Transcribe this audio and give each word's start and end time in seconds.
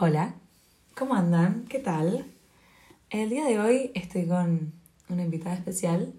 Hola, 0.00 0.32
¿cómo 0.94 1.16
andan? 1.16 1.64
¿Qué 1.68 1.80
tal? 1.80 2.24
El 3.10 3.30
día 3.30 3.44
de 3.46 3.58
hoy 3.58 3.90
estoy 3.94 4.28
con 4.28 4.72
una 5.08 5.22
invitada 5.24 5.56
especial. 5.56 6.12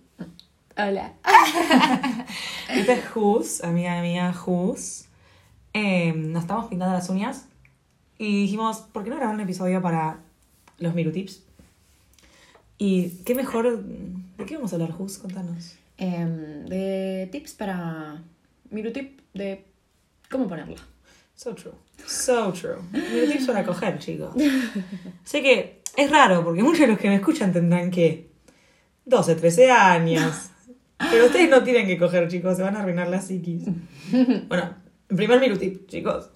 Hola. 0.75 1.13
Esta 2.69 2.93
es 2.93 3.07
Jus, 3.07 3.63
amiga 3.63 4.01
mía 4.01 4.33
Jus. 4.33 5.05
Eh, 5.71 6.11
nos 6.11 6.41
estamos 6.43 6.65
pintando 6.65 6.93
las 6.93 7.09
uñas 7.09 7.45
y 8.17 8.41
dijimos, 8.41 8.79
¿por 8.91 9.05
qué 9.05 9.11
no 9.11 9.15
grabar 9.15 9.35
un 9.35 9.39
episodio 9.39 9.81
para 9.81 10.19
los 10.77 10.93
Mirutips? 10.93 11.41
Y 12.77 13.11
qué 13.23 13.33
mejor... 13.33 13.81
¿De 13.81 14.45
qué 14.45 14.55
vamos 14.57 14.73
a 14.73 14.75
hablar, 14.75 14.91
Jus? 14.91 15.19
Contanos. 15.19 15.77
Em, 15.97 16.65
de 16.65 17.29
tips 17.31 17.53
para. 17.53 18.21
Mirutip 18.71 19.21
de 19.33 19.63
cómo 20.29 20.49
ponerla. 20.49 20.75
So 21.39 21.53
true. 21.55 21.71
So 22.05 22.51
true. 22.51 22.75
Mirutips 22.91 23.47
para 23.47 23.63
coger, 23.65 23.97
chicos. 23.97 24.33
sé 25.23 25.41
que 25.41 25.81
es 25.95 26.11
raro 26.11 26.43
porque 26.43 26.61
muchos 26.63 26.81
de 26.81 26.87
los 26.87 26.97
que 26.99 27.07
me 27.07 27.15
escuchan 27.15 27.53
tendrán 27.53 27.91
que 27.91 28.29
12, 29.05 29.35
13 29.35 29.71
años. 29.71 30.49
Pero 30.97 31.27
ustedes 31.27 31.49
no 31.49 31.63
tienen 31.63 31.87
que 31.87 31.97
coger, 31.97 32.27
chicos, 32.27 32.57
se 32.57 32.63
van 32.63 32.75
a 32.75 32.81
arruinar 32.81 33.07
la 33.07 33.21
psiquis. 33.21 33.63
Bueno, 34.49 34.75
primer 35.07 35.39
mirutip, 35.39 35.87
chicos. 35.87 36.29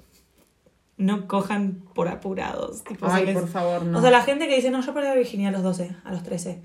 No 0.96 1.28
cojan 1.28 1.84
por 1.94 2.08
apurados. 2.08 2.82
Tipo, 2.86 3.08
Ay, 3.10 3.26
les- 3.26 3.34
por 3.38 3.50
favor, 3.50 3.84
no. 3.84 4.00
O 4.00 4.02
sea, 4.02 4.10
la 4.10 4.22
gente 4.24 4.48
que 4.48 4.56
dice, 4.56 4.72
no, 4.72 4.80
yo 4.82 4.94
perdí 4.94 5.10
la 5.10 5.16
virginidad 5.16 5.50
a 5.50 5.58
los 5.58 5.64
12, 5.64 5.98
a 6.06 6.12
los 6.14 6.24
13. 6.24 6.62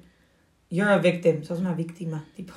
You're 0.71 0.93
a 0.93 0.99
victim, 0.99 1.43
sos 1.43 1.59
una 1.59 1.73
víctima. 1.75 2.25
Tipo, 2.37 2.53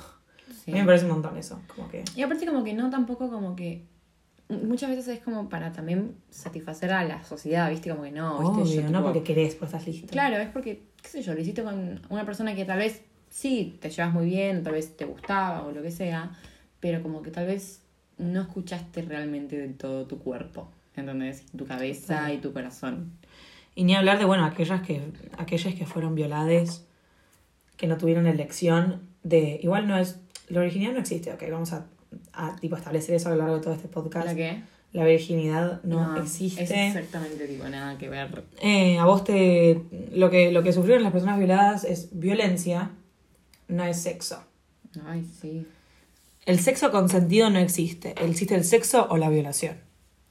Sí. 0.64 0.70
a 0.70 0.74
mí 0.74 0.80
me 0.80 0.86
parece 0.86 1.06
un 1.06 1.10
montón 1.12 1.36
eso. 1.38 1.60
Como 1.74 1.88
que. 1.88 2.04
Y 2.14 2.22
aparte, 2.22 2.46
como 2.46 2.62
que 2.62 2.72
no 2.74 2.88
tampoco, 2.88 3.28
como 3.28 3.56
que. 3.56 3.90
Muchas 4.52 4.90
veces 4.90 5.08
es 5.08 5.20
como 5.20 5.48
para 5.48 5.72
también 5.72 6.14
satisfacer 6.30 6.92
a 6.92 7.04
la 7.04 7.22
sociedad, 7.24 7.70
¿viste? 7.70 7.90
Como 7.90 8.02
que 8.02 8.12
no, 8.12 8.38
¿viste? 8.38 8.62
Obvio, 8.62 8.82
Yo, 8.82 8.82
no 8.82 8.98
tipo, 8.98 9.02
porque 9.04 9.22
querés, 9.22 9.54
porque 9.54 9.76
estás 9.76 9.86
listo. 9.86 10.08
Claro, 10.08 10.36
es 10.36 10.48
porque, 10.48 10.82
qué 11.02 11.08
sé 11.08 11.22
yo, 11.22 11.34
lo 11.34 11.40
hiciste 11.40 11.62
con 11.62 12.00
una 12.08 12.24
persona 12.24 12.54
que 12.54 12.64
tal 12.64 12.78
vez 12.78 13.02
sí 13.30 13.78
te 13.80 13.90
llevas 13.90 14.12
muy 14.12 14.26
bien, 14.26 14.62
tal 14.62 14.74
vez 14.74 14.96
te 14.96 15.04
gustaba 15.04 15.64
o 15.64 15.72
lo 15.72 15.82
que 15.82 15.90
sea, 15.90 16.32
pero 16.80 17.02
como 17.02 17.22
que 17.22 17.30
tal 17.30 17.46
vez 17.46 17.80
no 18.18 18.42
escuchaste 18.42 19.02
realmente 19.02 19.56
del 19.56 19.76
todo 19.76 20.06
tu 20.06 20.18
cuerpo, 20.18 20.70
¿entendés? 20.94 21.44
Tu 21.56 21.66
cabeza 21.66 22.32
y 22.32 22.38
tu 22.38 22.52
corazón. 22.52 23.12
Y 23.74 23.84
ni 23.84 23.94
hablar 23.94 24.18
de, 24.18 24.24
bueno, 24.24 24.44
aquellas 24.44 24.82
que, 24.82 25.02
aquellas 25.38 25.74
que 25.74 25.86
fueron 25.86 26.14
violades, 26.14 26.84
que 27.76 27.86
no 27.86 27.96
tuvieron 27.96 28.26
elección 28.26 29.00
de. 29.22 29.58
Igual 29.62 29.88
no 29.88 29.96
es. 29.96 30.20
La 30.48 30.60
virginidad 30.60 30.92
no 30.92 30.98
existe, 30.98 31.32
ok, 31.32 31.42
vamos 31.50 31.72
a, 31.72 31.86
a, 32.32 32.56
tipo 32.56 32.76
establecer 32.76 33.14
eso 33.14 33.28
a 33.28 33.32
lo 33.32 33.38
largo 33.38 33.56
de 33.56 33.60
todo 33.62 33.74
este 33.74 33.88
podcast. 33.88 34.26
¿La 34.26 34.34
qué? 34.34 34.62
La 34.92 35.06
virginidad 35.06 35.82
no, 35.84 36.18
existe. 36.18 36.64
Es 36.64 36.70
exactamente 36.70 37.46
tipo 37.46 37.66
nada 37.68 37.96
que 37.96 38.10
ver. 38.10 38.44
Eh, 38.60 38.98
a 38.98 39.06
vos 39.06 39.24
te. 39.24 39.82
Lo 40.12 40.28
que, 40.30 40.52
lo 40.52 40.62
que 40.62 40.72
sufrieron 40.72 41.02
las 41.02 41.12
personas 41.12 41.38
violadas 41.38 41.84
es 41.84 42.08
violencia, 42.12 42.90
no 43.68 43.84
es 43.84 43.96
sexo. 44.02 44.44
Ay, 45.06 45.26
sí. 45.40 45.66
El 46.44 46.58
sexo 46.58 46.90
consentido 46.90 47.48
no 47.48 47.58
existe. 47.58 48.14
Existe 48.22 48.54
el 48.54 48.64
sexo 48.64 49.06
o 49.08 49.16
la 49.16 49.30
violación. 49.30 49.78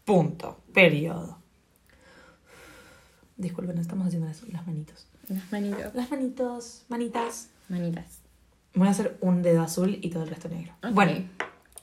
Punto. 0.05 0.59
Periodo. 0.73 1.39
Disculpen, 3.37 3.79
estamos 3.79 4.07
haciendo 4.07 4.27
las, 4.27 4.47
las 4.49 4.67
manitos. 4.67 5.07
Las 5.27 5.51
manitos. 5.51 5.95
Las 5.95 6.11
manitos, 6.11 6.85
manitas. 6.89 7.49
Manitas. 7.69 8.19
Voy 8.75 8.87
a 8.87 8.91
hacer 8.91 9.17
un 9.21 9.41
dedo 9.41 9.61
azul 9.61 9.97
y 10.01 10.09
todo 10.09 10.23
el 10.23 10.29
resto 10.29 10.49
negro. 10.49 10.73
Bueno, 10.93 11.27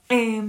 eh, 0.08 0.42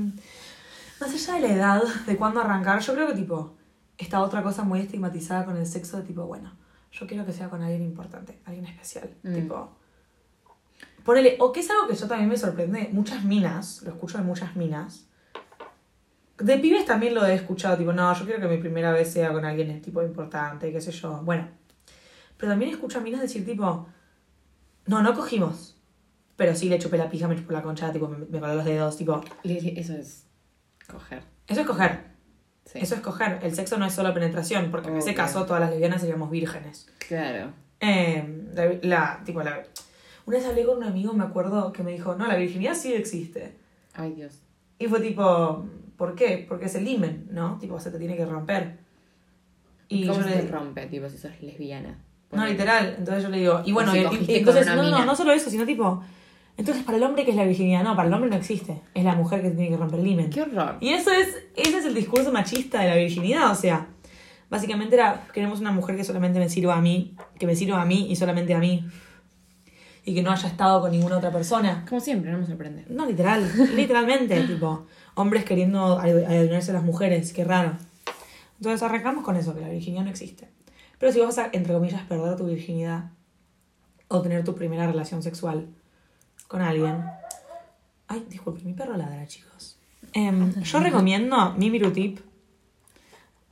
más 0.99 1.13
allá 1.13 1.33
de 1.35 1.41
la 1.41 1.53
edad, 1.53 1.83
de 2.05 2.17
cuándo 2.17 2.41
arrancar, 2.41 2.79
yo 2.81 2.93
creo 2.93 3.07
que 3.07 3.13
tipo, 3.13 3.55
está 3.97 4.21
otra 4.21 4.43
cosa 4.43 4.63
muy 4.63 4.79
estigmatizada 4.79 5.45
con 5.45 5.57
el 5.57 5.65
sexo 5.65 5.97
de 5.97 6.03
tipo, 6.03 6.25
bueno, 6.25 6.51
yo 6.91 7.07
quiero 7.07 7.25
que 7.25 7.33
sea 7.33 7.49
con 7.49 7.61
alguien 7.61 7.83
importante, 7.83 8.39
alguien 8.45 8.65
especial. 8.65 9.09
Mm. 9.23 9.33
Tipo, 9.33 9.69
ponele, 11.03 11.37
o 11.39 11.51
que 11.51 11.59
es 11.59 11.69
algo 11.69 11.87
que 11.87 11.95
yo 11.95 12.07
también 12.07 12.29
me 12.29 12.37
sorprende, 12.37 12.89
muchas 12.91 13.23
minas, 13.23 13.81
lo 13.83 13.91
escucho 13.91 14.17
de 14.17 14.23
muchas 14.23 14.55
minas. 14.55 15.05
De 16.37 16.57
pibes 16.57 16.85
también 16.85 17.13
lo 17.13 17.25
he 17.25 17.33
escuchado, 17.33 17.77
tipo, 17.77 17.91
no, 17.91 18.13
yo 18.13 18.25
quiero 18.25 18.41
que 18.41 18.47
mi 18.47 18.61
primera 18.61 18.91
vez 18.91 19.11
sea 19.11 19.31
con 19.33 19.43
alguien 19.43 19.81
tipo 19.81 20.01
importante, 20.01 20.71
qué 20.71 20.79
sé 20.79 20.91
yo. 20.91 21.21
Bueno, 21.23 21.47
pero 22.37 22.53
también 22.53 22.71
escucho 22.71 22.99
a 22.99 23.01
minas 23.01 23.21
decir 23.21 23.45
tipo, 23.45 23.87
no, 24.85 25.03
no 25.03 25.13
cogimos. 25.13 25.78
Pero 26.39 26.55
sí 26.55 26.69
le 26.69 26.79
chupé 26.79 26.97
la 26.97 27.09
pija, 27.09 27.27
me 27.27 27.35
chupó 27.35 27.51
la 27.51 27.61
concha, 27.61 27.91
tipo, 27.91 28.07
me, 28.07 28.17
me 28.17 28.39
coló 28.39 28.55
los 28.55 28.63
dedos, 28.63 28.95
tipo. 28.95 29.21
Eso 29.43 29.93
es 29.93 30.25
coger. 30.89 31.21
Eso 31.49 31.59
es 31.61 31.67
coger. 31.67 31.99
Sí. 32.63 32.79
Eso 32.81 32.95
es 32.95 33.01
coger. 33.01 33.39
El 33.43 33.53
sexo 33.53 33.77
no 33.77 33.85
es 33.85 33.93
solo 33.93 34.13
penetración, 34.13 34.71
porque 34.71 34.87
en 34.87 34.95
ese 34.97 35.13
caso 35.13 35.45
todas 35.45 35.59
las 35.59 35.69
lesbianas 35.71 35.99
seríamos 35.99 36.31
vírgenes. 36.31 36.87
Claro. 37.07 37.51
Eh, 37.81 38.45
la, 38.53 38.71
la- 38.83 39.21
tipo, 39.25 39.43
la. 39.43 39.63
Una 40.25 40.37
vez 40.37 40.45
hablé 40.47 40.65
con 40.65 40.77
un 40.77 40.83
amigo, 40.85 41.11
me 41.11 41.25
acuerdo, 41.25 41.73
que 41.73 41.83
me 41.83 41.91
dijo, 41.91 42.15
no, 42.15 42.25
la 42.25 42.37
virginidad 42.37 42.73
sí 42.73 42.93
existe. 42.93 43.57
Ay, 43.93 44.13
Dios. 44.13 44.39
Y 44.77 44.87
fue 44.87 45.01
tipo, 45.01 45.65
¿por 45.97 46.15
qué? 46.15 46.45
Porque 46.47 46.67
es 46.67 46.75
el 46.75 46.87
himen, 46.87 47.27
¿no? 47.31 47.57
Tipo, 47.59 47.79
se 47.81 47.91
te 47.91 47.99
tiene 47.99 48.15
que 48.15 48.25
romper. 48.25 48.77
Y 49.89 50.07
¿Cómo 50.07 50.23
se 50.23 50.29
le 50.29 50.35
te 50.43 50.47
rompe, 50.51 50.85
tipo, 50.85 51.09
si 51.09 51.17
sos 51.17 51.31
lesbiana? 51.41 51.99
No, 52.31 52.45
literal. 52.45 52.95
Entonces 52.99 53.23
yo 53.23 53.29
le 53.29 53.39
digo, 53.39 53.61
y 53.65 53.71
bueno, 53.73 53.93
y- 53.95 53.99
y- 54.01 54.35
entonces, 54.37 54.67
no, 54.67 54.75
no, 54.83 55.03
no 55.03 55.15
solo 55.15 55.31
eso, 55.33 55.49
sino 55.49 55.65
tipo, 55.65 56.03
entonces 56.59 56.83
para 56.83 56.97
el 56.97 57.03
hombre, 57.05 57.23
¿qué 57.23 57.31
es 57.31 57.37
la 57.37 57.45
virginidad? 57.45 57.83
No, 57.83 57.95
para 57.95 58.09
el 58.09 58.13
hombre 58.13 58.29
no 58.29 58.35
existe. 58.35 58.81
Es 58.93 59.05
la 59.05 59.15
mujer 59.15 59.41
que 59.41 59.49
tiene 59.51 59.69
que 59.69 59.77
romper 59.77 60.01
el 60.01 60.07
himen. 60.07 60.29
Qué 60.29 60.41
horror. 60.41 60.75
Y 60.81 60.89
eso 60.89 61.09
es, 61.09 61.29
ese 61.55 61.77
es 61.77 61.85
el 61.85 61.95
discurso 61.95 62.33
machista 62.33 62.81
de 62.81 62.89
la 62.89 62.97
virginidad, 62.97 63.49
o 63.49 63.55
sea, 63.55 63.87
básicamente 64.49 64.95
era, 64.95 65.25
queremos 65.33 65.61
una 65.61 65.71
mujer 65.71 65.95
que 65.95 66.03
solamente 66.03 66.37
me 66.37 66.49
sirva 66.49 66.75
a 66.75 66.81
mí, 66.81 67.15
que 67.39 67.47
me 67.47 67.55
sirva 67.55 67.81
a 67.81 67.85
mí 67.85 68.07
y 68.11 68.17
solamente 68.17 68.53
a 68.53 68.59
mí. 68.59 68.85
Y 70.03 70.13
que 70.13 70.21
no 70.21 70.31
haya 70.31 70.49
estado 70.49 70.81
con 70.81 70.91
ninguna 70.91 71.15
otra 71.15 71.31
persona. 71.31 71.85
Como 71.87 72.01
siempre, 72.01 72.29
no 72.29 72.39
me 72.39 72.45
sorprende. 72.45 72.85
No, 72.89 73.05
literal, 73.05 73.49
literalmente, 73.77 74.43
tipo, 74.43 74.85
hombres 75.15 75.45
queriendo 75.45 75.97
adivinarse 75.97 76.71
a 76.71 76.73
las 76.73 76.83
mujeres, 76.83 77.31
qué 77.31 77.45
raro. 77.45 77.77
Entonces 78.57 78.83
arrancamos 78.83 79.23
con 79.23 79.37
eso, 79.37 79.55
que 79.55 79.61
la 79.61 79.69
virginidad 79.69 80.03
no 80.03 80.09
existe. 80.09 80.49
Pero 80.97 81.13
si 81.13 81.21
vas 81.21 81.37
a, 81.37 81.51
entre 81.53 81.73
comillas, 81.73 82.01
perder 82.01 82.35
tu 82.35 82.47
virginidad 82.47 83.11
o 84.09 84.21
tener 84.21 84.43
tu 84.43 84.55
primera 84.55 84.87
relación 84.87 85.23
sexual 85.23 85.69
con 86.49 86.61
alguien. 86.61 87.05
Ay, 88.09 88.25
disculpe, 88.29 88.61
mi 88.65 88.73
perro 88.73 88.97
ladra, 88.97 89.25
chicos. 89.27 89.77
Em, 90.13 90.53
yo 90.63 90.79
recomiendo 90.81 91.53
mi 91.53 91.69
mirutip. 91.69 92.19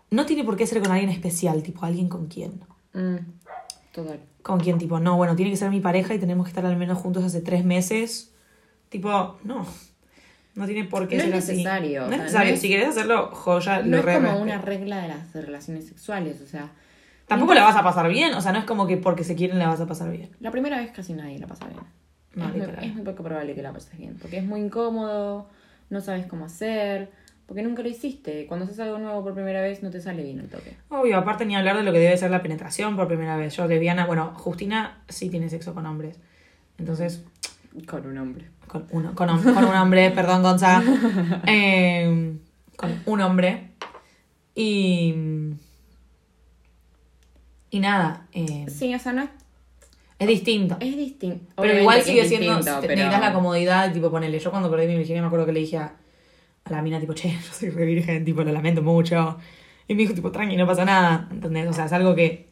No 0.09 0.25
tiene 0.25 0.43
por 0.43 0.57
qué 0.57 0.65
ser 0.65 0.81
con 0.81 0.91
alguien 0.91 1.09
especial, 1.11 1.61
tipo 1.63 1.85
alguien 1.85 2.09
con 2.09 2.27
quien. 2.27 2.61
Mm, 2.93 3.17
total. 3.93 4.19
Con 4.41 4.59
quien, 4.59 4.77
tipo, 4.77 4.99
no, 4.99 5.15
bueno, 5.17 5.35
tiene 5.35 5.51
que 5.51 5.57
ser 5.57 5.69
mi 5.69 5.79
pareja 5.81 6.13
y 6.15 6.19
tenemos 6.19 6.45
que 6.45 6.49
estar 6.49 6.65
al 6.65 6.75
menos 6.77 6.97
juntos 6.97 7.23
hace 7.23 7.41
tres 7.41 7.63
meses. 7.63 8.33
Tipo, 8.89 9.37
no. 9.43 9.65
No 10.55 10.65
tiene 10.65 10.85
por 10.85 11.07
qué 11.07 11.17
No 11.17 11.23
es 11.23 11.29
ser 11.29 11.37
así. 11.37 11.51
necesario, 11.51 12.07
No 12.07 12.13
es 12.13 12.19
necesario. 12.19 12.49
no 12.49 12.55
es- 12.55 12.61
Si 12.61 12.67
querés 12.69 12.87
hacerlo, 12.87 13.29
joya, 13.33 13.81
No 13.83 13.87
lo 13.89 13.97
es 13.97 14.05
re 14.05 14.15
como 14.15 14.39
una 14.41 14.57
regla 14.59 15.01
de 15.01 15.09
las 15.09 15.33
relaciones 15.33 15.85
sexuales, 15.87 16.41
o 16.41 16.47
sea, 16.47 16.71
Tampoco 17.27 17.53
la 17.53 17.63
vas 17.63 17.75
a 17.75 17.83
pasar 17.83 18.07
bien. 18.09 18.33
O 18.33 18.41
sea, 18.41 18.53
no 18.53 18.59
es 18.59 18.65
como 18.65 18.87
que 18.87 18.95
porque 18.97 19.23
se 19.25 19.35
quieren 19.35 19.59
la 19.59 19.67
vas 19.67 19.81
a 19.81 19.85
pasar 19.85 20.09
bien. 20.09 20.31
la 20.39 20.49
primera 20.49 20.77
vez 20.79 20.91
casi 20.91 21.13
nadie 21.13 21.37
la 21.37 21.45
pasa 21.47 21.67
bien. 21.67 21.81
No, 22.37 22.45
es, 22.45 22.51
muy, 22.51 22.61
literal. 22.61 22.83
es 22.85 22.93
muy 22.95 23.03
poco 23.03 23.23
probable 23.23 23.55
que 23.55 23.61
la 23.61 23.73
pases 23.73 23.97
bien, 23.97 24.17
porque 24.21 24.37
es 24.37 24.43
muy 24.45 24.61
incómodo, 24.61 25.49
no 25.89 26.01
sabes 26.01 26.25
cómo 26.27 26.45
hacer, 26.45 27.09
porque 27.45 27.63
nunca 27.63 27.81
lo 27.81 27.89
hiciste. 27.89 28.45
Cuando 28.47 28.65
haces 28.65 28.79
algo 28.79 28.97
nuevo 28.99 29.23
por 29.23 29.33
primera 29.33 29.61
vez 29.61 29.81
no 29.81 29.89
te 29.89 30.01
sale 30.01 30.21
bien 30.23 30.39
el 30.39 30.49
toque. 30.49 30.75
Obvio, 30.89 31.17
aparte 31.17 31.45
ni 31.45 31.55
hablar 31.55 31.77
de 31.77 31.83
lo 31.83 31.91
que 31.93 31.99
debe 31.99 32.17
ser 32.17 32.29
la 32.29 32.41
penetración 32.41 32.95
por 32.95 33.07
primera 33.07 33.37
vez. 33.37 33.55
Yo, 33.55 33.67
lesbiana, 33.67 34.05
bueno, 34.05 34.33
Justina 34.35 35.01
sí 35.07 35.29
tiene 35.29 35.49
sexo 35.49 35.73
con 35.73 35.85
hombres. 35.85 36.19
Entonces, 36.77 37.23
Con 37.87 38.05
un 38.05 38.17
hombre. 38.17 38.45
con, 38.67 38.85
uno, 38.91 39.15
con, 39.15 39.29
un 39.29 39.75
hombre, 39.75 40.11
perdón, 40.15 40.43
Gonza. 40.43 40.83
Eh, 41.47 42.37
con 42.75 43.01
un 43.05 43.21
hombre. 43.21 43.71
Y. 44.53 45.15
Y 47.69 47.79
nada, 47.79 48.27
eh, 48.31 48.65
Sí, 48.69 48.93
o 48.95 48.99
sea, 48.99 49.13
no 49.13 49.23
es, 49.23 49.29
es 50.19 50.27
distinto. 50.27 50.77
es 50.79 50.97
distinto. 50.97 51.53
Pero 51.57 51.79
igual 51.79 52.01
sigue 52.01 52.25
siendo. 52.25 52.55
distinto, 52.57 52.79
pero- 52.81 52.95
Necesitas 52.95 53.21
la 53.21 53.33
comodidad, 53.33 53.93
tipo, 53.93 54.09
ponele. 54.09 54.39
Yo 54.39 54.49
cuando 54.51 54.69
perdí 54.71 54.87
mi 54.87 54.97
virginidad 54.97 55.21
me 55.21 55.27
acuerdo 55.27 55.45
que 55.45 55.51
le 55.53 55.59
dije 55.59 55.77
a, 55.77 55.95
a 56.65 56.69
la 56.71 56.81
mina, 56.81 56.99
tipo, 56.99 57.13
che, 57.13 57.29
yo 57.31 57.53
soy 57.53 57.69
re 57.69 57.85
virgen, 57.85 58.25
tipo, 58.25 58.43
lo 58.43 58.51
lamento 58.51 58.81
mucho. 58.81 59.37
Y 59.87 59.93
me 59.93 60.01
dijo, 60.01 60.13
tipo, 60.13 60.31
tranqui, 60.31 60.55
no 60.57 60.65
pasa 60.67 60.85
nada. 60.85 61.27
¿Entendés? 61.31 61.67
O 61.69 61.73
sea, 61.73 61.85
es 61.85 61.93
algo 61.93 62.13
que. 62.15 62.47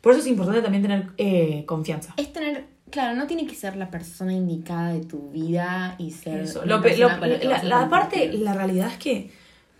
Por 0.00 0.12
eso 0.12 0.22
es 0.22 0.28
importante 0.28 0.62
también 0.62 0.82
tener 0.82 1.06
eh, 1.18 1.64
confianza. 1.66 2.14
Es 2.16 2.32
tener, 2.32 2.64
claro, 2.90 3.14
no 3.16 3.26
tiene 3.26 3.46
que 3.46 3.54
ser 3.54 3.76
la 3.76 3.90
persona 3.90 4.32
indicada 4.32 4.94
de 4.94 5.00
tu 5.04 5.30
vida 5.30 5.96
y 5.98 6.12
ser 6.12 6.40
Eso. 6.40 6.64
Lo 6.64 6.78
lo- 6.78 6.88
la 6.88 7.18
la, 7.18 7.62
la 7.64 7.88
parte, 7.90 8.32
la 8.32 8.54
realidad 8.54 8.88
es 8.90 8.96
que 8.96 9.30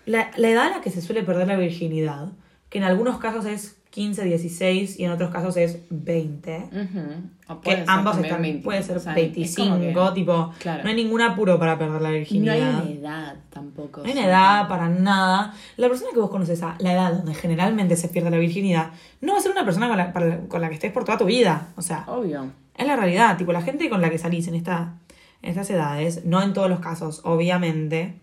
la, 0.04 0.30
la 0.36 0.50
edad 0.50 0.66
a 0.66 0.70
la 0.76 0.80
que 0.82 0.90
se 0.90 1.00
suele 1.00 1.22
perder 1.22 1.46
la 1.46 1.56
virginidad, 1.56 2.32
que 2.68 2.76
en 2.78 2.84
algunos 2.84 3.18
casos 3.18 3.46
es 3.46 3.79
15, 3.90 4.24
16 4.24 5.00
y 5.00 5.04
en 5.04 5.10
otros 5.10 5.30
casos 5.30 5.56
es 5.56 5.80
20. 5.90 6.68
Ujú. 6.70 7.54
O 7.54 7.60
Que 7.60 7.82
ambos 7.88 8.16
están, 8.18 8.40
20, 8.40 8.62
puede 8.62 8.82
ser 8.84 8.96
o 8.96 9.00
sea, 9.00 9.12
es 9.12 9.16
25, 9.16 9.68
como 9.68 9.80
que- 9.80 10.14
tipo, 10.20 10.52
Claro. 10.60 10.84
no 10.84 10.88
hay 10.90 10.94
ningún 10.94 11.20
apuro 11.20 11.58
para 11.58 11.76
perder 11.76 12.00
la 12.00 12.10
Y 12.10 12.12
no 12.12 12.18
virginidad. 12.18 12.54
hay 12.54 12.62
una 12.62 12.90
edad 13.10 13.36
tampoco. 13.50 14.00
No 14.02 14.06
hay 14.06 14.12
una 14.12 14.26
edad 14.26 14.68
para 14.68 14.88
nada. 14.88 15.54
La 15.76 15.88
persona 15.88 16.10
que 16.14 16.20
vos 16.20 16.30
conoces 16.30 16.62
a 16.62 16.76
la 16.78 16.92
edad 16.92 17.12
donde 17.14 17.34
generalmente 17.34 17.96
se 17.96 18.06
pierde 18.08 18.30
la 18.30 18.38
virginidad, 18.38 18.92
no 19.20 19.32
va 19.32 19.38
a 19.40 19.42
ser 19.42 19.50
una 19.50 19.64
persona 19.64 19.88
con 19.88 19.96
la, 19.96 20.12
para 20.12 20.38
con 20.46 20.60
la 20.60 20.68
que 20.68 20.74
estés 20.76 20.92
por 20.92 21.04
toda 21.04 21.18
tu 21.18 21.24
vida. 21.24 21.68
O 21.76 21.82
sea, 21.82 22.04
Obvio. 22.06 22.46
es 22.76 22.86
la 22.86 22.94
realidad. 22.94 23.36
Tipo, 23.38 23.52
la 23.52 23.62
gente 23.62 23.90
con 23.90 24.00
la 24.00 24.08
que 24.10 24.18
salís 24.18 24.46
en, 24.46 24.54
esta, 24.54 24.98
en 25.42 25.50
estas 25.50 25.68
edades, 25.70 26.24
no 26.24 26.40
en 26.42 26.52
todos 26.52 26.70
los 26.70 26.78
casos, 26.78 27.22
obviamente, 27.24 28.20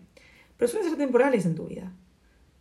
pero 0.56 0.70
suelen 0.70 0.88
ser 0.88 0.98
temporales 0.98 1.44
en 1.44 1.54
tu 1.54 1.66
vida. 1.66 1.92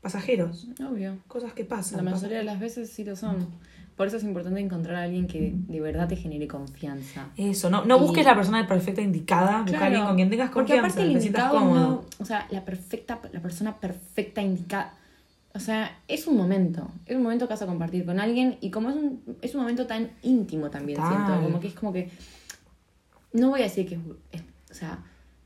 Pasajeros. 0.01 0.67
Obvio. 0.89 1.17
Cosas 1.27 1.53
que 1.53 1.65
pasan. 1.65 2.03
La 2.05 2.11
mayoría 2.11 2.37
de 2.39 2.43
las 2.43 2.59
veces 2.59 2.89
sí 2.89 3.03
lo 3.03 3.15
son. 3.15 3.47
Por 3.95 4.05
eso 4.05 4.17
es 4.17 4.23
importante 4.23 4.59
encontrar 4.59 4.95
a 4.97 5.03
alguien 5.03 5.25
que 5.25 5.53
de 5.55 5.81
verdad 5.81 6.07
te 6.07 6.15
genere 6.15 6.47
confianza. 6.47 7.29
Eso, 7.35 7.71
no, 7.71 7.83
no 7.83 7.97
Y- 7.97 8.01
busques 8.01 8.23
la 8.25 8.35
persona 8.35 8.67
perfecta 8.67 9.01
indicada, 9.01 9.63
busca 9.63 9.79
a 9.81 9.85
alguien 9.87 10.05
con 10.05 10.15
quien 10.15 10.29
tengas 10.29 10.51
porque 10.51 10.73
confianza, 10.73 10.99
aparte 10.99 11.01
el 11.11 11.17
indicado 11.17 11.59
no, 11.61 12.05
o 12.19 12.25
sea, 12.25 12.45
la 12.51 12.63
perfecta, 12.63 13.19
la 13.33 13.41
persona 13.41 13.75
perfecta 13.79 14.43
indicada, 14.43 14.93
o 15.55 15.59
sea, 15.59 15.97
es 16.07 16.27
un 16.27 16.37
momento, 16.37 16.87
es 17.07 17.15
un 17.15 17.23
momento 17.23 17.47
que 17.47 17.53
vas 17.55 17.61
a 17.63 17.65
compartir 17.65 18.05
con 18.05 18.19
alguien 18.19 18.57
y 18.61 18.69
como 18.69 18.91
es 18.91 18.95
un, 18.97 19.23
es 19.41 19.55
un 19.55 19.61
momento 19.61 19.87
tan 19.87 20.11
íntimo 20.21 20.69
también 20.69 20.99
siento, 21.01 21.41
como 21.41 21.59
que 21.59 21.67
es 21.69 21.73
como 21.73 21.91
que, 21.91 22.11
no 23.33 23.49
voy 23.49 23.61
a 23.61 23.63
decir 23.63 23.87
que 23.87 23.95
es- 24.31 24.43
o 24.69 24.73
sea, 24.75 24.99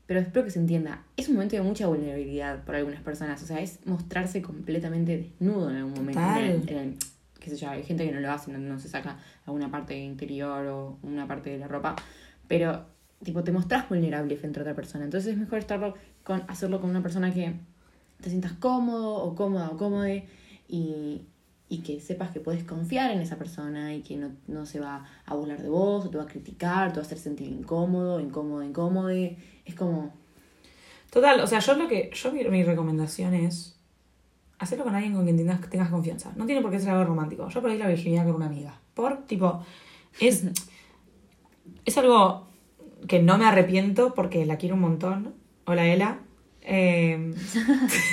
pero 0.06 0.20
espero 0.20 0.44
que 0.44 0.50
se 0.50 0.58
entienda, 0.58 1.02
es 1.16 1.28
un 1.28 1.34
momento 1.34 1.56
de 1.56 1.62
mucha 1.62 1.86
vulnerabilidad 1.86 2.64
para 2.64 2.78
algunas 2.78 3.00
personas, 3.00 3.42
o 3.42 3.46
sea, 3.46 3.60
es 3.60 3.78
mostrarse 3.86 4.42
completamente 4.42 5.16
desnudo 5.16 5.70
en 5.70 5.76
algún 5.76 5.94
momento. 5.94 6.20
En 6.20 6.50
el- 6.50 6.68
en 6.68 6.98
qué 7.40 7.50
sé 7.50 7.56
yo, 7.56 7.70
hay 7.70 7.82
gente 7.82 8.04
que 8.04 8.12
no 8.12 8.20
lo 8.20 8.30
hace, 8.30 8.52
no, 8.52 8.58
no 8.58 8.78
se 8.78 8.88
saca 8.88 9.18
alguna 9.46 9.70
parte 9.70 9.98
interior 9.98 10.66
o 10.66 10.98
una 11.02 11.26
parte 11.26 11.50
de 11.50 11.58
la 11.58 11.68
ropa, 11.68 11.96
pero 12.48 12.84
tipo 13.24 13.42
te 13.44 13.52
mostrás 13.52 13.88
vulnerable 13.88 14.36
frente 14.36 14.58
a 14.60 14.62
otra 14.62 14.74
persona, 14.74 15.04
entonces 15.04 15.32
es 15.32 15.38
mejor 15.38 15.58
estarlo 15.58 15.94
con, 16.24 16.42
hacerlo 16.48 16.80
con 16.80 16.90
una 16.90 17.02
persona 17.02 17.32
que 17.32 17.54
te 18.20 18.28
sientas 18.30 18.52
cómodo 18.52 19.14
o 19.16 19.34
cómoda 19.34 19.70
o 19.70 19.76
cómode 19.76 20.26
y, 20.68 21.22
y 21.68 21.78
que 21.78 22.00
sepas 22.00 22.30
que 22.30 22.40
puedes 22.40 22.62
confiar 22.64 23.10
en 23.10 23.20
esa 23.20 23.36
persona 23.36 23.94
y 23.94 24.02
que 24.02 24.16
no, 24.16 24.30
no 24.46 24.66
se 24.66 24.78
va 24.78 25.04
a 25.24 25.34
burlar 25.34 25.60
de 25.62 25.68
vos, 25.68 26.04
o 26.04 26.10
te 26.10 26.18
va 26.18 26.24
a 26.24 26.26
criticar, 26.26 26.90
te 26.92 26.96
va 26.98 27.02
a 27.02 27.06
hacer 27.06 27.18
sentir 27.18 27.48
incómodo, 27.48 28.20
incómodo, 28.20 28.62
incómodo. 28.62 29.08
Es 29.64 29.74
como, 29.74 30.12
Total, 31.10 31.40
o 31.40 31.46
sea, 31.46 31.58
yo 31.58 31.74
lo 31.74 31.88
que. 31.88 32.10
Yo 32.14 32.32
mi, 32.32 32.42
mi 32.44 32.64
recomendación 32.64 33.34
es 33.34 33.76
hacerlo 34.58 34.84
con 34.84 34.94
alguien 34.94 35.12
con 35.14 35.24
quien 35.24 35.36
tengas, 35.36 35.60
tengas 35.68 35.90
confianza. 35.90 36.32
No 36.36 36.46
tiene 36.46 36.62
por 36.62 36.70
qué 36.70 36.78
ser 36.80 36.90
algo 36.90 37.04
romántico. 37.04 37.48
Yo 37.50 37.60
perdí 37.62 37.76
la 37.78 37.88
virginidad 37.88 38.24
con 38.24 38.36
una 38.36 38.46
amiga. 38.46 38.80
Por, 38.94 39.18
tipo, 39.26 39.62
es. 40.20 40.44
es 41.84 41.98
algo 41.98 42.46
que 43.08 43.20
no 43.20 43.36
me 43.38 43.44
arrepiento 43.44 44.14
porque 44.14 44.46
la 44.46 44.56
quiero 44.56 44.74
un 44.76 44.80
montón. 44.82 45.34
Hola, 45.66 45.86
Ela. 45.86 46.18
Eh, 46.62 47.34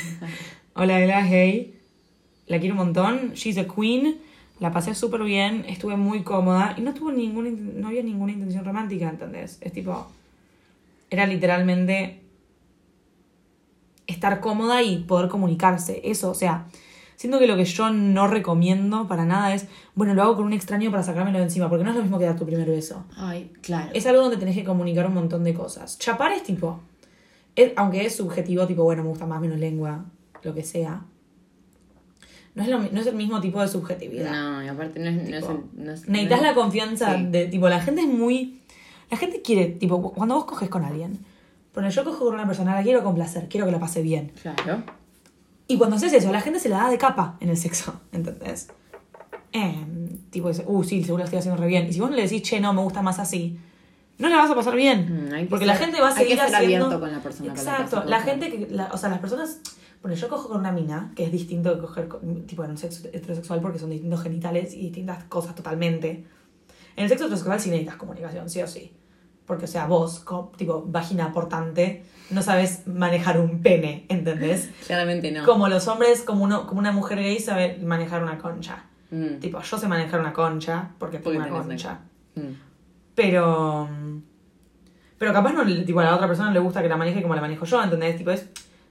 hola, 0.74 1.00
Ela, 1.02 1.26
hey. 1.26 1.80
La 2.48 2.60
quiero 2.60 2.74
un 2.76 2.80
montón. 2.80 3.32
She's 3.34 3.58
a 3.58 3.66
queen. 3.66 4.18
La 4.60 4.72
pasé 4.74 4.94
súper 4.94 5.24
bien. 5.24 5.64
Estuve 5.70 5.96
muy 5.96 6.24
cómoda. 6.24 6.76
Y 6.78 6.82
no 6.82 6.94
tuvo 6.94 7.12
ninguna, 7.12 7.48
in- 7.50 7.80
no 7.80 7.88
había 7.88 8.04
ninguna 8.04 8.34
intención 8.34 8.66
romántica, 8.66 9.08
¿entendés? 9.10 9.58
Es 9.62 9.72
tipo. 9.72 10.12
Era 11.10 11.26
literalmente 11.26 12.24
estar 14.08 14.40
cómoda 14.40 14.82
y 14.84 15.00
poder 15.04 15.30
comunicarse. 15.30 16.02
Eso, 16.04 16.32
o 16.32 16.34
sea, 16.36 16.66
siento 17.16 17.40
que 17.40 17.48
lo 17.48 17.56
que 17.56 17.66
yo 17.66 17.90
no 17.92 18.28
recomiendo 18.28 19.08
para 19.08 19.26
nada 19.26 19.54
es, 19.54 19.68
bueno, 19.96 20.14
lo 20.14 20.24
hago 20.24 20.36
con 20.38 20.46
un 20.46 20.54
extraño 20.54 20.90
para 20.92 21.04
sacármelo 21.04 21.38
de 21.38 21.46
encima, 21.46 21.70
porque 21.70 21.84
no 21.84 21.92
es 21.92 21.96
lo 21.96 22.02
mismo 22.02 22.18
que 22.20 22.26
dar 22.26 22.36
tu 22.38 22.46
primer 22.46 22.68
beso. 22.68 23.06
ay, 23.18 23.52
claro. 23.62 23.92
Es 23.94 24.06
algo 24.08 24.22
donde 24.22 24.38
tenés 24.38 24.56
que 24.56 24.64
comunicar 24.64 25.06
un 25.06 25.14
montón 25.14 25.44
de 25.44 25.54
cosas. 25.54 25.98
Chapar 26.00 26.32
es 26.34 26.44
tipo, 26.44 26.80
es- 27.56 27.74
aunque 27.76 28.06
es 28.06 28.16
subjetivo, 28.16 28.66
tipo, 28.68 28.84
bueno, 28.84 29.04
me 29.04 29.10
gusta 29.10 29.26
más, 29.28 29.40
menos 29.42 29.60
lengua, 29.60 30.06
lo 30.44 30.54
que 30.54 30.64
sea. 30.64 31.06
No 32.56 32.64
es, 32.64 32.70
lo 32.70 32.80
no 32.80 33.00
es 33.00 33.06
el 33.08 33.16
mismo 33.16 33.40
tipo 33.42 33.62
de 33.62 33.68
subjetividad. 33.68 34.32
No, 34.32 34.64
y 34.64 34.68
aparte 34.68 35.00
no 35.00 35.10
es... 35.10 35.30
no 35.30 35.36
es 35.38 35.42
Tipo, 35.48 35.52
el- 35.78 35.86
no 35.86 35.92
es- 35.92 36.08
Necesitas 36.10 36.42
la 36.42 36.54
confianza 36.56 37.16
Sí. 37.16 37.26
de, 37.28 37.46
tipo, 37.48 37.70
la 37.70 37.80
gente 37.82 38.02
es 38.02 38.08
muy... 38.08 38.62
La 39.10 39.18
gente 39.18 39.42
quiere, 39.42 39.66
tipo, 39.68 40.14
cuando 40.14 40.36
vos 40.36 40.46
coges 40.46 40.70
con 40.70 40.84
alguien, 40.86 41.20
bueno, 41.74 41.90
yo 41.90 42.04
cojo 42.04 42.26
con 42.26 42.34
una 42.36 42.46
persona, 42.46 42.76
la 42.76 42.84
quiero 42.84 43.04
complacer, 43.04 43.48
quiero 43.50 43.66
que 43.66 43.72
la 43.72 43.80
pase 43.80 44.02
bien. 44.02 44.32
Claro. 44.42 44.84
Y 45.68 45.78
cuando 45.78 45.96
haces 45.98 46.14
eso, 46.14 46.32
la 46.32 46.42
gente 46.42 46.60
se 46.60 46.70
la 46.70 46.78
da 46.78 46.90
de 46.90 46.98
capa 46.98 47.38
en 47.40 47.50
el 47.50 47.58
sexo, 47.58 48.00
¿entendés? 48.12 48.70
Em, 49.52 50.18
tipo, 50.30 50.50
dice, 50.50 50.64
uh, 50.68 50.84
sí, 50.84 51.04
seguro 51.04 51.20
lo 51.20 51.26
estoy 51.26 51.40
haciendo 51.40 51.60
re 51.62 51.68
bien. 51.68 51.88
Y 51.88 51.94
si 51.94 52.00
vos 52.00 52.10
no 52.10 52.16
le 52.16 52.24
decís, 52.24 52.42
che, 52.44 52.60
no, 52.60 52.74
me 52.74 52.82
gusta 52.82 53.02
más 53.02 53.18
así, 53.20 53.60
no 54.20 54.30
la 54.30 54.38
vas 54.38 54.52
a 54.52 54.56
pasar 54.56 54.76
bien. 54.76 55.30
Mm, 55.30 55.34
hay 55.34 55.44
que 55.46 55.50
porque 55.50 55.66
la 55.66 55.76
ser- 55.76 55.86
gente 55.86 56.02
va 56.02 56.08
a 56.08 56.12
hay 56.12 56.18
seguir 56.18 56.38
que 56.40 56.46
ser 56.46 56.56
haciendo... 56.56 56.86
abierto 56.86 57.00
con 57.00 57.12
la 57.12 57.20
persona 57.20 57.48
la 57.48 57.54
Exacto. 57.60 57.96
La, 58.06 58.18
cosas. 58.18 58.24
gente 58.26 58.50
que... 58.50 58.68
la- 58.74 58.90
o 58.94 58.98
sea, 58.98 59.10
las 59.10 59.20
personas... 59.20 59.60
Bueno, 60.02 60.16
yo 60.16 60.30
cojo 60.30 60.50
con 60.50 60.60
una 60.60 60.72
mina, 60.72 61.12
que 61.16 61.24
es 61.26 61.32
distinto 61.32 61.74
de 61.76 61.82
coger 61.82 62.08
con, 62.08 62.46
tipo 62.46 62.64
en 62.64 62.72
un 62.72 62.78
sexo 62.78 63.08
heterosexual 63.12 63.60
porque 63.60 63.80
son 63.80 63.90
distintos 63.90 64.22
genitales 64.22 64.74
y 64.74 64.82
distintas 64.84 65.24
cosas 65.26 65.56
totalmente. 65.56 66.26
En 66.96 67.04
el 67.04 67.10
sexo 67.10 67.26
heterosexual 67.26 67.60
sí 67.60 67.70
necesitas 67.70 67.96
comunicación, 67.98 68.50
sí 68.50 68.62
o 68.62 68.68
sí. 68.68 68.94
Porque, 69.50 69.66
o 69.66 69.68
sea, 69.68 69.88
vos, 69.88 70.20
co- 70.20 70.52
tipo, 70.58 70.84
vagina 70.88 71.34
portante, 71.34 72.04
no 72.30 72.44
sabes 72.44 72.86
manejar 72.88 73.40
un 73.40 73.64
pene, 73.64 74.06
¿entendés? 74.08 74.70
Claramente 74.86 75.32
no. 75.32 75.44
Como 75.44 75.68
los 75.68 75.88
hombres, 75.88 76.22
como, 76.22 76.44
uno, 76.44 76.68
como 76.68 76.80
una 76.80 76.92
mujer 76.92 77.18
gay 77.18 77.40
sabe 77.40 77.80
manejar 77.84 78.22
una 78.22 78.38
concha. 78.38 78.84
Mm, 79.10 79.40
Tipo, 79.40 79.60
yo 79.60 79.78
sé 79.80 79.88
manejar 79.88 80.20
una 80.20 80.34
concha 80.34 80.90
porque 81.00 81.18
tengo 81.18 81.38
una 81.38 81.48
concha. 81.72 82.00
mm. 82.36 82.42
Pero. 83.16 83.90
Pero 85.18 85.34
capaz 85.34 85.52
no, 85.52 85.66
tipo, 85.84 86.00
a 86.00 86.04
la 86.04 86.16
otra 86.16 86.28
persona 86.28 86.52
le 86.52 86.60
gusta 86.60 86.82
que 86.82 86.88
la 86.88 86.96
maneje 86.96 87.22
como 87.22 87.36
la 87.36 87.42
manejo 87.42 87.66
yo, 87.66 87.84
¿entendés? 87.84 88.16
Tipo, 88.18 88.32
es 88.32 88.46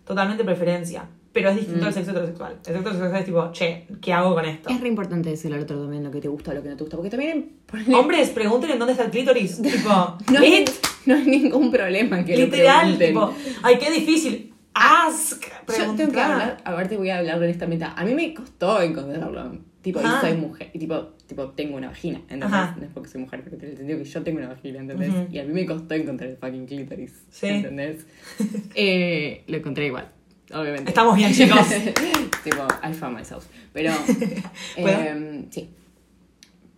totalmente 0.05 0.45
preferencia. 0.45 1.05
Pero 1.33 1.51
es 1.51 1.57
distinto 1.57 1.85
Mm. 1.85 1.89
al 1.89 1.95
sexo 1.95 2.11
heterosexual. 2.13 2.53
El 2.53 2.65
sexo 2.65 2.79
heterosexual 2.81 3.21
es 3.21 3.25
tipo, 3.27 3.53
che, 3.53 3.87
¿qué 4.01 4.13
hago 4.13 4.35
con 4.35 4.45
esto? 4.45 4.71
Es 4.71 4.81
re 4.81 4.89
importante 4.89 5.29
decirle 5.31 5.57
al 5.59 5.63
otro 5.65 5.81
también 5.81 6.03
lo 6.05 6.11
que 6.11 6.21
te 6.21 6.29
gusta 6.29 6.51
o 6.51 6.55
lo 6.55 6.63
que 6.63 6.69
no 6.71 6.77
te 6.77 6.85
gusta. 6.85 6.97
Porque 6.97 7.11
también... 7.11 7.53
Hombres, 7.95 8.31
pregunten 8.31 8.71
en 8.71 8.79
dónde 8.79 8.93
está 8.93 9.05
el 9.05 9.11
clítoris. 9.11 9.61
tipo, 9.63 9.89
no, 9.89 10.39
hay, 10.41 10.51
¿lit? 10.61 10.71
no 11.07 11.15
hay 11.15 11.25
ningún 11.27 11.71
problema 11.71 12.25
que 12.25 12.37
Literal, 12.37 12.99
tipo, 12.99 13.33
ay, 13.63 13.79
qué 13.79 13.91
difícil. 13.91 14.55
Ask, 14.75 15.43
Yo 15.43 15.75
tengo 15.75 15.91
que 15.91 15.97
preguntar. 15.97 16.31
hablar, 16.31 16.57
ahora 16.65 16.89
te 16.89 16.97
voy 16.97 17.11
a 17.11 17.19
hablar 17.19 17.37
honestamente. 17.39 17.85
A 17.85 18.05
mí 18.05 18.15
me 18.15 18.33
costó 18.33 18.81
encontrarlo. 18.81 19.59
Tipo, 19.83 20.01
y 20.01 20.05
soy 20.21 20.35
mujer. 20.37 20.71
Y 20.73 20.79
tipo, 20.79 21.15
tipo, 21.27 21.49
tengo 21.51 21.77
una 21.77 21.89
vagina. 21.89 22.19
¿Entendés? 22.21 22.49
Ajá. 22.49 22.77
No 22.79 22.85
es 22.85 22.91
porque 22.93 23.09
soy 23.09 23.21
mujer, 23.23 23.43
pero 23.45 23.57
tiene 23.57 23.73
el 23.73 23.79
sentido 23.79 23.99
que 23.99 24.05
yo 24.05 24.23
tengo 24.23 24.39
una 24.39 24.49
vagina, 24.49 24.79
¿entendés? 24.81 25.13
Y 25.33 25.39
a 25.39 25.45
mí 25.45 25.53
me 25.53 25.67
costó 25.67 25.95
encontrar 25.95 26.31
el 26.31 26.37
fucking 26.37 26.67
clítoris. 26.67 27.13
Sí. 27.31 27.47
¿Entendés? 27.47 28.07
eh, 28.75 29.43
lo 29.47 29.57
encontré 29.57 29.87
igual, 29.87 30.09
obviamente. 30.53 30.91
Estamos 30.91 31.17
bien, 31.17 31.33
chicos. 31.33 31.61
tipo, 32.45 32.67
I 32.83 32.93
found 32.93 33.17
myself. 33.17 33.47
Pero, 33.73 33.93
eh, 34.77 35.47
sí. 35.51 35.69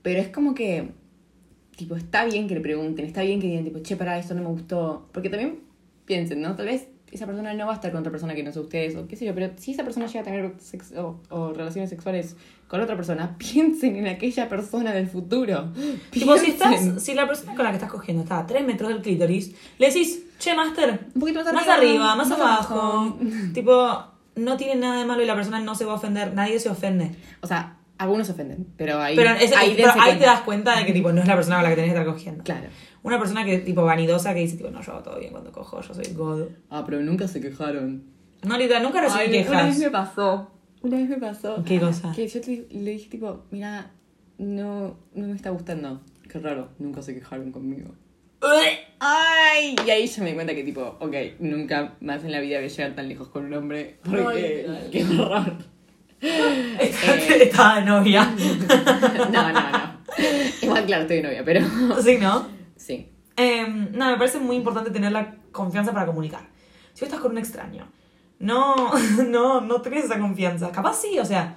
Pero 0.02 0.20
es 0.20 0.28
como 0.28 0.54
que, 0.54 0.88
tipo, 1.76 1.96
está 1.96 2.24
bien 2.24 2.48
que 2.48 2.54
le 2.54 2.60
pregunten, 2.60 3.04
está 3.04 3.22
bien 3.22 3.40
que 3.40 3.46
digan, 3.48 3.64
tipo, 3.64 3.80
che, 3.80 3.96
para 3.96 4.18
esto 4.18 4.34
no 4.34 4.42
me 4.42 4.48
gustó. 4.48 5.08
Porque 5.12 5.28
también 5.28 5.60
piensen, 6.06 6.40
¿no? 6.40 6.56
Tal 6.56 6.66
vez 6.66 6.88
esa 7.12 7.26
persona 7.26 7.52
no 7.54 7.66
va 7.66 7.72
a 7.72 7.74
estar 7.74 7.90
con 7.90 8.00
otra 8.00 8.12
persona 8.12 8.34
que 8.34 8.42
no 8.42 8.52
sea 8.52 8.62
ustedes, 8.62 8.94
o 8.96 9.06
qué 9.08 9.16
sé 9.16 9.24
yo, 9.24 9.34
pero 9.34 9.52
si 9.56 9.72
esa 9.72 9.82
persona 9.82 10.06
llega 10.06 10.20
a 10.20 10.24
tener 10.24 10.54
sexo 10.58 11.20
o 11.28 11.52
relaciones 11.52 11.90
sexuales 11.90 12.36
con 12.68 12.80
otra 12.80 12.96
persona, 12.96 13.36
piensen 13.38 13.96
en 13.96 14.06
aquella 14.06 14.48
persona 14.48 14.92
del 14.92 15.08
futuro. 15.08 15.72
Tipo, 16.10 16.36
si 16.38 16.52
estás, 16.52 17.02
si 17.02 17.14
la 17.14 17.26
persona 17.26 17.54
con 17.54 17.64
la 17.64 17.70
que 17.70 17.76
estás 17.76 17.90
cogiendo 17.90 18.22
está 18.22 18.38
a 18.38 18.46
3 18.46 18.64
metros 18.64 18.90
del 18.90 19.02
clítoris, 19.02 19.54
le 19.78 19.88
decís, 19.88 20.24
che, 20.40 20.54
master, 20.54 21.06
Un 21.14 21.20
poquito 21.20 21.44
más 21.44 21.52
más 21.54 21.68
arriba, 21.68 21.76
arriba, 21.76 22.16
más, 22.16 22.28
más 22.28 22.40
abajo. 22.40 22.74
abajo. 22.74 23.18
tipo, 23.54 24.04
no 24.36 24.56
tiene 24.56 24.74
nada 24.76 24.98
de 24.98 25.04
malo 25.04 25.22
y 25.22 25.26
la 25.26 25.34
persona 25.36 25.60
no 25.60 25.74
se 25.76 25.84
va 25.84 25.92
a 25.92 25.96
ofender, 25.96 26.34
nadie 26.34 26.58
se 26.58 26.68
ofende. 26.70 27.12
O 27.42 27.46
sea, 27.46 27.76
algunos 27.98 28.26
se 28.26 28.32
ofenden, 28.32 28.66
pero 28.76 28.98
ahí, 29.00 29.14
Pero, 29.14 29.30
es- 29.30 29.52
ahí, 29.54 29.74
pero 29.76 29.88
dense 29.92 30.00
ahí 30.00 30.18
te 30.18 30.24
das 30.24 30.40
cuenta 30.40 30.76
de 30.78 30.86
que 30.86 30.92
tipo 30.92 31.12
no 31.12 31.20
es 31.20 31.28
la 31.28 31.34
persona 31.36 31.56
con 31.56 31.64
la 31.64 31.68
que 31.70 31.76
tenés 31.76 31.92
que 31.92 31.98
estar 31.98 32.12
cogiendo. 32.12 32.42
Claro. 32.44 32.66
Una 33.02 33.18
persona 33.18 33.44
que 33.44 33.58
tipo 33.58 33.82
vanidosa 33.84 34.34
que 34.34 34.40
dice 34.40 34.56
tipo, 34.56 34.70
no, 34.70 34.80
yo 34.82 34.92
hago 34.92 35.02
todo 35.02 35.18
bien 35.18 35.32
cuando 35.32 35.52
cojo, 35.52 35.80
yo 35.82 35.94
soy 35.94 36.12
God. 36.14 36.46
Ah, 36.70 36.82
pero 36.86 37.00
nunca 37.02 37.28
se 37.28 37.40
quejaron. 37.40 38.04
No, 38.42 38.56
literal, 38.56 38.82
nunca 38.82 39.00
recibí 39.02 39.20
Ay, 39.22 39.28
Una 39.28 39.36
quejas. 39.50 39.66
vez 39.66 39.78
me 39.78 39.90
pasó. 39.90 40.50
Una 40.82 40.96
vez 40.96 41.08
me 41.10 41.16
pasó. 41.18 41.62
¿Qué 41.64 41.78
cosa? 41.78 42.12
Que 42.16 42.26
yo 42.26 42.40
te- 42.40 42.66
le 42.70 42.90
dije, 42.92 43.10
tipo, 43.10 43.44
mira, 43.50 43.90
no, 44.38 44.96
no 45.14 45.26
me 45.28 45.34
está 45.34 45.50
gustando. 45.50 46.00
Qué 46.30 46.38
raro, 46.38 46.68
nunca 46.78 47.02
se 47.02 47.12
quejaron 47.14 47.52
conmigo. 47.52 47.90
Ay, 48.42 49.76
y 49.86 49.90
ahí 49.90 50.06
yo 50.06 50.22
me 50.22 50.30
di 50.30 50.34
cuenta 50.34 50.54
que, 50.54 50.64
tipo, 50.64 50.96
ok, 51.00 51.14
nunca 51.40 51.94
más 52.00 52.24
en 52.24 52.32
la 52.32 52.40
vida 52.40 52.58
voy 52.58 52.66
a 52.66 52.68
llegar 52.68 52.94
tan 52.94 53.08
lejos 53.08 53.28
con 53.28 53.46
un 53.46 53.54
hombre. 53.54 53.98
Porque, 54.04 54.88
qué 54.92 55.04
horror. 55.18 55.56
Estaba 56.20 57.80
de 57.80 57.86
novia. 57.86 58.34
No, 59.32 59.52
no, 59.52 59.52
no. 59.52 60.00
Igual, 60.62 60.84
claro, 60.86 61.02
estoy 61.02 61.16
de 61.18 61.22
novia, 61.22 61.42
pero 61.44 61.66
sí, 62.02 62.18
¿no? 62.20 62.48
sí. 62.76 63.12
Em, 63.36 63.92
no, 63.92 64.10
me 64.10 64.16
parece 64.18 64.38
muy 64.38 64.56
importante 64.56 64.90
tener 64.90 65.12
la 65.12 65.36
confianza 65.52 65.92
para 65.92 66.04
comunicar. 66.04 66.48
Si 66.92 67.00
vos 67.00 67.08
estás 67.08 67.20
con 67.20 67.32
un 67.32 67.38
extraño, 67.38 67.90
no, 68.38 68.90
no, 69.26 69.60
no 69.60 69.80
tenés 69.80 70.04
esa 70.04 70.18
confianza. 70.18 70.70
Capaz 70.72 71.00
sí, 71.00 71.18
o 71.18 71.24
sea, 71.24 71.56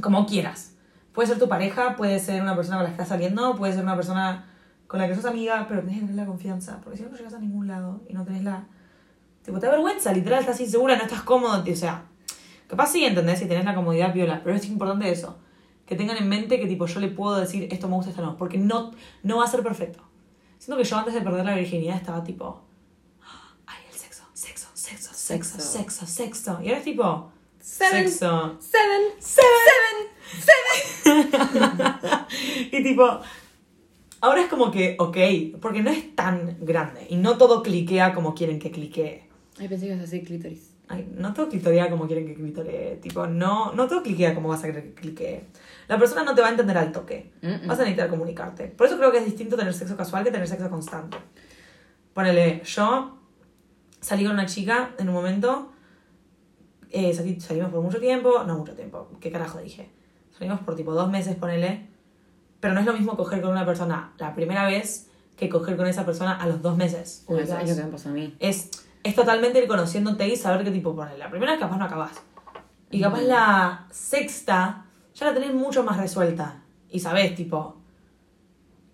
como 0.00 0.26
quieras. 0.26 0.74
Puede 1.12 1.28
ser 1.28 1.38
tu 1.38 1.48
pareja, 1.48 1.96
puede 1.96 2.18
ser 2.18 2.42
una 2.42 2.54
persona 2.54 2.76
con 2.76 2.84
la 2.84 2.90
que 2.90 2.94
estás 2.94 3.08
saliendo, 3.08 3.54
puede 3.56 3.72
ser 3.72 3.82
una 3.82 3.96
persona 3.96 4.44
con 4.86 5.00
la 5.00 5.08
que 5.08 5.14
sos 5.14 5.24
amiga, 5.24 5.66
pero 5.68 5.80
tenés 5.80 5.96
que 5.96 6.00
tener 6.02 6.16
la 6.16 6.26
confianza, 6.26 6.80
porque 6.82 6.96
si 6.98 7.02
no, 7.02 7.10
no 7.10 7.16
llegas 7.16 7.34
a 7.34 7.38
ningún 7.38 7.66
lado 7.66 8.02
y 8.08 8.14
no 8.14 8.24
tenés 8.24 8.44
la... 8.44 8.66
Tipo, 9.44 9.58
te 9.60 9.66
da 9.66 9.72
vergüenza, 9.72 10.12
literal, 10.12 10.40
estás 10.40 10.60
insegura, 10.60 10.96
no 10.96 11.02
estás 11.04 11.22
cómodo, 11.22 11.62
o 11.70 11.76
sea, 11.76 12.04
capaz 12.66 12.88
sí, 12.88 13.04
¿entendés? 13.04 13.38
Si 13.38 13.46
tenés 13.46 13.64
la 13.64 13.74
comodidad 13.74 14.12
viola, 14.12 14.40
pero 14.42 14.56
es 14.56 14.66
importante 14.66 15.10
eso, 15.10 15.38
que 15.86 15.94
tengan 15.94 16.16
en 16.16 16.28
mente 16.28 16.58
que 16.58 16.66
tipo 16.66 16.86
yo 16.86 16.98
le 17.00 17.08
puedo 17.08 17.36
decir 17.36 17.68
esto 17.70 17.88
me 17.88 17.94
gusta, 17.94 18.10
esto 18.10 18.22
no, 18.22 18.36
porque 18.36 18.58
no, 18.58 18.90
no 19.22 19.38
va 19.38 19.44
a 19.44 19.48
ser 19.48 19.62
perfecto. 19.62 20.00
Siento 20.58 20.76
que 20.76 20.84
yo 20.88 20.96
antes 20.96 21.14
de 21.14 21.20
perder 21.20 21.44
la 21.44 21.54
virginidad 21.54 21.96
estaba 21.96 22.24
tipo, 22.24 22.64
ay, 23.66 23.78
el 23.88 23.96
sexo, 23.96 24.24
sexo, 24.32 24.68
sexo, 24.74 25.12
sexo, 25.14 25.60
Sexo. 25.60 26.06
sexo, 26.06 26.58
y 26.62 26.66
ahora 26.68 26.78
es 26.78 26.84
tipo, 26.84 27.30
Seven. 27.60 28.08
sexo, 28.10 28.56
Seven. 28.60 29.02
Seven. 29.20 29.56
y 32.72 32.82
tipo, 32.82 33.20
ahora 34.20 34.42
es 34.42 34.48
como 34.48 34.70
que, 34.70 34.96
ok, 34.98 35.58
porque 35.60 35.82
no 35.82 35.90
es 35.90 36.14
tan 36.14 36.56
grande 36.60 37.06
y 37.08 37.16
no 37.16 37.36
todo 37.38 37.62
cliquea 37.62 38.14
como 38.14 38.34
quieren 38.34 38.58
que 38.58 38.70
cliquee. 38.70 39.28
Ay, 39.58 39.68
pensé 39.68 39.86
que 39.86 39.92
ibas 39.92 39.98
a 40.00 40.02
decir 40.02 40.24
clítoris. 40.24 40.72
Ay, 40.88 41.08
no 41.16 41.34
todo 41.34 41.48
clitorea 41.48 41.90
como 41.90 42.06
quieren 42.06 42.26
que 42.26 42.34
clitoree. 42.34 42.96
Tipo, 43.02 43.26
no, 43.26 43.72
no 43.72 43.88
todo 43.88 44.02
cliquea 44.02 44.34
como 44.34 44.48
vas 44.48 44.62
a 44.62 44.66
querer 44.68 44.84
que 44.84 44.94
cliquee. 44.94 45.44
La 45.88 45.98
persona 45.98 46.22
no 46.22 46.34
te 46.34 46.42
va 46.42 46.46
a 46.48 46.50
entender 46.50 46.78
al 46.78 46.92
toque. 46.92 47.32
Mm-mm. 47.42 47.66
Vas 47.66 47.78
a 47.78 47.82
necesitar 47.82 48.08
comunicarte. 48.08 48.66
Por 48.68 48.86
eso 48.86 48.96
creo 48.96 49.10
que 49.10 49.18
es 49.18 49.24
distinto 49.24 49.56
tener 49.56 49.74
sexo 49.74 49.96
casual 49.96 50.22
que 50.22 50.30
tener 50.30 50.46
sexo 50.46 50.70
constante. 50.70 51.16
Ponele, 52.14 52.62
yo 52.64 53.18
salí 54.00 54.24
con 54.24 54.34
una 54.34 54.46
chica 54.46 54.94
en 54.98 55.08
un 55.08 55.14
momento. 55.14 55.72
eh, 56.90 57.12
salimos 57.40 57.70
por 57.70 57.82
mucho 57.82 57.98
tiempo. 57.98 58.44
No 58.44 58.58
mucho 58.58 58.74
tiempo. 58.74 59.10
¿Qué 59.20 59.30
carajo 59.32 59.58
dije? 59.58 59.90
Salimos 60.38 60.60
por 60.60 60.76
tipo 60.76 60.92
dos 60.94 61.10
meses, 61.10 61.34
ponele. 61.34 61.88
Pero 62.66 62.74
no 62.74 62.80
es 62.80 62.86
lo 62.86 62.92
mismo 62.94 63.16
coger 63.16 63.40
con 63.40 63.50
una 63.52 63.64
persona 63.64 64.12
la 64.18 64.34
primera 64.34 64.66
vez 64.66 65.08
que 65.36 65.48
coger 65.48 65.76
con 65.76 65.86
esa 65.86 66.04
persona 66.04 66.34
a 66.34 66.46
los 66.48 66.62
dos 66.62 66.76
meses. 66.76 67.24
No, 67.28 67.38
eso 67.38 67.56
es 67.58 67.70
lo 67.70 67.76
que 67.76 67.82
me 67.84 67.90
pasó 67.92 68.08
a 68.08 68.12
mí. 68.12 68.34
es, 68.40 68.70
es 69.04 69.14
totalmente 69.14 69.60
ir 69.62 69.68
conociéndote 69.68 70.26
y 70.28 70.36
saber 70.36 70.64
qué 70.64 70.70
tipo 70.72 70.96
poner. 70.96 71.16
La 71.18 71.30
primera 71.30 71.56
capaz 71.58 71.76
no 71.76 71.84
acabás. 71.84 72.12
Y 72.90 73.00
capaz 73.00 73.20
Mm. 73.22 73.26
la 73.28 73.86
sexta 73.90 74.84
ya 75.14 75.26
la 75.26 75.34
tenés 75.34 75.54
mucho 75.54 75.84
más 75.84 75.96
resuelta. 75.96 76.62
Y 76.90 76.98
sabés, 77.00 77.34
tipo, 77.36 77.76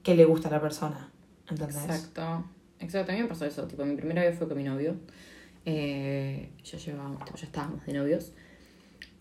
qué 0.02 0.14
le 0.14 0.24
gusta 0.26 0.48
a 0.48 0.52
la 0.52 0.60
persona. 0.60 1.10
¿Entendés? 1.48 1.76
Exacto. 1.76 2.44
Exacto, 2.78 3.12
a 3.12 3.14
mí 3.14 3.22
me 3.22 3.28
pasó 3.28 3.44
eso. 3.46 3.62
Tipo, 3.68 3.84
mi 3.84 3.96
primera 3.96 4.22
vez 4.22 4.36
fue 4.36 4.48
con 4.48 4.56
mi 4.56 4.64
novio. 4.64 4.96
Eh, 5.64 6.50
ya 6.64 6.78
llevábamos, 6.78 7.22
ya 7.36 7.46
estábamos 7.46 7.86
de 7.86 7.92
novios. 7.92 8.32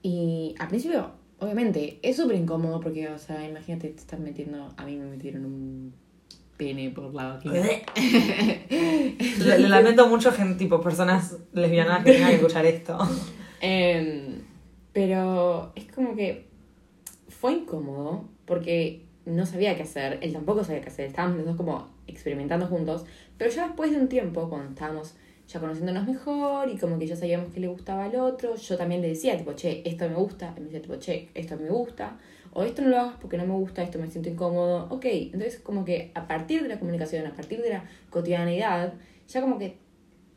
Y 0.02 0.56
al 0.60 0.68
principio, 0.68 1.12
obviamente, 1.42 2.00
es 2.02 2.16
súper 2.16 2.38
incómodo 2.38 2.80
porque, 2.80 3.10
o 3.10 3.18
sea, 3.18 3.46
imagínate, 3.48 3.90
te 3.90 4.00
estás 4.00 4.20
metiendo. 4.20 4.74
A 4.78 4.86
mí 4.86 4.96
me 4.96 5.06
metieron 5.06 5.46
un 5.46 5.94
pene 6.56 6.92
por 6.92 7.14
la 7.14 7.34
vagina. 7.34 7.64
Le, 8.70 9.60
le 9.60 9.68
lamento 9.68 10.08
mucho, 10.08 10.32
gente, 10.32 10.56
tipo, 10.56 10.80
personas 10.80 11.38
lesbianas 11.52 12.06
que 12.06 12.14
tengan 12.14 12.30
que 12.30 12.36
escuchar 12.36 12.66
esto. 12.66 12.98
Em, 13.60 14.44
pero 14.94 15.72
es 15.76 15.92
como 15.92 16.16
que 16.16 16.48
fue 17.28 17.54
incómodo 17.54 18.26
porque 18.46 19.06
no 19.26 19.46
sabía 19.46 19.76
qué 19.76 19.84
hacer, 19.84 20.20
él 20.22 20.34
tampoco 20.34 20.64
sabía 20.64 20.82
qué 20.82 20.90
hacer, 20.90 21.08
estábamos 21.08 21.38
los 21.38 21.46
dos 21.46 21.56
como 21.56 21.90
experimentando 22.08 22.68
juntos, 22.68 23.06
pero 23.38 23.50
ya 23.52 23.68
después 23.68 23.92
de 23.92 23.98
un 23.98 24.08
tiempo, 24.08 24.50
cuando 24.50 24.70
estábamos 24.70 25.16
ya 25.52 25.60
conociéndonos 25.60 26.06
mejor 26.08 26.70
y 26.70 26.78
como 26.78 26.98
que 26.98 27.08
ya 27.08 27.16
sabíamos 27.16 27.52
que 27.54 27.60
le 27.60 27.68
gustaba 27.68 28.06
al 28.06 28.16
otro, 28.16 28.56
yo 28.56 28.78
también 28.78 29.02
le 29.02 29.10
decía 29.10 29.38
tipo, 29.38 29.54
che, 29.54 29.82
esto 29.86 30.08
me 30.08 30.16
gusta, 30.16 30.54
él 30.56 30.62
me 30.64 30.66
decía 30.68 30.82
tipo, 30.82 30.96
che, 30.98 31.30
esto 31.34 31.58
me 31.58 31.70
gusta, 31.70 32.18
o 32.54 32.64
esto 32.64 32.82
no 32.82 32.90
lo 32.90 33.00
hagas 33.00 33.16
porque 33.20 33.38
no 33.38 33.46
me 33.46 33.54
gusta, 33.54 33.82
esto 33.84 34.00
me 34.00 34.08
siento 34.10 34.30
incómodo, 34.30 34.88
ok, 34.90 35.06
entonces 35.06 35.60
como 35.60 35.84
que 35.84 36.12
a 36.16 36.28
partir 36.28 36.62
de 36.64 36.70
la 36.70 36.80
comunicación, 36.80 37.26
a 37.28 37.34
partir 37.34 37.62
de 37.62 37.70
la 37.70 37.84
cotidianidad, 38.10 38.94
ya 39.28 39.42
como 39.42 39.58
que 39.58 39.78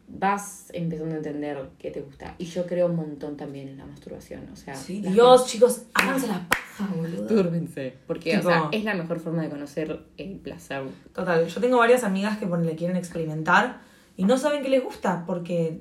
vas 0.07 0.69
empezando 0.73 1.15
a 1.15 1.19
entender 1.19 1.59
qué 1.79 1.91
te 1.91 2.01
gusta. 2.03 2.35
Y 2.39 2.45
yo 2.45 2.67
creo 2.67 2.87
un 2.87 2.97
montón 2.97 3.37
también 3.37 3.69
en 3.69 3.79
la 3.79 3.87
masturbación. 3.87 4.47
O 4.53 4.57
sea, 4.57 4.75
Sí, 4.75 5.01
Dios, 5.01 5.47
chicos, 5.47 5.85
háganse 5.95 6.27
la 6.29 6.47
paja, 6.49 6.89
boludo. 6.95 7.17
gente- 7.27 7.35
Túrbense. 7.35 7.95
Porque, 8.07 8.33
Tipo- 8.37 8.49
o 8.49 8.51
sea, 8.51 8.69
es 8.71 8.85
la 8.85 8.95
mejor 8.95 9.19
forma 9.19 9.43
de 9.43 9.49
conocer 9.49 10.01
el 10.19 10.37
placer. 10.37 10.83
Total, 11.15 11.47
yo 11.47 11.61
tengo 11.61 11.79
varias 11.79 12.05
amigas 12.05 12.37
que 12.39 12.47
le 12.47 12.77
quieren 12.77 12.97
experimentar 12.97 13.81
y 14.17 14.25
no 14.25 14.37
saben 14.39 14.63
qué 14.63 14.69
les 14.69 14.83
gusta 14.83 15.25
porque, 15.27 15.81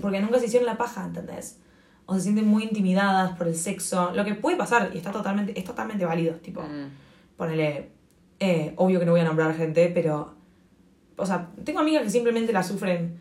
porque 0.00 0.20
nunca 0.20 0.38
se 0.38 0.46
hicieron 0.46 0.66
la 0.66 0.76
paja, 0.76 1.04
¿entendés? 1.04 1.58
O 2.06 2.14
se 2.14 2.20
sienten 2.22 2.46
muy 2.46 2.64
intimidadas 2.64 3.36
por 3.36 3.48
el 3.48 3.56
sexo, 3.56 4.12
lo 4.14 4.24
que 4.24 4.34
puede 4.34 4.56
pasar 4.56 4.90
y 4.92 4.98
está 4.98 5.10
totalmente, 5.12 5.58
es 5.58 5.64
totalmente 5.64 6.04
válido, 6.04 6.34
tipo, 6.36 6.62
Mm. 6.62 6.90
ponele, 7.36 7.90
eh, 8.40 8.74
obvio 8.76 8.98
que 9.00 9.06
no 9.06 9.12
voy 9.12 9.20
a 9.20 9.24
nombrar 9.24 9.54
gente, 9.54 9.90
pero, 9.94 10.34
o 11.16 11.24
sea, 11.26 11.50
tengo 11.64 11.80
amigas 11.80 12.02
que 12.02 12.10
simplemente 12.10 12.52
la 12.52 12.62
sufren 12.62 13.18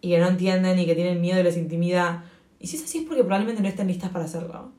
y 0.00 0.10
que 0.10 0.18
no 0.18 0.28
entienden 0.28 0.78
y 0.78 0.86
que 0.86 0.94
tienen 0.94 1.20
miedo 1.20 1.40
y 1.40 1.42
les 1.42 1.56
intimida. 1.56 2.24
Y 2.58 2.66
si 2.68 2.76
es 2.76 2.84
así 2.84 2.98
es 2.98 3.04
porque 3.04 3.22
probablemente 3.24 3.62
no 3.62 3.68
estén 3.68 3.86
listas 3.88 4.10
para 4.10 4.24
hacerlo. 4.26 4.72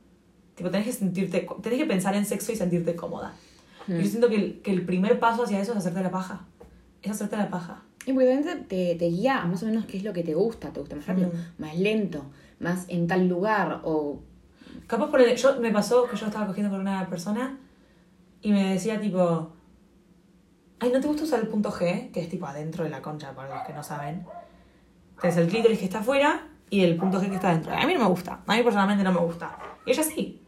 Tipo, 0.56 0.70
tenés 0.70 0.88
que 0.88 0.94
sentirte, 0.94 1.48
tenés 1.62 1.80
que 1.80 1.86
pensar 1.86 2.16
en 2.16 2.26
sexo 2.26 2.52
y 2.52 2.56
sentirte 2.56 2.96
cómoda. 2.96 3.34
Y 3.88 3.94
yo 4.04 4.06
siento 4.08 4.30
que 4.30 4.36
el, 4.36 4.62
que 4.62 4.72
el 4.72 4.86
primer 4.86 5.20
paso 5.20 5.44
hacia 5.44 5.60
eso 5.60 5.72
es 5.72 5.78
hacerte 5.80 6.02
la 6.02 6.12
paja. 6.12 6.46
Es 7.02 7.12
hacerte 7.12 7.38
la 7.38 7.50
paja. 7.50 7.84
Y 8.06 8.14
porque 8.14 8.28
también 8.34 8.68
te, 8.68 8.96
te 8.96 9.06
guía 9.06 9.42
a 9.42 9.46
más 9.46 9.62
o 9.64 9.66
menos 9.68 9.86
qué 9.86 9.98
es 9.98 10.04
lo 10.04 10.14
que 10.14 10.24
te 10.24 10.34
gusta. 10.34 10.72
¿Te 10.72 10.80
gusta 10.80 10.96
más 10.96 11.06
rápido, 11.08 11.30
Mm. 11.30 11.62
más 11.62 11.78
lento, 11.78 12.26
más 12.60 12.86
en 12.90 13.08
tal 13.08 13.28
lugar? 13.28 13.82
O. 13.84 14.20
Capaz 14.88 15.10
por 15.10 15.22
el, 15.22 15.36
yo 15.36 15.60
me 15.60 15.72
pasó 15.72 16.08
que 16.10 16.16
yo 16.18 16.26
estaba 16.28 16.48
cogiendo 16.48 16.72
con 16.72 16.80
una 16.82 17.08
persona 17.10 17.60
y 18.42 18.52
me 18.52 18.74
decía 18.74 19.00
tipo, 19.00 19.52
ay, 20.80 20.92
¿no 20.92 21.00
te 21.00 21.08
gusta 21.08 21.24
usar 21.24 21.40
el 21.42 21.48
punto 21.48 21.72
G? 21.72 22.12
Que 22.12 22.22
es 22.22 22.30
tipo 22.30 22.46
adentro 22.48 22.84
de 22.84 22.90
la 22.90 23.02
concha, 23.02 23.34
para 23.36 23.56
los 23.56 23.68
que 23.68 23.74
no 23.74 23.84
saben. 23.84 24.26
Tienes 25.20 25.38
el 25.38 25.48
clítoris 25.48 25.78
que 25.80 25.86
está 25.86 26.00
afuera 26.00 26.48
y 26.70 26.84
el 26.84 26.98
punto 26.98 27.22
G 27.22 27.30
que 27.30 27.36
está 27.36 27.50
adentro. 27.52 27.74
A 27.74 27.86
mí 27.86 27.94
no 27.94 28.00
me 28.00 28.08
gusta, 28.08 28.42
a 28.48 28.56
mí 28.56 28.64
personalmente 28.64 29.04
no 29.04 29.12
me 29.12 29.20
gusta. 29.20 29.58
Y 29.86 29.92
ella 29.92 30.04
sí. 30.04 30.41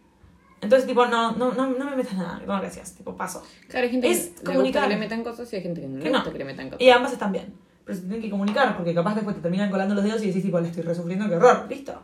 Entonces, 0.63 0.87
tipo, 0.87 1.05
no, 1.05 1.33
no, 1.33 1.53
no, 1.53 1.67
no 1.67 1.85
me 1.89 1.95
metas 1.95 2.13
nada. 2.15 2.39
No, 2.45 2.59
gracias. 2.59 2.95
Tipo, 2.95 3.15
paso. 3.15 3.43
Claro, 3.67 3.85
hay 3.85 3.91
gente 3.91 4.09
Es 4.09 4.19
que 4.19 4.23
le 4.25 4.31
gusta 4.35 4.51
comunicar. 4.53 4.83
que 4.83 4.89
le 4.89 4.97
metan 4.99 5.23
cosas 5.23 5.51
y 5.53 5.55
hay 5.57 5.61
gente 5.61 5.81
que 5.81 5.87
no 5.87 5.97
Que 5.99 6.05
le 6.05 6.09
no. 6.11 6.17
gusta 6.19 6.31
que 6.31 6.37
le 6.39 6.45
metan 6.45 6.65
cosas. 6.69 6.81
Y 6.81 6.89
ambas 6.89 7.13
están 7.13 7.31
bien. 7.31 7.53
Pero 7.85 7.95
se 7.97 8.03
tienen 8.03 8.21
que 8.21 8.29
comunicar, 8.29 8.75
porque 8.77 8.93
capaz 8.93 9.15
después 9.15 9.35
te 9.35 9.41
terminan 9.41 9.69
colando 9.69 9.93
los 9.93 10.03
dedos 10.03 10.23
y 10.23 10.27
decís, 10.27 10.41
tipo, 10.43 10.59
le 10.59 10.69
estoy 10.69 10.83
resufriendo, 10.83 11.27
qué 11.27 11.35
horror. 11.35 11.65
Listo. 11.69 12.01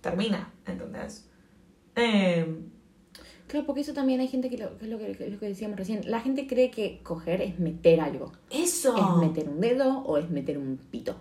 Termina, 0.00 0.50
¿entendés? 0.66 1.28
Eh, 1.96 2.58
Claro, 3.46 3.66
porque 3.66 3.80
eso 3.80 3.92
también 3.92 4.20
hay 4.20 4.28
gente 4.28 4.48
que, 4.48 4.56
lo, 4.58 4.78
que 4.78 4.84
es 4.84 4.90
lo 4.92 4.96
que, 4.98 5.10
que 5.16 5.28
lo 5.28 5.40
que 5.40 5.48
decíamos 5.48 5.76
recién. 5.76 6.02
La 6.08 6.20
gente 6.20 6.46
cree 6.46 6.70
que 6.70 7.00
coger 7.02 7.40
es 7.42 7.58
meter 7.58 8.00
algo. 8.00 8.30
eso. 8.48 8.96
¿Es 8.96 9.28
meter 9.28 9.48
un 9.48 9.60
dedo 9.60 9.98
o 10.04 10.18
es 10.18 10.30
meter 10.30 10.56
un 10.56 10.76
pito? 10.76 11.16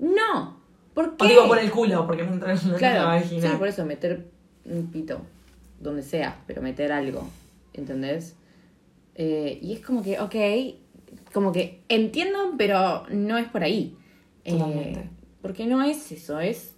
¡No! 0.00 0.58
¿Por 0.92 1.16
qué? 1.16 1.24
O 1.24 1.28
digo 1.28 1.46
por 1.46 1.56
el 1.60 1.70
culo, 1.70 2.04
porque 2.04 2.24
no 2.24 2.32
entra 2.32 2.52
en 2.52 2.72
la 2.72 2.78
Claro, 2.78 3.06
vagina. 3.06 3.50
sí, 3.52 3.56
por 3.56 3.68
eso, 3.68 3.86
meter 3.86 4.28
un 4.64 4.88
pito, 4.90 5.20
donde 5.80 6.02
sea, 6.02 6.42
pero 6.46 6.62
meter 6.62 6.92
algo, 6.92 7.28
¿entendés? 7.72 8.34
Eh, 9.14 9.58
y 9.62 9.72
es 9.72 9.80
como 9.80 10.02
que, 10.02 10.20
ok, 10.20 10.34
como 11.32 11.52
que 11.52 11.82
entiendo, 11.88 12.54
pero 12.56 13.04
no 13.10 13.38
es 13.38 13.48
por 13.48 13.62
ahí. 13.62 13.96
Eh, 14.44 15.08
porque 15.42 15.66
no 15.66 15.82
es 15.82 16.10
eso, 16.12 16.40
es... 16.40 16.74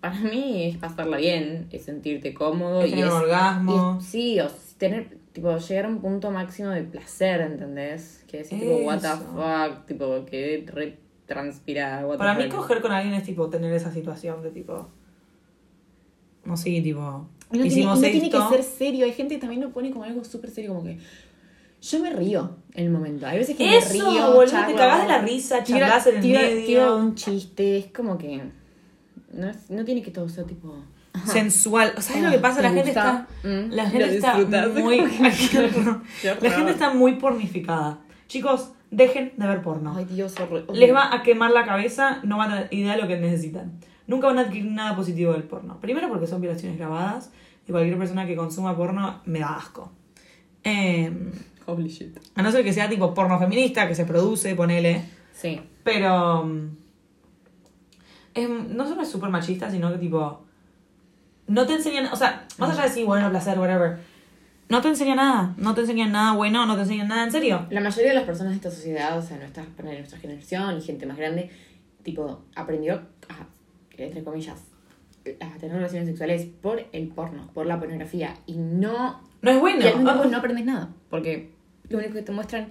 Para 0.00 0.20
mí 0.20 0.64
es 0.66 0.76
pasarla 0.76 1.16
bien, 1.16 1.66
es 1.70 1.84
sentirte 1.84 2.34
cómodo 2.34 2.82
Es 2.82 2.88
y 2.88 2.90
tener 2.90 3.06
es... 3.06 3.12
orgasmo. 3.12 3.98
y 4.00 4.04
sí, 4.04 4.40
o 4.40 4.48
tener, 4.76 5.16
tipo, 5.32 5.56
llegar 5.56 5.86
a 5.86 5.88
un 5.88 6.00
punto 6.00 6.30
máximo 6.30 6.68
de 6.70 6.82
placer, 6.82 7.40
¿entendés? 7.40 8.22
Que 8.28 8.38
decir, 8.38 8.60
tipo, 8.60 8.76
what 8.78 9.00
the 9.00 9.08
fuck, 9.08 9.86
tipo, 9.86 10.24
que 10.26 10.64
re 10.66 10.98
transpirada, 11.26 12.06
what 12.06 12.14
the 12.14 12.18
Para 12.18 12.34
mí 12.34 12.44
fuck. 12.44 12.56
coger 12.56 12.82
con 12.82 12.92
alguien 12.92 13.14
es 13.14 13.22
tipo 13.24 13.48
tener 13.48 13.72
esa 13.72 13.90
situación 13.92 14.42
de 14.42 14.50
tipo... 14.50 14.88
No 16.44 16.56
sé, 16.58 16.82
tipo... 16.82 17.26
No, 17.50 17.60
tiene, 17.60 17.66
hicimos 17.68 18.00
no 18.00 18.08
tiene 18.08 18.26
esto. 18.26 18.48
que 18.50 18.56
ser 18.56 18.64
serio. 18.64 19.04
Hay 19.06 19.12
gente 19.12 19.34
que 19.36 19.40
también 19.40 19.60
lo 19.62 19.70
pone 19.70 19.90
como 19.90 20.04
algo 20.04 20.24
súper 20.24 20.50
serio, 20.50 20.70
como 20.74 20.84
que. 20.84 20.98
Yo 21.82 21.98
me 22.00 22.10
río 22.10 22.56
en 22.72 22.84
el 22.86 22.90
momento. 22.90 23.26
Hay 23.26 23.38
veces 23.38 23.56
que 23.56 23.76
Eso, 23.76 23.88
me 23.88 23.92
río. 23.94 24.26
boludo, 24.32 24.46
charlo, 24.46 24.68
te 24.74 24.74
cagás 24.78 25.02
de 25.02 25.08
la 25.08 25.18
risa, 25.18 25.62
charlas 25.62 26.06
en 26.06 26.16
el 26.16 26.22
tiro- 26.22 26.40
medio. 26.40 26.66
tiro 26.66 26.96
un 26.96 27.14
chiste. 27.14 27.76
Es 27.78 27.86
como 27.86 28.16
que. 28.18 28.42
No, 29.32 29.50
es- 29.50 29.68
no 29.70 29.84
tiene 29.84 30.02
que 30.02 30.10
todo 30.10 30.28
ser 30.28 30.44
tipo. 30.46 30.74
sensual. 31.26 31.92
O 31.96 32.00
sea, 32.00 32.16
es 32.16 32.22
Ah, 32.22 32.26
lo 32.26 32.32
que 32.32 32.38
pasa, 32.38 32.56
¿te 32.56 32.62
la 32.62 32.68
gente 32.70 32.84
gusta? 32.92 33.28
está. 33.42 33.48
Mm, 33.48 33.70
La 33.72 33.90
gente 33.90 34.14
está 34.16 34.36
muy. 34.74 34.98
La 36.40 36.50
gente 36.50 36.70
está 36.72 36.92
muy 36.92 37.12
pornificada. 37.16 37.98
Chicos, 38.26 38.70
dejen 38.90 39.32
de 39.36 39.46
ver 39.46 39.62
porno. 39.62 39.94
Ay, 39.96 40.06
Dios, 40.06 40.34
horror. 40.40 40.64
Les 40.74 40.92
va 40.92 41.14
a 41.14 41.22
quemar 41.22 41.50
la 41.52 41.64
cabeza, 41.64 42.20
no 42.24 42.38
van 42.38 42.50
a 42.50 42.54
tener 42.68 42.74
idea 42.74 42.96
de 42.96 43.02
lo 43.02 43.08
que 43.08 43.16
necesitan. 43.18 43.78
Nunca 44.06 44.26
van 44.26 44.38
a 44.38 44.42
adquirir 44.42 44.70
nada 44.70 44.94
positivo 44.96 45.32
del 45.32 45.44
porno. 45.44 45.80
Primero 45.80 46.08
porque 46.08 46.26
son 46.26 46.40
violaciones 46.40 46.78
grabadas 46.78 47.30
y 47.66 47.72
cualquier 47.72 47.96
persona 47.98 48.26
que 48.26 48.36
consuma 48.36 48.76
porno 48.76 49.20
me 49.24 49.38
da 49.40 49.56
asco. 49.56 49.92
Eh, 50.62 51.10
Holy 51.66 51.88
shit. 51.88 52.18
a 52.34 52.42
no 52.42 52.50
ser 52.52 52.62
que 52.64 52.72
sea 52.72 52.88
tipo 52.88 53.14
porno 53.14 53.38
feminista, 53.38 53.88
que 53.88 53.94
se 53.94 54.04
produce, 54.04 54.54
ponele. 54.54 55.02
Sí. 55.32 55.60
Pero. 55.82 56.48
es- 58.34 58.48
no 58.48 58.86
solo 58.86 59.02
es 59.02 59.08
súper 59.10 59.30
machista, 59.30 59.70
sino 59.70 59.90
que 59.92 59.98
tipo. 59.98 60.44
no 61.46 61.66
te 61.66 61.74
enseñan, 61.74 62.06
o 62.12 62.16
sea, 62.16 62.46
más 62.58 62.70
allá 62.70 62.82
de 62.84 62.88
sí, 62.90 63.04
bueno, 63.04 63.30
placer, 63.30 63.58
whatever. 63.58 63.98
No 64.68 64.80
te 64.80 64.88
enseña 64.88 65.14
nada, 65.14 65.54
no 65.58 65.74
te 65.74 65.82
enseñan 65.82 66.10
nada 66.12 66.32
bueno, 66.32 66.64
no 66.64 66.74
te 66.74 66.82
enseñan 66.82 67.08
nada 67.08 67.24
en 67.24 67.30
serio. 67.32 67.66
La 67.70 67.80
mayoría 67.82 68.10
de 68.10 68.14
las 68.16 68.24
personas 68.24 68.52
de 68.52 68.56
esta 68.56 68.70
sociedad, 68.70 69.18
o 69.18 69.22
sea, 69.22 69.36
nuestra, 69.36 69.62
nuestra 69.82 70.18
generación 70.18 70.78
y 70.78 70.80
gente 70.80 71.04
más 71.04 71.18
grande, 71.18 71.50
tipo, 72.02 72.44
aprendió 72.56 72.94
a, 73.28 73.46
entre 73.98 74.22
comillas, 74.24 74.60
a 75.40 75.56
tener 75.58 75.76
relaciones 75.76 76.08
sexuales 76.08 76.46
por 76.60 76.84
el 76.92 77.08
porno, 77.08 77.50
por 77.54 77.66
la 77.66 77.78
pornografía. 77.78 78.34
Y 78.46 78.54
no. 78.56 79.20
No 79.42 79.50
es 79.50 79.60
bueno. 79.60 79.80
Y 79.84 79.88
al 79.88 79.94
mismo 79.96 80.10
tiempo 80.12 80.28
no 80.30 80.36
aprendes 80.38 80.64
nada. 80.66 80.90
Porque 81.10 81.50
lo 81.88 81.98
único 81.98 82.14
que 82.14 82.22
te 82.22 82.32
muestran 82.32 82.68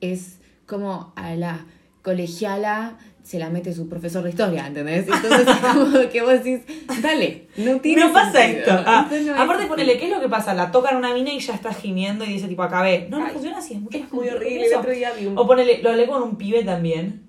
es 0.00 0.38
como 0.66 1.12
a 1.16 1.34
la 1.34 1.66
colegiala 2.02 2.96
se 3.22 3.38
la 3.38 3.50
mete 3.50 3.72
su 3.74 3.86
profesor 3.88 4.22
de 4.24 4.30
historia, 4.30 4.66
¿entendés? 4.66 5.06
Entonces 5.06 5.46
como 5.74 6.08
que 6.08 6.22
vos 6.22 6.42
decís, 6.42 6.60
dale, 7.02 7.46
no 7.58 7.78
tiene 7.80 8.06
No 8.06 8.12
pasa 8.12 8.32
sentido. 8.32 8.60
esto. 8.60 8.82
Ah, 8.86 9.06
no 9.10 9.14
es 9.16 9.28
aparte, 9.28 9.62
así. 9.62 9.66
ponele, 9.68 9.98
¿qué 9.98 10.06
es 10.06 10.10
lo 10.10 10.20
que 10.20 10.28
pasa? 10.28 10.54
La 10.54 10.72
tocan 10.72 10.96
una 10.96 11.12
mina 11.12 11.30
y 11.32 11.38
ya 11.38 11.54
está 11.54 11.72
gimiendo 11.74 12.24
y 12.24 12.28
dice 12.28 12.48
tipo 12.48 12.62
acabé. 12.62 13.08
No, 13.10 13.18
no 13.18 13.26
Ay, 13.26 13.32
funciona 13.32 13.58
así, 13.58 13.74
es 13.74 13.80
mucho 13.80 13.98
Es 13.98 14.10
muy 14.12 14.28
horrible. 14.28 14.66
El 14.66 14.74
otro 14.74 14.90
día 14.90 15.12
vi 15.12 15.26
un... 15.26 15.36
O 15.38 15.46
ponele, 15.46 15.82
lo 15.82 15.90
hablé 15.90 16.06
con 16.06 16.22
un 16.22 16.36
pibe 16.36 16.64
también. 16.64 17.28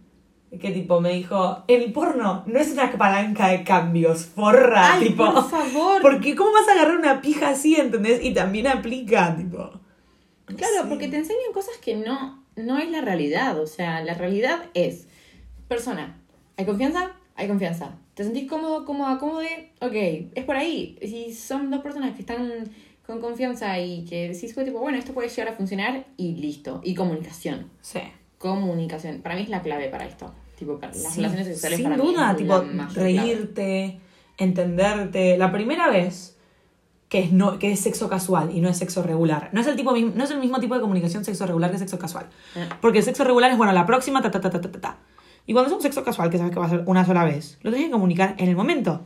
Que 0.59 0.71
tipo 0.71 0.99
me 0.99 1.13
dijo, 1.13 1.63
el 1.67 1.93
porno 1.93 2.43
no 2.45 2.59
es 2.59 2.71
una 2.73 2.91
palanca 2.91 3.47
de 3.47 3.63
cambios, 3.63 4.25
forra, 4.25 4.95
Ay, 4.95 5.07
tipo. 5.07 5.33
por 5.33 5.49
favor. 5.49 6.01
Porque 6.01 6.35
¿cómo 6.35 6.51
vas 6.51 6.67
a 6.67 6.73
agarrar 6.73 6.97
una 6.97 7.21
pija 7.21 7.49
así, 7.49 7.75
entendés? 7.75 8.21
Y 8.21 8.33
también 8.33 8.67
aplica, 8.67 9.33
tipo. 9.37 9.71
Claro, 10.45 10.89
porque 10.89 11.07
te 11.07 11.17
enseñan 11.17 11.53
cosas 11.53 11.77
que 11.77 11.95
no, 11.95 12.43
no 12.57 12.79
es 12.79 12.91
la 12.91 12.99
realidad. 12.99 13.59
O 13.59 13.67
sea, 13.67 14.01
la 14.03 14.13
realidad 14.13 14.65
es, 14.73 15.07
persona, 15.69 16.21
¿hay 16.57 16.65
confianza? 16.65 17.11
Hay 17.35 17.47
confianza. 17.47 17.95
¿Te 18.13 18.25
sentís 18.25 18.49
cómodo, 18.49 18.85
cómoda, 18.85 19.17
cómodo? 19.19 19.41
Ok, 19.79 19.93
es 20.35 20.43
por 20.43 20.57
ahí. 20.57 20.97
Si 21.01 21.33
son 21.33 21.71
dos 21.71 21.81
personas 21.81 22.13
que 22.13 22.21
están 22.21 22.69
con 23.05 23.21
confianza 23.21 23.79
y 23.79 24.05
que 24.05 24.29
decís, 24.29 24.53
tipo, 24.53 24.79
bueno, 24.79 24.97
esto 24.97 25.13
puede 25.13 25.29
llegar 25.29 25.49
a 25.49 25.53
funcionar 25.53 26.05
y 26.17 26.35
listo. 26.35 26.81
Y 26.83 26.93
comunicación. 26.93 27.69
Sí. 27.81 27.99
Comunicación. 28.37 29.21
Para 29.21 29.35
mí 29.35 29.43
es 29.43 29.49
la 29.49 29.61
clave 29.61 29.87
para 29.87 30.05
esto. 30.05 30.33
Tipo, 30.61 30.79
las 30.81 30.95
Sí, 30.95 31.15
relaciones 31.17 31.47
sexuales 31.47 31.77
Sin 31.77 31.83
para 31.85 31.97
mí 31.97 32.03
duda, 32.03 32.31
es 32.31 32.37
tipo, 32.37 32.63
reírte, 32.93 33.99
entenderte. 34.37 35.37
La 35.37 35.51
primera 35.51 35.89
vez 35.89 36.37
que 37.09 37.19
es, 37.19 37.31
no, 37.33 37.57
que 37.59 37.71
es 37.71 37.79
sexo 37.79 38.07
casual 38.09 38.51
y 38.55 38.61
no 38.61 38.69
es 38.69 38.77
sexo 38.77 39.01
regular. 39.03 39.49
No 39.53 39.59
es, 39.61 39.67
el 39.67 39.75
tipo, 39.75 39.91
no 39.97 40.23
es 40.23 40.31
el 40.31 40.39
mismo 40.39 40.59
tipo 40.59 40.75
de 40.75 40.81
comunicación 40.81 41.25
sexo 41.25 41.45
regular 41.45 41.71
que 41.71 41.77
sexo 41.77 41.97
casual. 41.99 42.27
Ah. 42.55 42.77
Porque 42.79 42.99
el 42.99 43.03
sexo 43.03 43.23
regular 43.23 43.51
es, 43.51 43.57
bueno, 43.57 43.73
la 43.73 43.85
próxima, 43.85 44.21
ta, 44.21 44.29
ta, 44.31 44.39
ta, 44.39 44.49
ta, 44.49 44.61
ta, 44.61 44.71
ta. 44.71 44.97
Y 45.45 45.53
cuando 45.53 45.69
es 45.71 45.75
un 45.75 45.81
sexo 45.81 46.03
casual, 46.03 46.29
que 46.29 46.37
sabes 46.37 46.53
que 46.53 46.59
va 46.59 46.67
a 46.67 46.69
ser 46.69 46.83
una 46.85 47.03
sola 47.05 47.23
vez, 47.25 47.57
lo 47.63 47.71
tienes 47.71 47.87
que 47.89 47.91
comunicar 47.91 48.35
en 48.37 48.47
el 48.49 48.55
momento. 48.55 49.01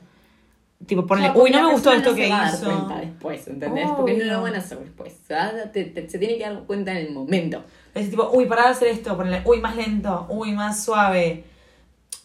Tipo, 0.85 1.07
ponle, 1.07 1.25
Claro, 1.27 1.41
uy, 1.41 1.51
no 1.51 1.63
me 1.63 1.71
gustó 1.71 1.93
esto 1.93 2.09
no 2.09 2.15
que 2.15 2.25
se 2.25 2.29
va 2.29 2.41
a 2.41 2.45
dar 2.51 2.53
hizo. 2.53 2.65
cuenta 2.65 2.99
después, 2.99 3.47
¿entendés? 3.47 3.87
Porque 3.95 4.13
no 4.17 4.25
lo 4.25 4.41
van 4.41 4.55
a 4.55 4.57
hacer 4.57 4.77
después. 4.79 5.13
Se, 5.25 5.35
te- 5.71 5.85
te- 5.85 6.09
se 6.09 6.19
tiene 6.19 6.37
que 6.37 6.43
dar 6.43 6.59
cuenta 6.65 6.91
en 6.91 7.07
el 7.07 7.13
momento. 7.13 7.63
Es 7.95 8.09
tipo, 8.11 8.29
uy, 8.33 8.45
para 8.45 8.63
de 8.63 8.69
hacer 8.69 8.89
esto, 8.89 9.17
ponle, 9.17 9.41
uy, 9.45 9.59
más 9.61 9.75
lento, 9.75 10.27
uy, 10.29 10.51
más 10.51 10.83
suave. 10.83 11.45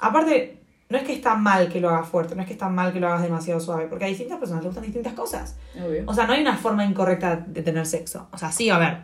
Aparte, 0.00 0.58
no 0.88 0.98
es 0.98 1.04
que 1.04 1.12
está 1.12 1.36
mal 1.36 1.68
que 1.68 1.80
lo 1.80 1.88
hagas 1.88 2.08
fuerte, 2.08 2.34
no 2.34 2.42
es 2.42 2.46
que 2.48 2.52
está 2.54 2.68
mal 2.68 2.92
que 2.92 2.98
lo 3.00 3.06
hagas 3.06 3.22
demasiado 3.22 3.60
suave, 3.60 3.86
porque 3.86 4.04
a 4.04 4.08
distintas 4.08 4.38
personas 4.38 4.64
les 4.64 4.68
gustan 4.70 4.84
distintas 4.84 5.12
cosas. 5.14 5.56
Obvio. 5.76 6.02
O 6.06 6.12
sea, 6.12 6.26
no 6.26 6.32
hay 6.32 6.42
una 6.42 6.56
forma 6.56 6.84
incorrecta 6.84 7.36
de 7.36 7.62
tener 7.62 7.86
sexo. 7.86 8.26
O 8.32 8.38
sea, 8.38 8.50
sí, 8.50 8.68
a 8.68 8.78
ver, 8.78 8.98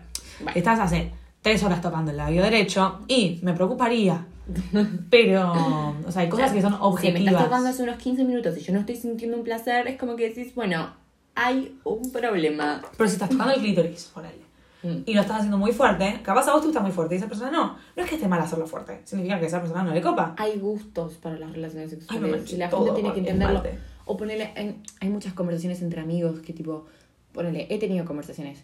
estás 0.57 0.81
hace 0.81 1.13
tres 1.41 1.63
horas 1.63 1.81
tocando 1.81 2.11
el 2.11 2.17
labio 2.17 2.43
derecho 2.43 2.99
y 3.07 3.39
me 3.43 3.53
preocuparía. 3.53 4.27
Pero, 5.11 5.53
o 6.07 6.11
sea, 6.11 6.23
hay 6.23 6.29
cosas 6.29 6.53
que 6.53 6.61
son 6.63 6.73
Si 6.73 6.79
me 6.79 6.85
objetivas. 6.85 7.27
estás 7.33 7.45
tocando 7.45 7.69
hace 7.69 7.83
unos 7.85 7.97
15 7.97 8.25
minutos 8.25 8.57
y 8.59 8.61
yo 8.63 8.73
no 8.73 8.81
estoy 8.81 8.97
sintiendo 8.97 9.37
un 9.37 9.45
placer, 9.45 9.87
es 9.87 9.97
como 9.99 10.17
que 10.17 10.29
decís, 10.29 10.55
bueno, 10.55 10.91
hay 11.37 11.79
un 11.85 12.11
problema. 12.11 12.83
Pero 12.97 13.09
si 13.09 13.15
estás 13.15 13.31
tocando 13.31 13.55
el 13.55 13.61
clítoris, 13.61 14.11
ponele. 14.13 14.46
Mm. 14.87 15.03
Y 15.07 15.15
lo 15.15 15.21
estás 15.21 15.37
haciendo 15.39 15.59
muy 15.59 15.73
fuerte, 15.73 16.21
capaz 16.23 16.49
a 16.49 16.53
vos 16.53 16.61
te 16.61 16.67
gusta 16.69 16.81
muy 16.81 16.93
fuerte 16.93 17.15
y 17.15 17.19
esa 17.19 17.29
persona 17.29 17.51
no. 17.51 17.77
No 17.97 18.03
es 18.03 18.09
que 18.09 18.15
esté 18.17 18.29
mal 18.29 18.41
hacerlo 18.41 18.67
fuerte, 18.67 19.01
significa 19.05 19.39
que 19.41 19.47
esa 19.47 19.61
persona 19.61 19.83
no 19.83 19.93
le 19.93 20.01
copa. 20.01 20.35
Hay 20.39 20.59
gustos 20.59 21.15
para 21.15 21.39
las 21.39 21.53
relaciones 21.53 21.93
Ay, 21.93 21.99
sexuales. 21.99 22.23
me 22.23 22.37
manché 22.37 22.55
y 22.57 22.59
la 22.59 22.71
gente 22.71 22.93
tiene 22.93 23.13
que 23.13 23.19
entenderlo. 23.21 23.63
O 24.05 24.17
ponerle, 24.17 24.53
hay, 24.55 24.81
hay 25.01 25.09
muchas 25.09 25.33
conversaciones 25.35 25.83
entre 25.83 26.01
amigos 26.01 26.39
que 26.41 26.53
tipo, 26.53 26.87
ponele, 27.33 27.67
he 27.71 27.79
tenido 27.79 28.05
conversaciones 28.05 28.63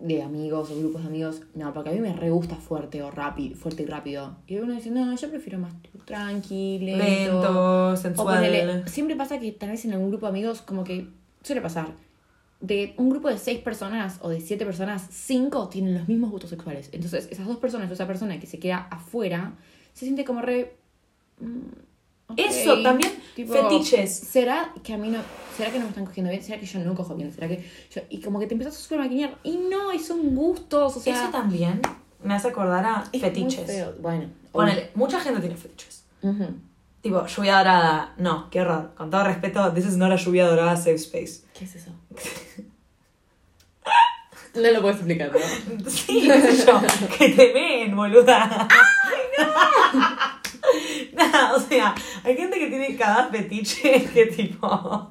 de 0.00 0.22
amigos 0.22 0.70
o 0.70 0.78
grupos 0.78 1.02
de 1.02 1.08
amigos, 1.08 1.40
no, 1.54 1.72
porque 1.72 1.90
a 1.90 1.92
mí 1.92 2.00
me 2.00 2.12
re 2.12 2.30
gusta 2.30 2.56
fuerte 2.56 3.02
o 3.02 3.10
rápido, 3.10 3.56
fuerte 3.56 3.84
y 3.84 3.86
rápido. 3.86 4.36
Y 4.46 4.56
uno 4.58 4.74
dice, 4.74 4.90
no, 4.90 5.14
yo 5.14 5.30
prefiero 5.30 5.58
más 5.58 5.72
tipo, 5.82 5.98
tranqui, 6.04 6.78
lento. 6.80 7.04
Lento, 7.04 7.88
O 7.92 7.96
sensual. 7.96 8.36
ponele, 8.36 8.88
siempre 8.88 9.16
pasa 9.16 9.38
que 9.38 9.52
tal 9.52 9.70
vez 9.70 9.84
en 9.84 9.92
algún 9.92 10.10
grupo 10.10 10.26
de 10.26 10.30
amigos, 10.30 10.62
como 10.62 10.84
que 10.84 11.08
suele 11.42 11.60
pasar. 11.62 11.88
De 12.60 12.94
un 12.96 13.08
grupo 13.08 13.28
de 13.28 13.38
seis 13.38 13.60
personas 13.60 14.18
o 14.20 14.28
de 14.30 14.40
siete 14.40 14.64
personas, 14.66 15.06
cinco 15.10 15.68
tienen 15.68 15.94
los 15.94 16.08
mismos 16.08 16.30
gustos 16.30 16.50
sexuales. 16.50 16.88
Entonces, 16.92 17.28
esas 17.30 17.46
dos 17.46 17.58
personas 17.58 17.88
o 17.88 17.92
esa 17.92 18.06
persona 18.06 18.40
que 18.40 18.46
se 18.46 18.58
queda 18.58 18.88
afuera, 18.90 19.52
se 19.92 20.04
siente 20.06 20.24
como 20.24 20.42
re. 20.42 20.76
mm, 21.40 22.34
Eso, 22.36 22.82
también 22.82 23.12
fetiches. 23.34 24.12
¿Será 24.12 24.72
que 24.82 24.92
a 24.92 24.98
mí 24.98 25.08
no. 25.08 25.20
¿Será 25.56 25.70
que 25.70 25.78
no 25.78 25.84
me 25.84 25.90
están 25.90 26.04
cogiendo 26.04 26.30
bien? 26.30 26.42
¿Será 26.42 26.58
que 26.58 26.66
yo 26.66 26.78
no 26.80 26.94
cojo 26.94 27.14
bien? 27.14 27.32
¿Será 27.32 27.46
que 27.48 27.64
yo.? 27.94 28.02
Y 28.10 28.20
como 28.20 28.38
que 28.40 28.46
te 28.46 28.54
empiezas 28.54 28.76
a 28.76 28.80
super 28.80 28.98
maquinear. 28.98 29.38
Y 29.44 29.56
no, 29.56 29.92
y 29.92 29.98
son 30.00 30.34
gustos. 30.34 30.96
O 30.96 31.00
sea. 31.00 31.22
Eso 31.22 31.30
también 31.32 31.80
me 32.22 32.34
hace 32.34 32.48
acordar 32.48 32.84
a 32.84 33.04
fetiches. 33.04 34.00
Bueno. 34.00 34.26
Ponele, 34.52 34.90
mucha 34.94 35.20
gente 35.20 35.40
tiene 35.40 35.56
fetiches. 35.56 36.04
Ujú. 36.22 36.44
Tipo, 37.00 37.24
lluvia 37.26 37.58
dorada. 37.58 38.14
No, 38.18 38.50
qué 38.50 38.60
horror. 38.60 38.94
Con 38.96 39.10
todo 39.10 39.22
respeto, 39.24 39.72
this 39.72 39.86
is 39.86 39.96
not 39.96 40.10
a 40.10 40.16
lluvia 40.16 40.46
dorada 40.48 40.76
safe 40.76 40.96
space. 40.96 41.42
¿Qué 41.56 41.64
es 41.64 41.76
eso? 41.76 41.92
no 44.54 44.70
lo 44.70 44.80
puedes 44.80 44.98
explicar. 44.98 45.32
Sí, 45.88 46.22
qué 46.26 46.40
sé 46.40 46.66
yo. 46.66 46.80
que 47.16 47.28
te 47.30 47.52
ven, 47.52 47.96
boluda. 47.96 48.68
¡Ay, 48.70 49.18
no! 49.38 49.48
Nada, 51.12 51.54
o 51.54 51.60
sea, 51.60 51.94
hay 52.24 52.36
gente 52.36 52.58
que 52.58 52.66
tiene 52.68 52.96
cada 52.96 53.28
fetiche 53.28 54.04
que 54.12 54.26
tipo. 54.26 55.10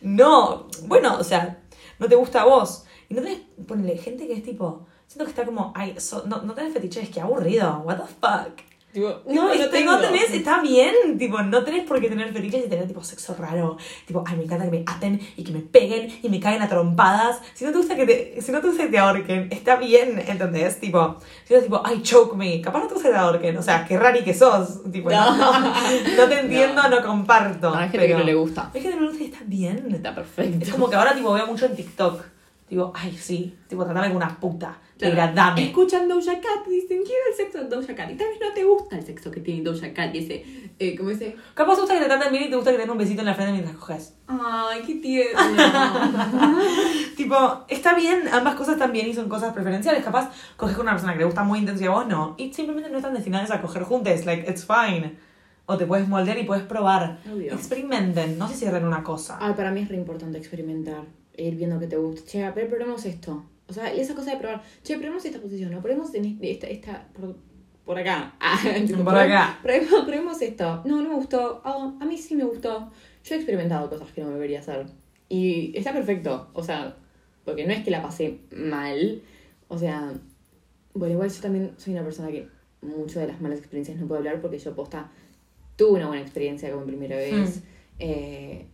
No. 0.00 0.68
Bueno, 0.82 1.18
o 1.18 1.24
sea, 1.24 1.62
no 1.98 2.08
te 2.08 2.14
gusta 2.14 2.42
a 2.42 2.44
vos. 2.44 2.84
Y 3.08 3.14
no 3.14 3.22
tenés. 3.22 3.40
Ponele, 3.66 3.96
gente 3.98 4.26
que 4.26 4.34
es 4.34 4.42
tipo. 4.42 4.86
Siento 5.06 5.24
que 5.24 5.30
está 5.30 5.44
como. 5.44 5.72
Ay, 5.74 5.96
no, 6.26 6.42
no 6.42 6.54
tenés 6.54 6.72
fetiches, 6.72 7.08
qué 7.10 7.20
aburrido. 7.20 7.82
What 7.84 7.98
the 7.98 8.06
fuck. 8.06 8.60
Tipo, 8.96 9.20
No, 9.26 9.54
no, 9.54 9.68
te- 9.68 9.84
no 9.84 10.00
tenés, 10.00 10.30
está 10.30 10.62
bien, 10.62 11.18
tipo, 11.18 11.42
no 11.42 11.62
tenés 11.64 11.84
por 11.84 12.00
qué 12.00 12.08
tener 12.08 12.32
fetiches 12.32 12.64
y 12.64 12.68
tener 12.70 12.88
tipo 12.88 13.04
sexo 13.04 13.36
raro. 13.38 13.76
Tipo, 14.06 14.24
ay, 14.26 14.36
me 14.38 14.44
encanta 14.44 14.64
que 14.64 14.70
me 14.70 14.84
aten 14.86 15.20
y 15.36 15.44
que 15.44 15.52
me 15.52 15.60
peguen 15.60 16.18
y 16.22 16.30
me 16.30 16.40
caigan 16.40 16.62
a 16.62 16.68
trompadas. 16.70 17.42
Si 17.52 17.66
no 17.66 17.72
te 17.72 17.76
gusta 17.76 17.94
que 17.94 18.06
te, 18.06 18.40
si 18.40 18.52
no 18.52 18.60
te 18.62 18.68
gusta 18.68 18.84
que 18.84 18.88
te 18.88 18.98
ahorquen, 18.98 19.48
está 19.52 19.76
bien, 19.76 20.18
¿entendés? 20.26 20.80
Tipo, 20.80 21.16
si 21.44 21.52
no 21.52 21.60
tipo, 21.60 21.82
ay, 21.84 22.00
choke 22.00 22.36
me, 22.36 22.58
capaz 22.62 22.78
no 22.80 22.86
te 22.86 22.94
gusta 22.94 23.10
que 23.10 23.14
te 23.14 23.20
ahorquen, 23.20 23.56
o 23.58 23.62
sea, 23.62 23.84
qué 23.86 23.98
rari 23.98 24.24
que 24.24 24.32
sos. 24.32 24.90
Tipo, 24.90 25.10
no, 25.10 25.36
No. 25.36 25.60
no 25.60 26.24
te 26.26 26.40
entiendo, 26.40 26.88
no, 26.88 27.02
comparto. 27.04 27.68
No, 27.68 27.76
hay 27.76 27.90
gente 27.90 27.98
pero- 27.98 28.14
que 28.16 28.20
no 28.20 28.24
le 28.24 28.34
gusta. 28.34 28.70
Hay 28.72 28.80
gente 28.80 28.96
que 28.96 29.00
no 29.02 29.02
le 29.02 29.08
gusta 29.10 29.24
y 29.24 29.26
está 29.26 29.44
bien. 29.44 29.88
Está 29.94 30.14
perfecto. 30.14 30.64
Es 30.64 30.70
como 30.70 30.88
que 30.88 30.96
ahora 30.96 31.14
tipo 31.14 31.34
veo 31.34 31.46
mucho 31.46 31.66
en 31.66 31.76
TikTok. 31.76 32.22
Digo, 32.68 32.92
ay, 32.96 33.16
sí, 33.16 33.56
tipo, 33.68 33.84
tratame 33.84 34.08
como 34.08 34.16
una 34.18 34.40
puta. 34.40 34.78
Claro. 34.98 35.14
Degradame. 35.14 35.66
Escuchan 35.66 36.08
Doja 36.08 36.32
Cat 36.40 36.66
y 36.66 36.70
dicen, 36.70 37.02
quiero 37.04 37.20
el 37.30 37.36
sexo 37.36 37.58
de 37.58 37.68
Doja 37.68 37.94
Cat. 37.94 38.10
Y 38.10 38.16
tal 38.16 38.28
vez 38.28 38.38
no 38.40 38.52
te 38.54 38.64
gusta 38.64 38.98
el 38.98 39.04
sexo 39.04 39.30
que 39.30 39.40
tiene 39.40 39.62
Doja 39.62 39.92
Cat 39.92 40.14
y 40.14 40.18
ese, 40.18 40.44
eh, 40.78 40.96
como 40.96 41.10
ese, 41.10 41.36
Capaz 41.54 41.74
te 41.74 41.80
gusta 41.82 41.94
que 41.94 42.00
te 42.00 42.06
traten 42.06 42.32
bien 42.32 42.44
y 42.44 42.50
te 42.50 42.56
gusta 42.56 42.70
que 42.70 42.76
te 42.76 42.82
den 42.82 42.90
un 42.90 42.98
besito 42.98 43.20
en 43.20 43.26
la 43.26 43.34
frente 43.34 43.52
mientras 43.52 43.76
coges. 43.76 44.14
ay, 44.26 44.82
qué 44.86 44.94
tierno. 44.96 45.40
Tipo, 47.16 47.64
está 47.68 47.94
bien, 47.94 48.22
ambas 48.32 48.54
cosas 48.54 48.74
están 48.74 48.92
bien 48.92 49.06
y 49.08 49.14
son 49.14 49.28
cosas 49.28 49.52
preferenciales. 49.52 50.02
Capaz 50.04 50.30
coges 50.56 50.74
con 50.76 50.84
una 50.84 50.92
persona 50.92 51.12
que 51.12 51.20
le 51.20 51.24
gusta 51.24 51.44
muy 51.44 51.60
intenso 51.60 51.84
y 51.84 51.86
a 51.86 51.90
vos 51.90 52.06
no. 52.06 52.34
Y 52.38 52.52
simplemente 52.52 52.90
no 52.90 52.96
están 52.96 53.14
destinadas 53.14 53.50
a 53.50 53.60
coger 53.62 53.84
juntos. 53.84 54.24
Like, 54.24 54.50
it's 54.50 54.66
fine. 54.66 55.16
O 55.66 55.76
te 55.76 55.84
puedes 55.86 56.08
moldear 56.08 56.38
y 56.38 56.44
puedes 56.44 56.64
probar. 56.64 57.18
Obvio. 57.32 57.52
Experimenten, 57.52 58.38
no 58.38 58.48
se 58.48 58.54
cierren 58.54 58.84
una 58.86 59.02
cosa. 59.02 59.36
Ay, 59.40 59.54
para 59.54 59.72
mí 59.72 59.80
es 59.80 59.88
re 59.88 59.96
importante 59.96 60.38
experimentar, 60.38 61.02
ir 61.36 61.54
viendo 61.56 61.78
que 61.78 61.86
te 61.86 61.96
gusta. 61.96 62.22
Che, 62.30 62.44
a 62.44 62.52
ver, 62.52 62.68
probemos 62.68 63.04
esto. 63.04 63.44
O 63.68 63.72
sea, 63.72 63.92
esa 63.92 64.14
cosa 64.14 64.30
de 64.32 64.36
probar, 64.38 64.62
che, 64.82 64.96
probemos 64.96 65.24
esta 65.24 65.40
posición, 65.40 65.74
o 65.74 65.80
probemos 65.80 66.14
en 66.14 66.24
este- 66.24 66.50
esta, 66.52 66.66
esta, 66.68 67.08
por, 67.12 67.36
por 67.84 67.98
acá. 67.98 68.34
Ah, 68.40 68.58
tipo, 68.86 69.04
Por 69.04 69.16
acá. 69.16 69.58
Probemos, 69.62 70.04
probemos 70.04 70.42
esto. 70.42 70.82
No, 70.84 71.02
no 71.02 71.08
me 71.08 71.14
gustó. 71.16 71.60
Ah, 71.64 71.96
a 72.00 72.04
mí 72.04 72.16
sí 72.18 72.34
me 72.36 72.44
gustó. 72.44 72.90
Yo 73.24 73.34
he 73.34 73.38
experimentado 73.38 73.88
cosas 73.90 74.10
que 74.12 74.22
no 74.22 74.30
debería 74.30 74.60
hacer. 74.60 74.86
Y 75.28 75.76
está 75.76 75.92
perfecto. 75.92 76.50
O 76.52 76.62
sea, 76.62 76.96
porque 77.44 77.66
no 77.66 77.72
es 77.72 77.84
que 77.84 77.90
la 77.90 78.02
pasé 78.02 78.38
mal. 78.56 79.22
O 79.68 79.78
sea, 79.78 80.12
bueno, 80.94 81.14
igual 81.14 81.30
yo 81.30 81.40
también 81.42 81.72
soy 81.76 81.92
una 81.94 82.04
persona 82.04 82.28
que 82.28 82.48
mucho 82.82 83.18
de 83.18 83.26
las 83.26 83.40
malas 83.40 83.58
experiencias 83.58 83.98
no 83.98 84.06
puedo 84.06 84.18
hablar 84.18 84.40
porque 84.40 84.58
yo 84.58 84.74
posta 84.74 85.10
tuve 85.76 85.98
una 85.98 86.06
buena 86.08 86.22
experiencia 86.22 86.70
como 86.70 86.86
primera 86.86 87.16
vez. 87.16 87.56
Mm. 87.58 87.62
Eh, 87.98 88.66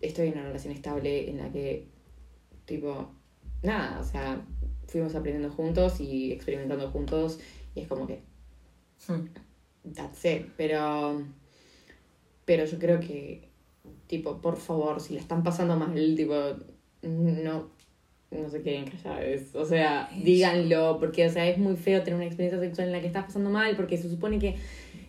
estoy 0.00 0.28
en 0.28 0.32
una 0.34 0.42
relación 0.44 0.72
estable 0.72 1.30
en 1.30 1.38
la 1.38 1.50
que, 1.50 1.86
tipo, 2.68 3.10
nada, 3.62 3.98
o 3.98 4.04
sea, 4.04 4.40
fuimos 4.86 5.14
aprendiendo 5.16 5.50
juntos 5.52 6.00
y 6.00 6.30
experimentando 6.30 6.88
juntos 6.90 7.40
y 7.74 7.80
es 7.80 7.88
como 7.88 8.06
que, 8.06 8.22
Hmm. 9.06 9.26
that's 9.94 10.24
it. 10.24 10.46
Pero, 10.56 11.22
pero 12.44 12.64
yo 12.64 12.78
creo 12.78 13.00
que 13.00 13.48
tipo, 14.06 14.40
por 14.40 14.56
favor, 14.56 15.00
si 15.00 15.14
la 15.14 15.20
están 15.20 15.42
pasando 15.42 15.76
mal, 15.76 16.14
tipo, 16.16 16.34
no, 17.02 17.70
no 18.30 18.50
se 18.50 18.62
queden 18.62 18.86
callados. 18.86 19.54
O 19.54 19.64
sea, 19.64 20.10
díganlo, 20.22 20.98
porque, 20.98 21.26
o 21.26 21.30
sea, 21.30 21.46
es 21.46 21.58
muy 21.58 21.76
feo 21.76 22.02
tener 22.02 22.16
una 22.16 22.26
experiencia 22.26 22.60
sexual 22.60 22.88
en 22.88 22.92
la 22.92 23.00
que 23.00 23.06
estás 23.06 23.24
pasando 23.26 23.50
mal, 23.50 23.76
porque 23.76 23.96
se 23.96 24.10
supone 24.10 24.38
que 24.38 24.56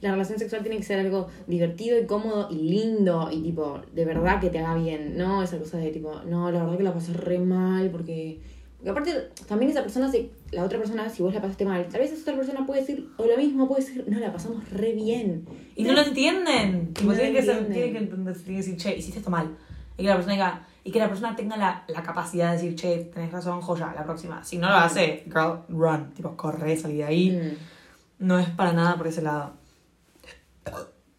la 0.02 0.12
relación 0.12 0.40
sexual 0.40 0.62
tiene 0.62 0.78
que 0.78 0.84
ser 0.84 1.00
algo 1.00 1.28
divertido 1.48 2.00
y 2.00 2.06
cómodo 2.06 2.48
y 2.52 2.56
lindo 2.56 3.30
y 3.32 3.42
tipo, 3.42 3.82
de 3.94 4.06
verdad 4.06 4.40
que 4.40 4.50
te 4.50 4.60
haga 4.60 4.76
bien, 4.76 5.18
¿no? 5.18 5.44
Esa 5.44 5.58
cosa 5.58 5.78
de 5.78 5.92
tipo, 5.92 6.22
no, 6.26 6.52
la 6.52 6.62
verdad 6.64 6.78
que 6.78 6.84
la 6.84 6.94
pasé 6.94 7.14
re 7.14 7.40
mal 7.40 7.90
porque... 7.92 8.40
Porque 8.78 8.92
aparte, 8.92 9.30
también 9.46 9.72
esa 9.72 9.82
persona, 9.82 10.10
si, 10.10 10.32
la 10.52 10.64
otra 10.64 10.78
persona, 10.78 11.10
si 11.10 11.22
vos 11.22 11.34
la 11.34 11.42
pasaste 11.42 11.66
mal, 11.66 11.86
tal 11.90 12.00
vez 12.00 12.14
esa 12.14 12.22
otra 12.22 12.36
persona 12.38 12.66
puede 12.66 12.80
decir, 12.80 13.10
o 13.18 13.26
lo 13.26 13.36
mismo 13.36 13.68
puede 13.68 13.82
decir, 13.84 14.06
no, 14.08 14.18
la 14.20 14.32
pasamos 14.32 14.70
re 14.72 14.94
bien. 14.94 15.46
Y 15.76 15.84
no 15.84 15.92
lo 15.92 16.02
entienden. 16.02 16.94
Tipo, 16.94 17.12
No 17.12 17.18
tienen, 17.18 17.34
que 17.36 17.42
ser- 17.42 17.58
entienden. 17.58 17.74
tienen 17.74 17.92
que 17.92 18.00
entender, 18.00 18.34
tienen 18.36 18.62
que 18.64 18.70
decir, 18.72 18.78
che, 18.78 18.96
hiciste 18.98 19.20
esto 19.20 19.30
mal. 19.32 19.58
Y 19.98 20.04
que 20.04 20.08
la 20.08 20.16
persona 20.16 20.34
diga, 20.36 20.66
y 20.86 20.92
que 20.92 21.00
la 21.00 21.10
persona 21.10 21.36
tenga 21.36 21.58
la, 21.58 21.84
la 21.90 22.02
capacidad 22.04 22.52
de 22.52 22.54
decir, 22.56 22.76
che, 22.76 23.12
tenés 23.14 23.34
razón, 23.34 23.60
joya, 23.60 23.92
la 23.94 24.06
próxima. 24.06 24.46
Si 24.46 24.58
no 24.58 24.70
lo 24.70 24.76
hace, 24.76 25.26
girl, 25.26 25.60
run. 25.68 26.12
Tipo, 26.14 26.38
corre, 26.38 26.78
salí 26.78 26.96
de 27.00 27.04
ahí. 27.04 27.32
Mm, 27.32 28.26
No 28.28 28.40
es 28.40 28.48
para 28.50 28.72
nada 28.72 28.96
por 28.96 29.08
ese 29.08 29.22
lado. 29.22 29.56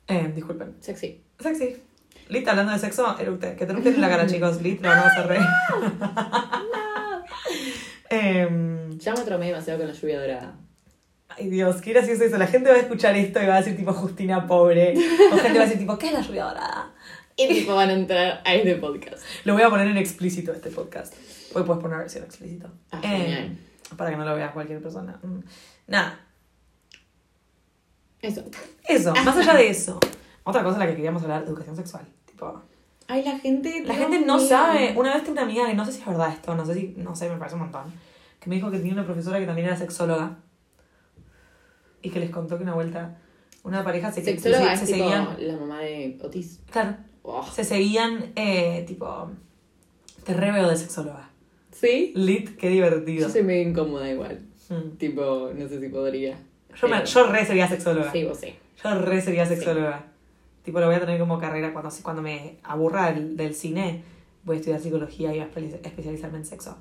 Eh, 0.07 0.33
disculpen. 0.35 0.76
sexy. 0.81 1.24
Sexy. 1.38 1.76
Lit, 2.29 2.46
hablando 2.48 2.72
de 2.72 2.79
sexo, 2.79 3.16
eructe. 3.18 3.55
Que 3.57 3.66
te 3.66 3.72
eructen 3.72 3.94
en 3.94 4.00
la 4.00 4.09
cara, 4.09 4.26
chicos. 4.26 4.61
Lit, 4.62 4.81
lo 4.83 4.88
vamos 4.88 5.07
a 5.07 5.09
hacer 5.09 5.26
re. 5.29 5.38
Em, 8.11 8.98
Ya 8.98 9.14
me 9.14 9.22
tromé 9.22 9.46
demasiado 9.46 9.79
con 9.81 9.88
la 9.88 9.94
lluvia 9.94 10.20
dorada. 10.20 10.55
Ay 11.29 11.48
Dios, 11.48 11.81
qué 11.81 11.92
gracioso 11.92 12.24
eso. 12.24 12.37
La 12.38 12.46
gente 12.48 12.70
va 12.70 12.76
a 12.76 12.81
escuchar 12.81 13.16
esto 13.16 13.40
y 13.42 13.46
va 13.46 13.55
a 13.55 13.59
decir 13.59 13.76
tipo 13.76 13.92
Justina 13.92 14.46
pobre. 14.46 14.94
O 15.33 15.37
gente 15.38 15.59
va 15.59 15.64
a 15.64 15.66
decir 15.66 15.79
tipo, 15.79 15.96
¿qué 15.96 16.09
es 16.09 16.12
la 16.12 16.20
lluvia 16.20 16.44
dorada? 16.44 16.92
Y 17.37 17.48
tipo 17.48 17.74
van 17.74 17.90
a 17.90 17.92
entrar 17.92 18.42
a 18.44 18.55
este 18.55 18.74
podcast. 18.76 19.22
Lo 19.44 19.55
voy 19.55 19.62
a 19.62 19.70
poner 19.70 19.87
en 19.87 19.96
explícito 19.96 20.53
este 20.53 20.70
podcast. 20.70 21.14
Hoy 21.55 21.62
puedes 21.62 21.81
poner 21.81 21.98
versión 21.98 22.24
explícito. 22.24 22.68
Ah, 22.90 23.00
Eh, 23.03 23.09
genial. 23.09 23.59
para 23.96 24.11
que 24.11 24.16
no 24.16 24.24
lo 24.24 24.35
vea 24.35 24.53
cualquier 24.53 24.83
persona. 24.83 25.18
Mm. 25.22 25.40
Nada, 25.87 26.20
Eso. 28.22 28.44
eso, 28.88 29.14
más 29.24 29.37
allá 29.37 29.54
de 29.54 29.68
eso. 29.70 29.98
Otra 30.44 30.62
cosa 30.62 30.78
de 30.78 30.85
la 30.85 30.90
que 30.90 30.96
queríamos 30.96 31.22
hablar, 31.22 31.44
educación 31.44 31.76
sexual. 31.76 32.06
Tipo, 32.26 32.62
Ay, 33.09 33.22
la 33.24 33.38
gente. 33.38 33.83
la 33.87 33.94
gente 33.94 34.20
no 34.20 34.38
sabe. 34.38 34.94
Una 34.96 35.12
vez 35.14 35.22
tengo 35.24 35.33
una 35.33 35.42
amiga 35.42 35.66
que 35.66 35.74
no 35.74 35.85
sé 35.85 35.92
si 35.92 36.00
es 36.00 36.06
verdad 36.06 36.33
esto, 36.33 36.54
no 36.54 36.64
sé 36.64 36.74
si, 36.74 36.94
no 36.96 37.14
sé, 37.16 37.28
me 37.28 37.37
parece 37.37 37.56
un 37.56 37.62
montón. 37.62 37.85
Que 38.38 38.48
me 38.48 38.56
dijo 38.56 38.70
que 38.70 38.78
tenía 38.78 38.92
una 38.94 39.04
profesora 39.04 39.38
que 39.38 39.46
también 39.46 39.66
era 39.68 39.76
sexóloga. 39.76 40.38
Y 42.02 42.11
que 42.11 42.20
les 42.20 42.30
contó 42.30 42.56
que 42.56 42.62
una 42.64 42.74
vuelta 42.74 43.18
una 43.62 43.85
pareja 43.85 44.11
se, 44.11 44.24
Sexóloga 44.24 44.74
se, 44.76 44.87
se 44.87 44.92
tipo 44.94 45.04
seguían. 45.11 45.37
la 45.38 45.56
mamá 45.59 45.80
de 45.80 46.18
Otis. 46.22 46.61
Claro, 46.70 46.96
Oh. 47.22 47.46
se 47.46 47.64
seguían, 47.64 48.33
eh, 48.35 48.85
tipo, 48.88 49.30
te 50.24 50.33
re 50.33 50.50
veo 50.52 50.68
de 50.70 50.76
sexóloga. 50.76 51.28
¿Sí? 51.70 52.12
Lit, 52.16 52.56
qué 52.56 52.70
divertido. 52.70 53.26
Yo 53.26 53.30
soy 53.33 53.42
medio 53.42 53.68
incómoda 53.68 54.11
igual. 54.11 54.40
Mm. 54.70 54.96
Tipo, 54.96 55.50
no 55.54 55.68
sé 55.68 55.78
si 55.80 55.88
podría. 55.90 56.38
Yo, 56.74 56.88
me- 56.88 56.96
Pero- 56.98 57.09
yo 57.11 57.26
re 57.33 57.44
sería 57.46 57.68
sexóloga. 57.68 58.12
Sí, 58.12 58.24
vos 58.24 58.38
sí. 58.38 58.54
Yo 58.83 58.94
re 58.98 59.20
sería 59.20 59.46
sexóloga. 59.46 60.04
Tipo, 60.64 60.80
lo 60.80 60.87
voy 60.87 60.94
a 60.96 61.00
tener 61.00 61.18
como 61.18 61.38
carrera 61.38 61.72
cuando, 61.72 61.90
cuando 62.02 62.22
me 62.22 62.56
aburra 62.62 63.12
del, 63.12 63.37
del 63.37 63.54
cine. 63.54 64.02
Voy 64.44 64.56
a 64.56 64.59
estudiar 64.61 64.80
psicología 64.80 65.28
y 65.35 65.38
voy 65.38 65.40
a 65.40 65.50
espe- 65.50 65.80
especializarme 65.87 66.38
en 66.38 66.46
sexo. 66.46 66.76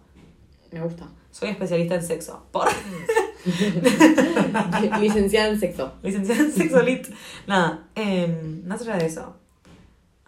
Me 0.71 0.81
gusta. 0.81 1.07
Soy 1.31 1.49
especialista 1.49 1.95
en 1.95 2.03
sexo. 2.03 2.45
Por 2.51 2.67
Licenciada 4.99 5.49
en 5.49 5.59
sexo. 5.59 5.93
licenciada 6.03 6.41
en 6.41 6.51
sexo 6.51 6.81
lit. 6.81 7.07
Nada, 7.47 7.87
eh, 7.95 8.61
más 8.65 8.81
allá 8.81 8.97
de 8.97 9.05
eso. 9.07 9.35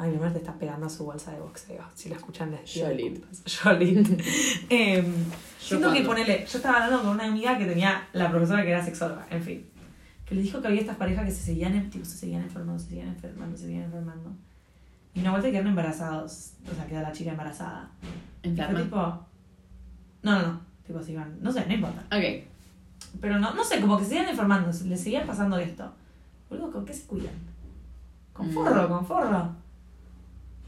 Ay, 0.02 0.12
mi 0.12 0.18
madre 0.18 0.32
te 0.34 0.38
está 0.40 0.54
pegando 0.54 0.88
a 0.88 0.90
su 0.90 1.06
bolsa 1.06 1.32
de 1.32 1.40
boxeo. 1.40 1.84
Si 1.94 2.10
la 2.10 2.16
escuchan 2.16 2.50
les 2.52 2.62
pido 2.62 2.88
Yo 2.90 2.94
lit. 2.96 3.14
disculpas. 3.14 3.44
Yo 3.64 3.74
lit. 3.74 4.22
Eh, 4.70 5.14
siento 5.60 5.88
que 5.94 6.04
cuando. 6.04 6.24
ponele, 6.24 6.46
yo 6.50 6.58
estaba 6.58 6.78
hablando 6.86 7.04
con 7.04 7.12
una 7.16 7.26
amiga 7.26 7.58
que 7.58 7.66
tenía 7.66 8.08
la 8.14 8.30
profesora 8.32 8.64
que 8.64 8.70
era 8.72 8.84
sexóloga, 8.84 9.28
en 9.30 9.44
fin. 9.44 9.66
Que 10.26 10.36
le 10.36 10.42
dijo 10.42 10.62
que 10.62 10.68
había 10.68 10.80
estas 10.82 10.96
parejas 10.98 11.26
que 11.26 11.32
se 11.32 11.44
seguían, 11.44 11.90
tipo, 11.90 12.04
se 12.06 12.18
seguían 12.18 12.42
enfermando, 12.44 12.80
se 12.82 12.90
seguían 12.90 13.10
enfermando, 13.10 13.56
se 13.58 13.64
seguían 13.66 13.84
enfermando. 13.84 14.32
Y 15.14 15.20
una 15.20 15.32
vuelta 15.32 15.50
quedaron 15.52 15.68
embarazados. 15.70 16.54
O 16.72 16.74
sea, 16.76 16.86
queda 16.88 17.02
la 17.02 17.12
chica 17.12 17.32
embarazada. 17.32 17.90
Fue 18.42 18.50
Enferma. 18.50 18.82
tipo. 18.82 18.96
No, 20.24 20.32
no, 20.40 20.42
no. 20.42 20.62
Tipo, 20.88 21.04
se 21.04 21.12
iban. 21.12 21.38
No 21.42 21.52
sé, 21.52 21.66
no 21.68 21.74
importa. 21.74 22.04
Ok. 22.16 22.46
Pero 23.20 23.38
no, 23.40 23.54
no 23.54 23.64
sé, 23.64 23.82
como 23.82 23.98
que 23.98 24.04
se 24.06 24.10
seguían 24.12 24.30
enfermando, 24.30 24.72
se- 24.72 24.86
les 24.86 25.02
seguía 25.02 25.26
pasando 25.28 25.58
esto. 25.58 25.92
Boludo, 26.50 26.72
¿con 26.72 26.86
qué 26.86 26.94
se 26.94 27.06
cuidan? 27.08 27.34
Con 28.34 28.50
Mm. 28.50 28.54
forro, 28.54 28.88
con 28.90 29.06
forro. 29.06 29.61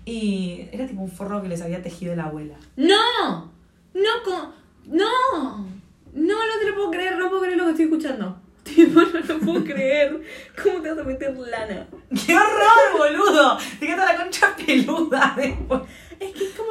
Y 0.05 0.67
era 0.71 0.85
tipo 0.87 1.01
un 1.01 1.09
forro 1.11 1.41
que 1.41 1.47
les 1.47 1.61
había 1.61 1.81
tejido 1.81 2.15
la 2.15 2.25
abuela. 2.25 2.55
¡No! 2.75 3.51
¡No! 3.93 4.09
con- 4.25 4.51
¡No! 4.85 5.67
No, 6.13 6.35
no 6.35 6.59
te 6.59 6.69
lo 6.69 6.75
puedo 6.75 6.91
creer, 6.91 7.17
no 7.17 7.29
puedo 7.29 7.41
creer 7.41 7.57
lo 7.57 7.63
que 7.65 7.69
estoy 7.71 7.85
escuchando. 7.85 8.39
Tipo, 8.63 9.01
no 9.01 9.19
lo 9.19 9.39
puedo 9.39 9.63
creer. 9.63 10.21
¿Cómo 10.61 10.81
te 10.81 10.89
vas 10.89 10.99
a 10.99 11.03
meter 11.03 11.35
lana? 11.37 11.87
¡Qué 12.25 12.33
horror, 12.35 12.97
boludo! 12.97 13.57
Te 13.79 13.85
queda 13.87 14.05
la 14.13 14.23
concha 14.23 14.55
peluda 14.55 15.33
después. 15.35 15.81
Es 16.19 16.31
que 16.31 16.45
es 16.45 16.51
como. 16.51 16.69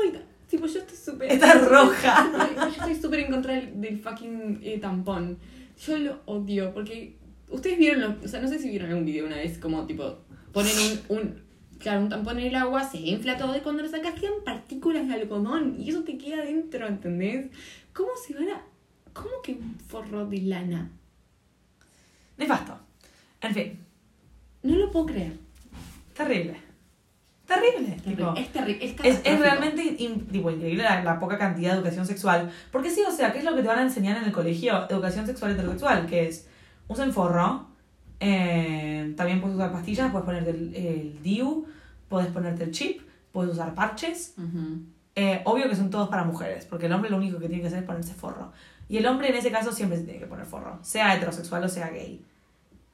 Tipo, 0.49 0.67
yo 0.67 0.79
estoy 0.81 0.97
súper. 0.97 1.33
Está 1.33 1.55
roja. 1.55 2.31
Yo 2.57 2.67
estoy 2.69 2.95
súper 2.95 3.21
en 3.21 3.31
contra 3.33 3.55
del, 3.55 3.81
del 3.81 3.99
fucking 3.99 4.61
eh, 4.63 4.79
tampón. 4.79 5.39
Yo 5.87 5.99
lo 5.99 6.21
odio 6.27 6.73
porque. 6.73 7.17
Ustedes 7.51 7.79
vieron 7.79 8.01
lo. 8.01 8.17
O 8.25 8.29
sea, 8.29 8.41
no 8.41 8.49
sé 8.49 8.59
si 8.59 8.71
vieron 8.71 8.89
algún 8.91 9.05
video 9.05 9.27
una 9.27 9.37
vez, 9.37 9.59
como 9.59 9.85
tipo. 9.87 10.19
Ponen 10.53 10.73
un. 11.09 11.17
un 11.19 11.42
claro, 11.83 12.01
un 12.03 12.09
tampón 12.09 12.39
en 12.39 12.47
el 12.47 12.55
agua, 12.57 12.83
se 12.85 12.99
infla 12.99 13.37
todo 13.37 13.57
y 13.57 13.61
cuando 13.61 13.83
lo 13.83 13.89
sacas 13.89 14.15
quedan 14.15 14.35
partículas 14.45 15.07
de 15.09 15.15
algodón 15.15 15.77
y 15.79 15.91
eso 15.91 16.03
te 16.03 16.17
queda 16.17 16.43
dentro, 16.45 16.87
¿entendés? 16.87 17.51
¿Cómo 17.93 18.11
se 18.27 18.35
van 18.35 18.49
a.? 18.49 18.63
¿Cómo 19.13 19.31
que 19.43 19.53
un 19.53 19.79
forro 19.79 20.25
de 20.27 20.39
lana? 20.43 20.91
Nefasto. 22.39 22.79
En 23.41 23.55
fin, 23.55 23.79
No 24.63 24.77
lo 24.77 24.91
puedo 24.91 25.07
creer. 25.07 25.33
terrible. 26.15 26.57
Terrible. 27.47 27.97
tipo. 28.05 28.35
es 28.37 28.49
terrible. 28.53 28.85
Es, 28.85 28.95
Es, 29.05 29.21
es 29.25 29.39
realmente 29.39 29.83
in- 29.99 30.27
tipo, 30.29 30.51
increíble 30.51 30.85
la, 30.85 31.03
la 31.05 31.19
poca 31.19 31.37
cantidad 31.37 31.73
de 31.73 31.77
educación 31.79 32.07
sexual. 32.07 32.51
Porque 32.71 32.89
sí, 32.89 33.03
o 33.07 33.11
sea, 33.13 33.33
¿qué 33.33 33.41
es 33.41 33.45
lo 33.45 33.55
que 33.55 33.61
te 33.63 33.69
van 33.69 33.81
a 33.81 33.83
enseñar 33.83 34.17
en 34.17 34.25
el 34.25 34.33
colegio? 34.33 34.87
Educación 34.89 35.27
sexual 35.27 35.53
heterosexual, 35.53 36.07
que 36.07 36.29
es 36.29 36.49
usen 36.89 37.13
forro, 37.13 37.67
eh, 38.25 39.13
también 39.17 39.41
puedes 39.41 39.57
usar 39.57 39.73
pastillas, 39.73 40.11
puedes 40.13 40.25
ponerte 40.25 40.51
el, 40.51 40.75
el 40.75 41.23
DIU, 41.23 41.67
puedes 42.09 42.29
ponerte 42.31 42.65
el 42.65 42.71
chip, 42.71 43.03
puedes 43.33 43.53
usar 43.53 43.75
parches. 43.75 44.35
Ujú. 44.39 44.83
Eh, 45.17 45.43
obvio 45.45 45.69
que 45.69 45.75
son 45.77 45.91
todos 45.91 46.09
para 46.09 46.25
mujeres, 46.25 46.65
porque 46.65 46.87
el 46.87 46.93
hombre 46.93 47.11
lo 47.11 47.17
único 47.17 47.39
que 47.39 47.49
tiene 47.49 47.61
que 47.61 47.67
hacer 47.67 47.81
es 47.81 47.85
ponerse 47.85 48.15
forro. 48.15 48.53
Y 48.89 48.97
el 48.99 49.07
hombre 49.07 49.29
en 49.29 49.35
ese 49.35 49.51
caso 49.51 49.73
siempre 49.73 49.99
se 49.99 50.05
tiene 50.05 50.21
que 50.21 50.27
poner 50.27 50.47
forro, 50.47 50.79
sea 50.83 51.15
heterosexual 51.17 51.65
o 51.65 51.69
sea 51.69 51.91
gay. 51.91 52.25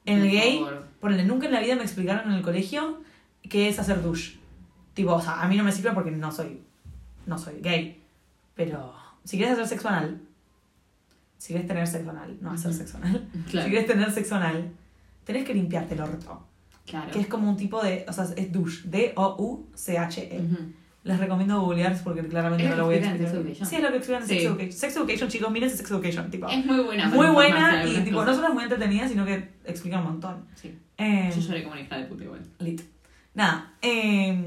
En 0.05 0.19
el 0.23 0.31
gay, 0.31 0.65
ponele, 0.99 1.23
nunca 1.25 1.45
en 1.45 1.53
la 1.53 1.59
vida 1.59 1.75
me 1.75 1.83
explicaron 1.83 2.31
en 2.31 2.37
el 2.37 2.41
colegio 2.41 3.01
qué 3.47 3.69
es 3.69 3.77
hacer 3.79 4.01
douche. 4.01 4.39
Tipo, 4.95 5.13
o 5.13 5.21
sea, 5.21 5.41
a 5.41 5.47
mí 5.47 5.55
no 5.55 5.63
me 5.63 5.71
sirve 5.71 5.91
porque 5.91 6.09
no 6.11 6.31
soy, 6.31 6.61
no 7.27 7.37
soy 7.37 7.59
gay. 7.61 8.01
Pero 8.55 8.93
si 9.23 9.37
quieres 9.37 9.53
hacer 9.53 9.67
sexo 9.67 9.89
anal, 9.89 10.19
si 11.37 11.53
quieres 11.53 11.67
tener 11.67 11.87
sexo 11.87 12.09
anal, 12.09 12.37
no 12.41 12.51
hacer 12.51 12.73
sexo 12.73 12.97
anal, 12.97 13.27
Claro. 13.49 13.65
si 13.65 13.71
quieres 13.71 13.87
tener 13.87 14.11
sexo 14.11 14.35
anal, 14.35 14.71
tenés 15.29 15.45
que 15.45 15.53
limpiarte 15.53 15.93
el 15.93 16.01
orto. 16.01 16.43
Claro. 16.87 17.11
Que 17.11 17.19
es 17.19 17.27
como 17.27 17.47
un 17.47 17.55
tipo 17.55 17.83
de, 17.83 18.03
o 18.07 18.13
sea, 18.13 18.25
es 18.35 18.51
douche, 18.51 18.81
D-O-U-C-H-E. 18.85 20.39
Ujú. 20.41 20.57
Les 21.03 21.17
recomiendo 21.19 21.61
googlear 21.61 21.95
porque 22.03 22.27
claramente 22.27 22.65
Es 22.65 22.71
no 22.71 22.77
lo 22.77 22.85
voy 22.85 22.95
a 22.95 22.97
explicar. 23.15 23.67
Sí, 23.67 23.75
es 23.75 23.81
lo 23.83 23.89
que 23.91 23.97
explican 23.97 24.23
en 24.23 24.27
Sí. 24.27 24.33
Sex 24.35 24.45
Education. 24.45 24.71
Sex 24.73 24.95
Education, 24.97 25.29
chicos, 25.29 25.51
miren 25.51 25.69
Sex 25.69 25.91
Education. 25.91 26.29
Tipo, 26.31 26.47
Es 26.49 26.65
muy 26.65 26.79
buena. 26.83 27.07
muy 27.09 27.27
buena 27.27 27.85
y 27.85 28.03
tipo, 28.03 28.25
no 28.25 28.33
solo 28.33 28.47
es 28.47 28.53
muy 28.53 28.63
entretenida, 28.63 29.07
sino 29.07 29.23
que 29.25 29.49
explica 29.65 29.99
un 29.99 30.03
montón. 30.05 30.45
Sí. 30.55 30.77
Eh, 30.97 31.31
Yo 31.33 31.41
lloré 31.41 31.61
como 31.63 31.73
una 31.73 31.81
hija 31.81 31.97
de 31.97 32.05
puta 32.05 32.23
igual. 32.23 32.41
lit. 32.59 32.81
Nada. 33.35 33.73
eh, 33.81 34.43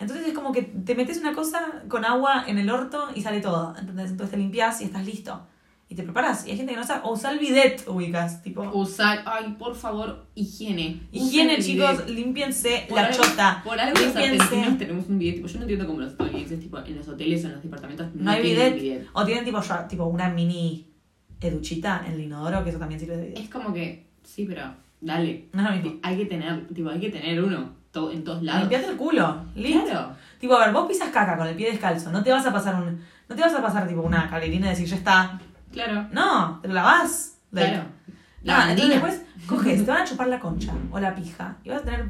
entonces 0.00 0.26
es 0.28 0.32
como 0.34 0.52
que 0.52 0.62
te 0.62 0.94
metes 0.94 1.18
una 1.18 1.32
cosa 1.32 1.82
con 1.88 2.04
agua 2.04 2.44
en 2.46 2.58
el 2.58 2.70
orto 2.70 3.08
y 3.14 3.22
sale 3.22 3.40
todo. 3.40 3.74
¿entendés? 3.78 4.10
Entonces 4.10 4.30
te 4.32 4.36
limpias 4.36 4.80
y 4.80 4.84
estás 4.84 5.04
listo. 5.06 5.46
Y 5.90 5.94
te 5.94 6.02
preparas. 6.02 6.46
Y 6.46 6.50
hay 6.50 6.58
gente 6.58 6.72
que 6.74 6.78
no 6.78 6.84
sabe. 6.84 7.00
O 7.04 7.12
usa 7.14 7.30
el 7.30 7.38
bidet, 7.38 7.82
ubicas. 7.88 8.42
Tipo, 8.42 8.62
Usar, 8.74 9.22
ay, 9.24 9.56
por 9.58 9.74
favor, 9.74 10.26
higiene. 10.34 11.00
higiene, 11.12 11.58
chicos. 11.60 12.06
Límpiense 12.10 12.84
Por 12.88 12.98
la 13.00 13.06
algo- 13.06 13.22
chota. 13.22 13.62
Por 13.64 13.80
algo 13.80 13.98
los 13.98 14.14
argentinos 14.14 14.76
tenemos 14.78 15.08
un 15.08 15.18
bidet. 15.18 15.36
Tipo, 15.36 15.48
yo 15.48 15.54
no 15.56 15.62
entiendo 15.62 15.86
cómo 15.86 16.00
los 16.00 16.10
estadounidenses, 16.12 16.60
tipo, 16.60 16.78
en 16.78 16.96
los 16.96 17.08
hoteles 17.08 17.42
o 17.44 17.46
en 17.46 17.52
los 17.54 17.62
departamentos 17.62 18.14
no, 18.14 18.24
No 18.24 18.30
hay 18.30 18.42
bidet. 18.42 19.08
O 19.14 19.24
tienen 19.24 19.44
tipo, 19.46 19.60
ya- 19.62 19.88
tipo 19.88 20.04
una 20.04 20.28
mini 20.28 20.86
educhita 21.40 22.04
en 22.06 22.14
el 22.14 22.20
inodoro, 22.20 22.62
que 22.64 22.70
eso 22.70 22.78
también 22.78 23.00
sirve 23.00 23.16
de 23.16 23.26
bidet. 23.28 23.38
Es 23.44 23.48
como 23.48 23.72
que, 23.72 24.06
sí, 24.22 24.44
pero 24.44 24.74
dale. 25.00 25.46
No 25.52 25.62
es 25.62 25.68
lo 25.70 25.74
mismo. 25.82 26.00
Hay 26.02 26.16
que 26.18 26.26
tener, 26.26 26.66
tipo, 26.68 26.90
hay 26.90 27.00
que 27.00 27.10
tener 27.10 27.42
uno 27.42 27.70
to- 27.92 28.10
en 28.12 28.24
todos 28.24 28.42
lados. 28.42 28.62
Limpiate 28.62 28.88
el 28.90 28.96
culo. 28.96 29.42
Listo. 29.54 29.84
Claro. 29.84 30.16
Tipo, 30.38 30.54
a 30.54 30.66
ver, 30.66 30.74
vos 30.74 30.86
pisas 30.86 31.08
caca 31.08 31.36
con 31.38 31.46
el 31.46 31.56
pie 31.56 31.70
descalzo. 31.70 32.10
No 32.12 32.22
te 32.22 32.30
vas 32.30 32.44
a 32.44 32.52
pasar 32.52 32.74
un. 32.74 33.00
No 33.28 33.34
te 33.36 33.42
vas 33.42 33.54
a 33.54 33.62
pasar 33.62 33.86
tipo 33.88 34.00
una 34.02 34.28
calerina 34.30 34.66
y 34.66 34.70
decir 34.70 34.86
ya 34.86 34.96
está. 34.96 35.40
Claro. 35.72 36.06
No, 36.12 36.58
te 36.60 36.68
lo 36.68 36.74
lavás. 36.74 37.38
Claro. 37.52 37.84
La 38.42 38.70
entonces 38.70 38.88
bandina. 38.88 38.94
después 38.94 39.22
coges, 39.46 39.84
te 39.84 39.90
van 39.90 40.02
a 40.02 40.04
chupar 40.04 40.28
la 40.28 40.38
concha 40.40 40.72
o 40.90 40.98
la 41.00 41.14
pija. 41.14 41.56
Y 41.64 41.70
vas 41.70 41.82
a 41.82 41.84
tener 41.84 42.08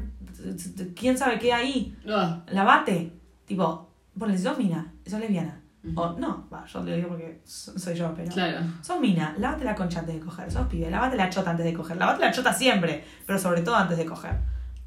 quién 0.95 1.17
sabe 1.17 1.39
qué 1.39 1.53
ahí, 1.53 1.97
Ah, 2.09 2.43
lavate. 2.51 3.13
Tipo, 3.45 3.89
ponle, 4.17 4.37
si 4.37 4.43
sos 4.43 4.57
mina, 4.57 4.93
sos 5.05 5.19
lesbiana. 5.19 5.59
Ujú. 5.83 5.99
O 5.99 6.19
no, 6.19 6.47
va, 6.53 6.65
yo 6.65 6.81
te 6.81 6.89
lo 6.91 6.95
digo 6.97 7.07
porque 7.09 7.41
so- 7.45 7.77
soy 7.79 7.95
yo, 7.95 8.13
pero. 8.13 8.29
Claro. 8.31 8.59
Sos 8.81 8.99
mina, 8.99 9.33
lávate 9.37 9.63
la 9.65 9.73
concha 9.75 9.99
antes 10.01 10.15
de 10.15 10.21
coger. 10.21 10.51
Sos 10.51 10.67
pibe, 10.67 10.89
lávate 10.91 11.15
la 11.17 11.29
chota 11.29 11.51
antes 11.51 11.65
de 11.65 11.73
coger. 11.73 11.97
Lávate 11.97 12.19
la 12.21 12.31
chota 12.31 12.53
siempre, 12.53 13.03
pero 13.25 13.39
sobre 13.39 13.61
todo 13.61 13.75
antes 13.75 13.97
de 13.97 14.05
coger. 14.05 14.35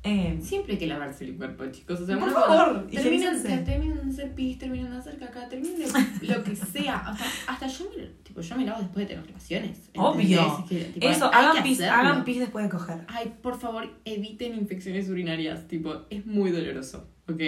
Eh, 0.04 0.36
Siempre 0.42 0.72
hay 0.72 0.78
que 0.80 0.86
lavarse 0.88 1.24
el 1.24 1.36
cuerpo, 1.36 1.64
chicos. 1.66 2.00
O 2.00 2.06
sea, 2.06 2.18
Por 2.18 2.32
favor, 2.32 2.88
terminan, 2.90 3.40
terminan 3.64 4.04
de 4.08 4.12
hacer 4.12 4.34
pis, 4.34 4.58
terminan 4.58 4.90
de 4.90 4.96
hacer 4.98 5.16
caca, 5.16 5.48
terminan 5.48 5.78
de 6.20 6.26
lo 6.26 6.42
que 6.42 6.56
sea. 6.56 6.96
Hasta, 6.96 7.24
hasta 7.52 7.66
yo, 7.68 7.84
me, 7.96 8.06
tipo, 8.24 8.40
yo 8.40 8.56
me 8.56 8.64
lavo 8.64 8.80
después 8.80 9.06
de 9.06 9.14
tener 9.14 9.26
relaciones. 9.26 9.90
obvio. 9.96 10.66
Que, 10.68 10.84
tipo, 10.86 11.08
Eso, 11.08 11.32
hagan 11.32 11.62
pis, 11.62 11.80
hagan 11.82 12.24
pis 12.24 12.40
después 12.40 12.64
de 12.64 12.70
coger. 12.70 12.98
Ay, 13.06 13.32
por 13.42 13.60
favor, 13.60 13.88
eviten 14.04 14.56
infecciones 14.56 15.08
urinarias. 15.08 15.68
Tipo, 15.68 16.02
es 16.10 16.26
muy 16.26 16.50
doloroso, 16.50 17.06
¿ok? 17.28 17.40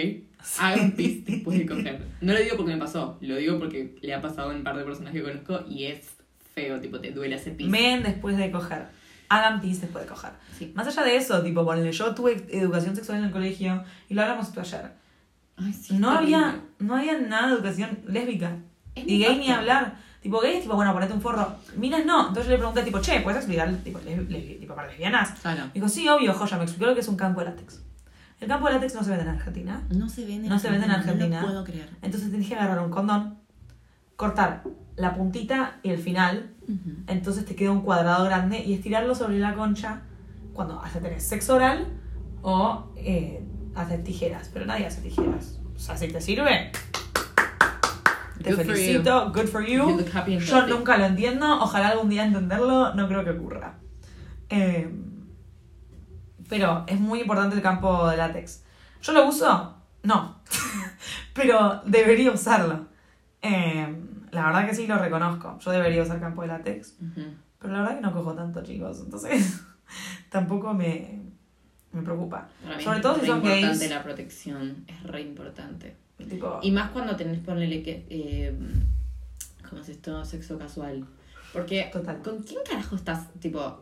Hagan 0.59 0.93
pis 0.93 1.25
después 1.25 1.57
de 1.57 1.65
coger. 1.65 2.01
No 2.21 2.31
lo 2.31 2.39
digo 2.39 2.55
porque 2.55 2.71
me 2.71 2.79
pasó, 2.79 3.17
lo 3.19 3.35
digo 3.35 3.59
porque 3.59 3.97
le 4.01 4.13
ha 4.13 4.21
pasado 4.21 4.51
a 4.51 4.55
un 4.55 4.63
par 4.63 4.77
de 4.77 4.85
personas 4.85 5.11
que 5.11 5.21
conozco 5.21 5.65
y 5.69 5.85
es 5.87 6.07
feo, 6.53 6.79
tipo, 6.79 7.01
te 7.01 7.11
duele 7.11 7.35
hacer 7.35 7.57
pis. 7.57 7.67
Men 7.67 8.01
después 8.03 8.37
de 8.37 8.49
coger. 8.49 8.87
Hagan 9.29 9.59
pis 9.61 9.81
después 9.81 10.03
de 10.05 10.09
coger. 10.09 10.31
Sí. 10.57 10.71
Más 10.75 10.85
allá 10.87 11.03
de 11.03 11.15
eso, 11.17 11.41
tipo, 11.41 11.65
ponle, 11.65 11.91
yo 11.91 12.13
tuve 12.15 12.45
educación 12.51 12.95
sexual 12.95 13.17
en 13.19 13.25
el 13.25 13.31
colegio 13.31 13.83
y 14.09 14.13
lo 14.13 14.21
hablamos 14.21 14.55
ayer. 14.57 14.91
Ay, 15.57 15.73
sí, 15.73 15.97
No 15.97 16.11
había, 16.11 16.59
no 16.79 16.95
había 16.95 17.17
nada 17.19 17.47
de 17.47 17.53
educación 17.55 17.99
lésbica. 18.07 18.57
Es 18.93 19.03
Y 19.07 19.19
gay 19.19 19.31
ni 19.37 19.47
nefasto. 19.47 19.59
hablar. 19.59 19.95
Tipo, 20.21 20.39
gay 20.41 20.55
es 20.55 20.61
tipo, 20.63 20.75
bueno, 20.75 20.91
ponete 20.93 21.13
un 21.13 21.21
forro. 21.21 21.55
Minas 21.77 22.05
no. 22.05 22.21
Entonces 22.27 22.45
yo 22.45 22.51
le 22.51 22.57
pregunté, 22.57 22.81
tipo, 22.83 22.99
che, 22.99 23.19
¿puedes 23.21 23.37
explicar, 23.37 23.71
tipo, 23.83 23.99
les- 24.05 24.29
les- 24.29 24.59
tipo 24.59 24.73
para 24.75 24.87
lesbianas? 24.87 25.31
Claro. 25.41 25.69
Dijo, 25.73 25.87
sí, 25.89 26.07
obvio, 26.09 26.33
joya, 26.33 26.57
me 26.57 26.63
explicó 26.63 26.87
lo 26.87 26.93
que 26.95 27.01
es 27.01 27.07
un 27.07 27.15
campo 27.17 27.39
de 27.41 27.47
látex. 27.47 27.81
El 28.39 28.47
campo 28.47 28.67
de 28.67 28.73
látex 28.73 28.95
no 28.95 29.03
se 29.03 29.09
vende 29.11 29.23
en 29.23 29.29
Argentina. 29.29 29.81
No 29.89 30.09
se 30.09 30.25
vende 30.25 30.49
No 30.49 30.59
se 30.59 30.69
vende 30.69 30.85
en 30.85 30.91
Argentina. 30.91 31.41
No 31.41 31.47
lo 31.47 31.47
puedo 31.53 31.63
creer. 31.63 31.89
Entonces 32.01 32.31
tenés 32.31 32.47
que 32.47 32.55
agarrar 32.55 32.83
un 32.83 32.91
condón, 32.91 33.37
cortar 34.15 34.63
la 34.95 35.13
puntita 35.13 35.79
y 35.83 35.89
el 35.89 35.97
final. 35.97 36.51
Entonces 37.07 37.45
te 37.45 37.55
queda 37.55 37.71
un 37.71 37.81
cuadrado 37.81 38.25
grande 38.25 38.63
y 38.63 38.73
estirarlo 38.73 39.13
sobre 39.13 39.37
la 39.37 39.53
concha 39.53 40.01
cuando 40.53 40.81
hace 40.81 40.99
tener 40.99 41.21
sexo 41.21 41.55
oral 41.55 41.87
o 42.41 42.91
eh, 42.95 43.43
hacer 43.75 44.03
tijeras. 44.03 44.49
Pero 44.53 44.65
nadie 44.65 44.87
hace 44.87 45.01
tijeras. 45.01 45.59
O 45.75 45.79
sea, 45.79 45.97
si 45.97 46.07
te 46.07 46.21
sirve, 46.21 46.71
te 48.41 48.51
Good 48.51 48.57
for 48.57 48.75
felicito. 48.75 49.31
Good 49.31 49.47
for 49.47 49.65
you. 49.65 50.05
Yo 50.39 50.67
nunca 50.67 50.97
lo 50.97 51.05
entiendo. 51.05 51.59
Ojalá 51.61 51.89
algún 51.89 52.09
día 52.09 52.25
entenderlo. 52.25 52.93
No 52.93 53.07
creo 53.07 53.23
que 53.23 53.31
ocurra. 53.31 53.79
Eh, 54.49 54.89
pero 56.47 56.83
es 56.87 56.99
muy 56.99 57.21
importante 57.21 57.55
el 57.55 57.61
campo 57.61 58.07
de 58.07 58.17
látex. 58.17 58.63
¿Yo 59.01 59.13
lo 59.13 59.27
uso? 59.27 59.75
No. 60.03 60.39
pero 61.33 61.81
debería 61.85 62.31
usarlo. 62.31 62.87
Eh, 63.41 64.04
la 64.35 64.45
verdad 64.47 64.67
que 64.67 64.75
sí 64.75 64.85
lo 64.87 64.97
reconozco. 64.97 65.57
Yo 65.59 65.71
debería 65.71 66.03
usar 66.03 66.19
campo 66.19 66.41
de 66.43 66.49
látex. 66.49 66.97
Ujú. 67.01 67.21
Pero 67.59 67.73
la 67.73 67.79
verdad 67.81 67.95
que 67.95 68.01
no 68.01 68.13
cojo 68.13 68.33
tanto, 68.33 68.61
chicos. 68.63 68.99
Entonces, 69.03 69.63
tampoco 70.29 70.73
me, 70.73 71.21
me 71.91 72.01
preocupa. 72.01 72.47
Para 72.63 72.77
mí 72.77 72.83
Sobre 72.83 72.97
es 72.97 73.01
todo 73.01 73.15
si 73.19 73.25
son 73.25 73.37
importante 73.37 73.67
gays. 73.67 73.89
la 73.89 74.03
protección, 74.03 74.85
es 74.87 75.03
re 75.03 75.21
importante. 75.21 75.95
Tipo, 76.17 76.59
Y 76.61 76.71
más 76.71 76.91
cuando 76.91 77.15
tenés, 77.15 77.39
ponele 77.39 77.81
que, 77.83 78.05
eh, 78.09 78.57
¿cómo 79.69 79.81
es 79.81 79.89
esto? 79.89 80.23
Sexo 80.23 80.57
casual. 80.57 81.05
Porque, 81.51 81.89
Total. 81.91 82.21
¿con 82.21 82.43
quién 82.43 82.59
carajo 82.69 82.95
estás? 82.95 83.31
Tipo, 83.39 83.81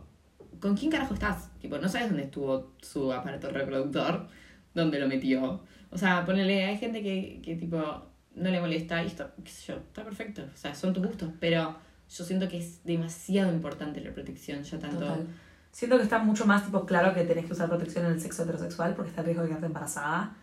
¿con 0.60 0.76
quién 0.76 0.92
carajo 0.92 1.14
estás? 1.14 1.50
Tipo, 1.60 1.78
no 1.78 1.88
sabes 1.90 2.08
dónde 2.10 2.24
estuvo 2.24 2.72
su 2.82 3.12
aparato 3.12 3.50
reproductor, 3.50 4.28
dónde 4.74 5.00
lo 5.00 5.08
metió. 5.08 5.62
O 5.92 5.98
sea, 5.98 6.26
ponele, 6.26 6.66
hay 6.66 6.78
gente 6.78 7.04
que, 7.04 7.40
que 7.44 7.56
tipo, 7.56 8.08
no 8.36 8.50
le 8.50 8.60
molesta 8.60 9.04
y 9.04 9.08
esto, 9.08 9.30
qué 9.44 9.52
sé 9.52 9.72
yo, 9.74 9.78
está 9.80 10.04
perfecto. 10.04 10.42
O 10.54 10.58
sea, 10.58 10.74
son 10.76 10.94
tus 10.94 11.06
gustos, 11.06 11.30
pero 11.40 11.76
yo 12.10 12.24
siento 12.24 12.48
que 12.48 12.58
es 12.58 12.84
demasiado 12.84 13.52
importante 13.54 14.02
la 14.02 14.12
protección, 14.14 14.64
ya 14.64 14.80
tanto... 14.80 15.00
total. 15.00 15.28
Siento 15.72 15.98
que 15.98 16.04
está 16.04 16.20
mucho 16.20 16.46
más 16.46 16.64
tipo 16.66 16.86
claro 16.86 17.16
que 17.16 17.24
tenés 17.24 17.46
que 17.48 17.54
usar 17.54 17.68
protección 17.68 18.06
en 18.06 18.12
el 18.12 18.22
sexo 18.22 18.44
heterosexual 18.44 18.94
porque 18.94 19.10
está 19.10 19.22
el 19.22 19.26
riesgo 19.26 19.42
de 19.44 19.48
quedarte 19.50 19.66
embarazada. 19.66 20.36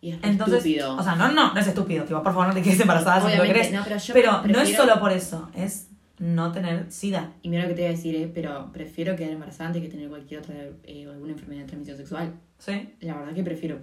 Y 0.00 0.12
es 0.12 0.18
Entonces, 0.22 0.58
estúpido. 0.58 0.96
o 0.96 1.02
sea, 1.02 1.14
no, 1.14 1.30
no, 1.32 1.52
no 1.52 1.60
es 1.60 1.66
estúpido. 1.66 2.04
Tipo, 2.04 2.22
por 2.22 2.32
favor, 2.32 2.48
no 2.48 2.54
te 2.54 2.62
quedes 2.62 2.80
embarazada 2.80 3.20
si 3.28 3.36
no 3.36 3.42
lo 3.42 3.46
querés. 3.46 3.70
no, 3.72 3.82
pero 3.84 3.98
yo 3.98 4.14
pero 4.14 4.32
no 4.32 4.38
es 4.38 4.52
prefiero- 4.52 4.84
solo 4.84 5.00
por 5.00 5.12
eso, 5.12 5.50
es 5.54 5.88
no 6.18 6.52
tener 6.52 6.90
sida. 6.90 7.32
Y 7.42 7.50
mira 7.50 7.64
lo 7.64 7.68
que 7.68 7.74
te 7.74 7.82
voy 7.82 7.88
a 7.88 7.92
decir, 7.96 8.14
eh, 8.16 8.30
pero 8.34 8.70
prefiero 8.72 9.14
quedar 9.14 9.32
embarazada 9.32 9.66
antes 9.68 9.82
que 9.82 9.88
tener 9.88 10.08
cualquier 10.08 10.40
otra, 10.40 10.54
eh, 10.84 11.06
alguna 11.06 11.32
enfermedad 11.32 11.60
de 11.62 11.66
transmisión 11.66 11.96
sexual. 11.98 12.32
¿Sí? 12.58 12.94
La 13.00 13.18
verdad 13.18 13.34
que 13.34 13.42
prefiero 13.42 13.78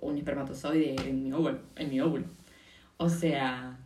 un, 0.00 0.18
espermatozoide 0.18 0.96
en 1.08 1.24
mi 1.24 1.32
óvulo. 1.32 1.58
En 1.76 1.90
mi 1.90 2.00
óvulo. 2.00 2.24
O 2.96 3.08
sea, 3.08 3.78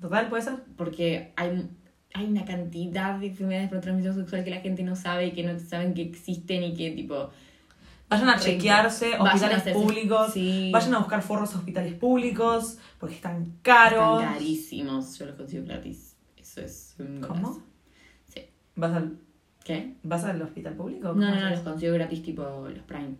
Total, 0.00 0.28
puede 0.28 0.42
ser. 0.42 0.54
porque 0.76 1.32
hay, 1.36 1.68
hay 2.14 2.26
una 2.26 2.44
cantidad 2.44 3.18
de 3.18 3.28
enfermedades 3.28 3.70
por 3.70 3.80
transmisión 3.80 4.14
sexual 4.14 4.44
que 4.44 4.50
la 4.50 4.60
gente 4.60 4.82
no 4.82 4.96
sabe 4.96 5.26
y 5.26 5.32
que 5.32 5.42
no 5.42 5.58
saben 5.58 5.94
que 5.94 6.02
existen 6.02 6.62
y 6.62 6.74
que 6.74 6.90
tipo... 6.92 7.30
Vayan 8.08 8.28
a 8.28 8.38
chequearse, 8.38 9.16
vayan 9.16 9.52
a 9.52 9.56
hospitales 9.56 9.74
públicos. 9.74 10.32
Sí. 10.34 10.70
Vayan 10.70 10.94
a 10.94 10.98
buscar 10.98 11.22
forros 11.22 11.54
a 11.54 11.58
hospitales 11.58 11.94
públicos 11.94 12.78
porque 13.00 13.14
están 13.14 13.42
Están 13.42 13.58
caros. 13.62 14.22
carísimos, 14.22 15.18
yo 15.18 15.24
los 15.24 15.34
consigo 15.34 15.64
gratis. 15.64 16.14
Eso 16.36 16.60
es 16.60 16.94
un 16.98 17.22
¿Cómo? 17.22 17.62
Sí. 18.26 18.42
¿Vas 18.76 18.92
al, 18.92 19.16
¿Qué? 19.64 19.94
¿Vas 20.02 20.24
al 20.24 20.42
hospital 20.42 20.74
público? 20.74 21.08
No, 21.08 21.14
¿Cómo 21.14 21.24
no, 21.24 21.40
no, 21.40 21.50
los 21.50 21.60
consigo 21.60 21.94
gratis 21.94 22.22
tipo 22.22 22.42
los 22.42 22.82
Prime. 22.84 23.16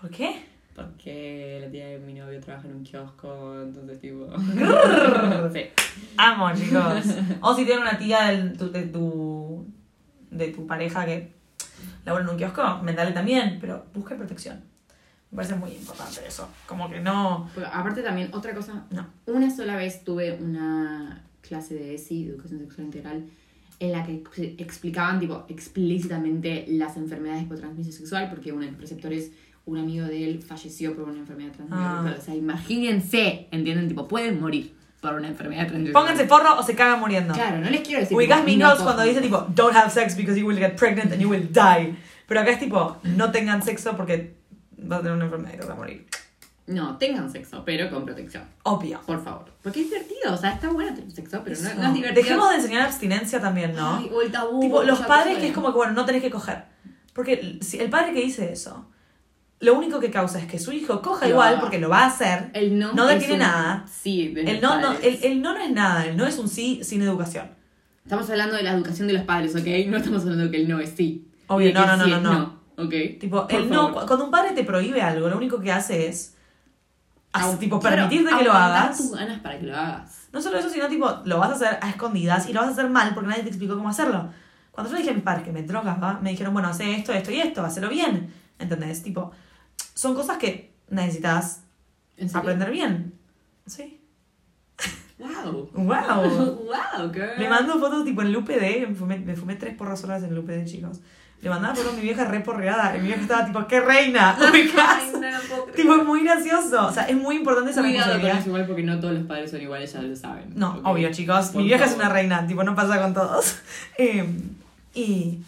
¿Por 0.00 0.10
qué? 0.10 0.53
Porque 0.74 1.58
la 1.62 1.70
tía 1.70 1.86
de 1.86 1.98
mi 2.00 2.14
novio 2.14 2.40
trabaja 2.40 2.66
en 2.66 2.74
un 2.74 2.82
kiosco, 2.84 3.62
entonces 3.62 4.00
tipo... 4.00 4.26
sí. 5.52 5.60
Amo, 6.16 6.52
chicos. 6.54 7.04
O 7.40 7.54
si 7.54 7.64
tienen 7.64 7.82
una 7.82 7.96
tía 7.96 8.24
del- 8.30 8.56
tu- 8.58 8.72
de, 8.72 8.82
tu, 8.86 9.66
de 10.30 10.48
tu 10.48 10.66
pareja 10.66 11.04
que 11.06 11.32
labora 12.04 12.24
en 12.24 12.30
un 12.30 12.36
kiosco, 12.36 12.78
mentale 12.82 13.12
también, 13.12 13.58
pero 13.60 13.86
busque 13.94 14.16
protección. 14.16 14.62
Me 15.30 15.36
parece 15.36 15.54
muy 15.54 15.70
importante 15.72 16.20
eso. 16.26 16.48
Como 16.66 16.90
que 16.90 17.00
no. 17.00 17.48
Pero 17.54 17.66
aparte 17.68 18.02
también, 18.02 18.30
otra 18.32 18.54
cosa, 18.54 18.86
No. 18.90 19.06
una 19.26 19.54
sola 19.54 19.76
vez 19.76 20.02
tuve 20.04 20.32
una 20.40 21.24
clase 21.40 21.74
de 21.74 21.94
ESI, 21.94 22.28
Educación 22.30 22.60
Sexual 22.60 22.86
Integral, 22.86 23.24
en 23.80 23.92
la 23.92 24.04
que 24.04 24.14
ex- 24.14 24.60
explicaban 24.60 25.18
tipo 25.20 25.44
explícitamente 25.48 26.64
las 26.68 26.96
enfermedades 26.96 27.44
por 27.44 27.58
transmisión 27.58 27.92
sexual, 27.94 28.28
porque 28.30 28.52
uno 28.52 28.62
de 28.62 28.68
los 28.68 28.76
preceptores, 28.76 29.32
un 29.66 29.78
amigo 29.78 30.06
de 30.06 30.24
él, 30.24 30.42
falleció 30.42 30.94
por 30.94 31.08
una 31.08 31.20
enfermedad 31.20 31.52
transmisión 31.52 31.86
Ah. 31.86 32.14
O 32.18 32.20
sea, 32.20 32.34
imagínense, 32.34 33.48
¿entienden? 33.50 33.88
Tipo, 33.88 34.06
pueden 34.06 34.40
morir 34.40 34.74
por 35.00 35.14
una 35.14 35.28
enfermedad 35.28 35.66
transmisión 35.66 35.92
Pónganse 35.92 36.24
porro 36.24 36.58
o 36.58 36.62
se 36.62 36.74
cagan 36.74 37.00
muriendo. 37.00 37.34
Claro, 37.34 37.58
no 37.58 37.70
les 37.70 37.80
quiero 37.80 38.00
decir... 38.00 38.16
Ubicás 38.16 38.38
tipo, 38.38 38.46
Mean 38.46 38.58
no 38.58 38.66
Girls 38.66 38.80
cojan. 38.80 38.94
cuando 38.94 39.10
dice 39.10 39.20
tipo, 39.22 39.46
don't 39.54 39.74
have 39.74 39.90
sex 39.90 40.16
because 40.16 40.38
you 40.38 40.46
will 40.46 40.58
get 40.58 40.76
pregnant 40.76 41.12
and 41.12 41.20
you 41.20 41.28
will 41.28 41.48
die. 41.50 41.96
Pero 42.26 42.40
acá 42.40 42.50
es 42.52 42.58
tipo, 42.60 42.98
no 43.02 43.30
tengan 43.30 43.62
sexo 43.62 43.96
porque 43.96 44.36
vas 44.76 45.00
a 45.00 45.02
tener 45.02 45.16
una 45.16 45.26
enfermedad 45.26 45.54
y 45.54 45.58
te 45.58 45.62
vas 45.62 45.70
a 45.70 45.74
morir. 45.76 46.06
No, 46.66 46.96
tengan 46.96 47.30
sexo, 47.30 47.62
pero 47.64 47.90
con 47.90 48.06
protección. 48.06 48.44
Obvio. 48.62 48.98
Por 49.04 49.22
favor. 49.22 49.44
Porque 49.62 49.82
es 49.82 49.90
divertido, 49.90 50.32
o 50.32 50.36
sea, 50.36 50.52
está 50.52 50.70
bueno 50.70 50.94
tener 50.94 51.10
sexo, 51.10 51.42
pero 51.44 51.60
no, 51.60 51.74
no 51.74 51.88
es 51.88 51.94
divertido. 51.94 52.22
Dejemos 52.22 52.50
de 52.50 52.56
enseñar 52.56 52.82
abstinencia 52.82 53.40
también, 53.40 53.76
¿no? 53.76 53.96
Ay, 53.96 54.10
o 54.10 54.22
el 54.22 54.32
tabú. 54.32 54.60
Tipo, 54.60 54.82
los 54.82 55.00
padres 55.00 55.38
que 55.38 55.48
es 55.48 55.52
como 55.52 55.72
que, 55.72 55.76
bueno, 55.76 55.92
no 55.92 56.06
tenés 56.06 56.22
que 56.22 56.30
coger. 56.30 56.64
Porque 57.12 57.58
si 57.60 57.78
el 57.78 57.90
padre 57.90 58.14
que 58.14 58.22
dice 58.22 58.50
eso, 58.50 58.88
lo 59.60 59.74
único 59.74 59.98
que 60.00 60.10
causa 60.10 60.38
es 60.38 60.46
que 60.46 60.58
su 60.58 60.72
hijo 60.72 61.00
coja 61.00 61.26
Lo 61.26 61.32
igual 61.32 61.58
porque 61.60 61.78
lo 61.78 61.88
va 61.88 62.02
a 62.02 62.06
hacer. 62.06 62.50
El 62.54 62.78
no, 62.78 62.92
no 62.92 63.06
detiene 63.06 63.34
un 63.34 63.38
nada. 63.40 63.84
Sí, 63.90 64.28
de 64.28 64.42
El 64.42 64.60
no, 64.60 64.80
no, 64.80 64.92
el, 64.92 65.18
el 65.22 65.40
no 65.42 65.54
no 65.54 65.60
es 65.60 65.70
nada, 65.70 66.06
el 66.06 66.16
no 66.16 66.26
es 66.26 66.38
un 66.38 66.48
sí 66.48 66.80
sin 66.84 67.00
educación. 67.02 67.48
Estamos 68.04 68.28
hablando 68.28 68.56
de 68.56 68.62
la 68.62 68.72
educación 68.72 69.08
de 69.08 69.14
los 69.14 69.22
padres, 69.22 69.54
¿ok? 69.56 69.66
No 69.88 69.96
estamos 69.96 70.22
hablando 70.22 70.44
de 70.44 70.50
que 70.50 70.56
el 70.58 70.68
no 70.68 70.78
es 70.80 70.90
sí. 70.96 71.26
Obvio, 71.46 71.72
no, 71.72 71.86
no, 71.86 71.96
no, 71.96 72.04
sí 72.04 72.10
no, 72.10 72.16
es 72.16 72.22
no. 72.22 72.60
¿Ok? 72.76 72.92
Tipo, 73.20 73.46
Por 73.48 73.60
el 73.60 73.70
no, 73.70 73.86
favor. 73.86 74.00
cu- 74.02 74.06
cuando 74.08 74.24
un 74.26 74.30
padre 74.30 74.52
te 74.52 74.64
prohíbe 74.64 75.00
algo, 75.00 75.28
lo 75.28 75.36
único 75.38 75.60
que 75.60 75.72
hace 75.72 76.08
es 76.08 76.36
hace- 77.32 77.54
Au- 77.54 77.58
tipo 77.58 77.80
claro, 77.80 77.96
permitirte 77.96 78.36
que 78.36 78.44
lo 78.44 78.52
hagas. 78.52 78.96
tus 78.98 79.12
ganas 79.12 79.40
para 79.40 79.58
que 79.58 79.66
lo 79.66 79.76
hagas. 79.76 80.28
No 80.32 80.42
solo 80.42 80.58
eso, 80.58 80.68
sino 80.68 80.88
tipo, 80.88 81.22
lo 81.24 81.38
vas 81.38 81.50
a 81.50 81.54
hacer 81.54 81.78
a 81.80 81.88
escondidas 81.88 82.48
y 82.48 82.52
lo 82.52 82.60
vas 82.60 82.68
a 82.70 82.72
hacer 82.72 82.90
mal 82.90 83.12
porque 83.14 83.28
nadie 83.30 83.42
te 83.44 83.48
explicó 83.48 83.76
cómo 83.76 83.88
hacerlo. 83.88 84.28
Cuando 84.72 84.90
yo 84.90 84.94
le 84.96 85.00
dije 85.02 85.12
a 85.12 85.14
mis 85.14 85.22
padres 85.22 85.44
que 85.44 85.52
me 85.52 85.62
drogaba, 85.62 86.18
me 86.20 86.30
dijeron, 86.30 86.52
bueno, 86.52 86.68
hace 86.68 86.92
esto, 86.94 87.12
esto 87.12 87.30
y 87.30 87.40
esto, 87.40 87.64
hazlo 87.64 87.88
bien. 87.88 88.32
¿Entendés? 88.58 89.02
Tipo, 89.02 89.30
son 89.94 90.14
cosas 90.14 90.38
que 90.38 90.72
necesitas 90.90 91.62
aprender 92.34 92.70
bien. 92.70 93.14
Sí. 93.66 94.00
¡Wow! 95.18 95.70
¡Wow! 95.72 96.66
¡Wow, 96.66 97.12
girl! 97.12 97.38
Le 97.38 97.48
mando 97.48 97.78
fotos 97.78 98.04
tipo 98.04 98.20
en 98.22 98.28
el 98.28 98.36
UPD, 98.36 98.88
me 98.88 98.94
fumé, 98.94 99.18
me 99.18 99.36
fumé 99.36 99.54
tres 99.54 99.74
porras 99.76 100.00
solas 100.00 100.22
en 100.22 100.30
el 100.32 100.38
UPD, 100.38 100.64
chicos. 100.64 101.00
Le 101.40 101.50
mandaba 101.50 101.74
fotos 101.74 101.92
a 101.92 101.96
mi 101.96 102.02
vieja 102.02 102.24
re 102.24 102.40
porreada. 102.40 102.96
Y 102.96 103.00
mi 103.00 103.06
vieja 103.08 103.22
estaba 103.22 103.44
tipo, 103.44 103.66
¡qué 103.66 103.80
reina! 103.80 104.36
Ay, 104.52 104.70
no 105.12 105.20
puedo 105.48 105.64
creer. 105.66 105.76
tipo, 105.76 105.94
es 105.94 106.04
muy 106.04 106.24
gracioso. 106.24 106.86
O 106.86 106.92
sea, 106.92 107.04
es 107.04 107.16
muy 107.16 107.36
importante 107.36 107.70
esa 107.70 107.82
Cuidado 107.82 108.20
con 108.20 108.30
eso 108.30 108.48
igual 108.48 108.66
porque 108.66 108.82
no 108.82 108.98
todos 108.98 109.14
los 109.14 109.24
padres 109.24 109.50
son 109.50 109.60
iguales, 109.60 109.92
ya 109.92 110.02
lo 110.02 110.16
saben. 110.16 110.52
No, 110.56 110.78
¿ok? 110.78 110.86
obvio, 110.86 111.10
chicos. 111.12 111.48
Por 111.48 111.62
Mi 111.62 111.68
vieja 111.68 111.84
es 111.84 111.94
una 111.94 112.08
reina, 112.08 112.46
tipo, 112.46 112.64
no 112.64 112.74
pasa 112.74 113.00
con 113.00 113.14
todos. 113.14 113.56
Eh, 113.96 114.26
y 114.94 115.40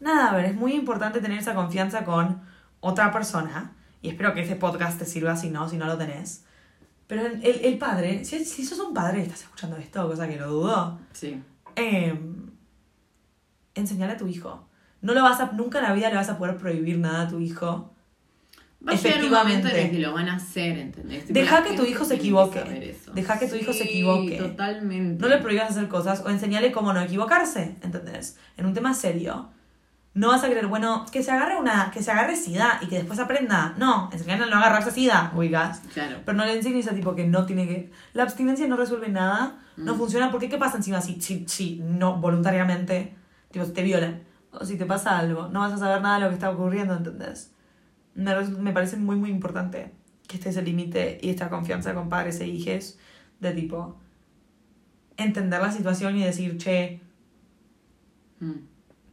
nada, 0.00 0.30
a 0.30 0.36
ver, 0.36 0.46
es 0.46 0.54
muy 0.54 0.74
importante 0.74 1.20
tener 1.20 1.38
esa 1.38 1.54
confianza 1.54 2.04
con 2.04 2.40
otra 2.80 3.10
persona, 3.10 3.72
y 4.06 4.10
espero 4.10 4.32
que 4.34 4.40
este 4.42 4.56
podcast 4.56 4.98
te 4.98 5.04
sirva 5.04 5.36
si 5.36 5.50
no, 5.50 5.68
si 5.68 5.76
no 5.76 5.86
lo 5.86 5.98
tenés. 5.98 6.44
Pero 7.08 7.26
el, 7.26 7.44
el- 7.44 7.64
el 7.64 7.78
padre, 7.78 8.24
si, 8.24 8.44
si 8.44 8.64
sos 8.64 8.78
un 8.80 8.94
padre 8.94 9.20
y 9.20 9.22
estás 9.22 9.42
escuchando 9.42 9.76
esto, 9.76 10.08
cosa 10.08 10.28
que 10.28 10.36
lo 10.36 10.48
dudo, 10.50 10.98
Sí. 11.12 11.40
eh, 11.76 12.18
enseñale 13.74 14.12
a 14.14 14.16
tu 14.16 14.26
hijo. 14.26 14.68
No 15.02 15.14
lo 15.14 15.22
vas 15.22 15.40
a, 15.40 15.52
nunca 15.52 15.78
en 15.78 15.84
la 15.84 15.92
vida 15.92 16.08
le 16.08 16.16
vas 16.16 16.28
a 16.28 16.38
poder 16.38 16.56
prohibir 16.56 16.98
nada 16.98 17.22
a 17.22 17.28
tu 17.28 17.38
hijo. 17.40 17.92
Va 18.86 18.92
a 18.92 18.94
un 18.94 19.30
momento 19.30 19.68
en 19.68 19.74
Efectivamente. 19.74 19.90
que 19.90 19.98
lo 19.98 20.12
van 20.12 20.28
a 20.28 20.36
hacer, 20.36 20.78
¿entendés? 20.78 21.26
Deja 21.32 21.64
que 21.64 21.74
tu 21.76 21.84
hijo 21.84 22.04
se 22.04 22.14
equivoque. 22.16 22.94
Deja 23.14 23.38
que 23.38 23.48
tu 23.48 23.56
hijo 23.56 23.72
se 23.72 23.84
equivoque. 23.84 24.36
Totalmente. 24.36 25.20
No 25.20 25.28
le 25.28 25.38
prohíbas 25.38 25.70
hacer 25.70 25.88
cosas 25.88 26.20
o 26.24 26.30
enseñale 26.30 26.70
cómo 26.72 26.92
no 26.92 27.00
equivocarse, 27.00 27.76
¿entendés? 27.82 28.36
En 28.56 28.66
un 28.66 28.74
tema 28.74 28.94
serio. 28.94 29.50
No 30.16 30.28
vas 30.28 30.42
a 30.42 30.48
querer, 30.48 30.66
bueno, 30.66 31.04
que 31.12 31.22
se 31.22 31.30
agarre 31.30 31.56
una, 31.56 31.90
que 31.90 32.02
se 32.02 32.10
agarre 32.10 32.36
sida 32.36 32.78
y 32.80 32.86
que 32.86 32.96
después 32.96 33.18
aprenda. 33.18 33.74
No, 33.76 34.08
enseñale 34.10 34.44
a 34.44 34.46
no 34.46 34.56
agarrarse 34.56 34.90
sida, 34.90 35.30
oigas. 35.36 35.80
Claro. 35.92 36.16
Pero 36.24 36.38
no 36.38 36.44
le 36.46 36.54
enseñes 36.54 36.88
a 36.88 36.94
tipo 36.94 37.14
que 37.14 37.26
no 37.26 37.44
tiene 37.44 37.68
que. 37.68 37.90
La 38.14 38.22
abstinencia 38.22 38.66
no 38.66 38.76
resuelve 38.78 39.08
nada, 39.10 39.58
no 39.76 39.94
Mm. 39.94 39.98
funciona, 39.98 40.30
porque 40.30 40.48
¿qué 40.48 40.56
pasa 40.56 40.78
encima 40.78 41.02
si, 41.02 41.20
si, 41.20 41.44
si 41.46 41.80
no 41.84 42.16
voluntariamente 42.16 43.14
tipo, 43.50 43.66
te 43.66 43.82
violan? 43.82 44.22
O 44.52 44.64
si 44.64 44.78
te 44.78 44.86
pasa 44.86 45.18
algo, 45.18 45.48
no 45.48 45.60
vas 45.60 45.74
a 45.74 45.78
saber 45.78 46.00
nada 46.00 46.14
de 46.16 46.20
lo 46.24 46.28
que 46.30 46.34
está 46.36 46.48
ocurriendo, 46.50 46.94
¿entendés? 46.96 47.52
Me, 48.14 48.34
me 48.42 48.72
parece 48.72 48.96
muy, 48.96 49.16
muy 49.16 49.28
importante 49.28 49.92
que 50.26 50.38
esté 50.38 50.48
ese 50.48 50.62
límite 50.62 51.18
y 51.20 51.28
esta 51.28 51.50
confianza 51.50 51.92
con 51.92 52.08
padres 52.08 52.40
e 52.40 52.46
hijes 52.48 52.98
de 53.40 53.52
tipo 53.52 54.00
entender 55.18 55.60
la 55.60 55.70
situación 55.72 56.16
y 56.16 56.24
decir, 56.24 56.56
che, 56.56 57.02
Mm, 58.40 58.52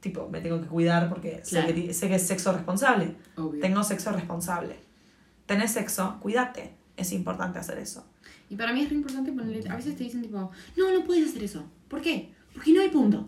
tipo, 0.03 0.29
me 0.29 0.41
tengo 0.41 0.61
que 0.61 0.67
cuidar 0.67 1.09
porque 1.09 1.39
sé, 1.43 1.51
Claro. 1.51 1.67
que, 1.67 1.73
ti- 1.73 1.93
sé 1.93 2.07
que 2.09 2.15
es 2.15 2.27
sexo 2.27 2.51
responsable. 2.53 3.15
obvio. 3.37 3.59
Tengo 3.61 3.83
sexo 3.83 4.11
responsable. 4.11 4.75
Tenés 5.47 5.71
sexo, 5.71 6.17
cuídate. 6.21 6.75
Es 6.97 7.11
importante 7.11 7.57
hacer 7.57 7.79
eso. 7.79 8.05
Y 8.49 8.55
para 8.55 8.71
mí 8.73 8.81
es 8.81 8.89
re 8.89 8.95
importante 8.97 9.31
ponerle. 9.31 9.67
A 9.69 9.75
veces 9.75 9.95
te 9.95 10.03
dicen, 10.03 10.21
tipo, 10.21 10.51
no, 10.77 10.93
no 10.93 11.03
puedes 11.05 11.29
hacer 11.29 11.43
eso. 11.43 11.63
¿Por 11.87 12.01
qué? 12.01 12.31
Porque 12.53 12.71
no 12.73 12.81
hay 12.81 12.89
punto. 12.89 13.27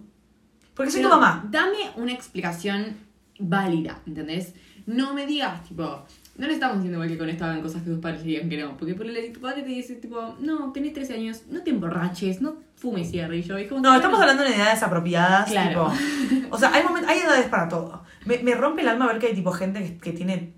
Porque 0.76 0.92
soy 0.92 1.02
Pero 1.02 1.16
tu 1.16 1.20
mamá. 1.22 1.48
Dame 1.50 1.78
una 1.96 2.12
explicación 2.12 2.98
válida, 3.40 4.02
¿entendés? 4.06 4.54
No 4.86 5.14
me 5.14 5.26
digas, 5.26 5.64
tipo, 5.64 6.04
no 6.38 6.48
le 6.48 6.54
estamos 6.54 6.78
diciendo 6.78 6.98
igual 6.98 7.10
que 7.10 7.18
con 7.18 7.30
esto 7.30 7.46
hagan 7.46 7.62
cosas 7.62 7.82
que 7.82 7.90
tus 7.90 8.00
padres 8.00 8.24
digan 8.24 8.50
que 8.50 8.62
no. 8.62 8.78
Porque 8.78 8.94
por 8.94 9.06
el 9.08 9.34
tu 9.34 9.40
padre 9.42 9.64
te 9.64 9.70
dice, 9.70 9.96
tipo, 9.96 10.36
no, 10.40 10.72
tenés 10.72 10.94
13 10.94 11.14
años, 11.16 11.42
no 11.50 11.62
te 11.64 11.70
emborraches, 11.72 12.42
no 12.42 12.56
fumes 12.76 13.10
cigarrillo. 13.10 13.58
Es 13.58 13.68
como 13.70 13.82
No, 13.82 13.96
estamos 13.96 14.20
hablando 14.20 14.44
de 14.44 14.56
edades 14.56 14.84
apropiadas. 14.84 15.50
Claro. 15.50 15.92
tipo- 16.30 16.48
o 16.56 16.58
sea, 16.58 16.72
hay, 16.74 16.84
momen- 16.84 17.06
hay 17.08 17.20
edades 17.20 17.48
para 17.48 17.68
todo. 17.68 18.04
Me, 18.26 18.38
me 18.40 18.54
rompe 18.54 18.82
el 18.82 18.90
alma 18.90 19.08
ver 19.08 19.18
que 19.20 19.28
hay 19.28 19.34
tipo 19.34 19.52
gente 19.52 19.82
que, 19.84 19.98
que 19.98 20.12
tiene 20.12 20.54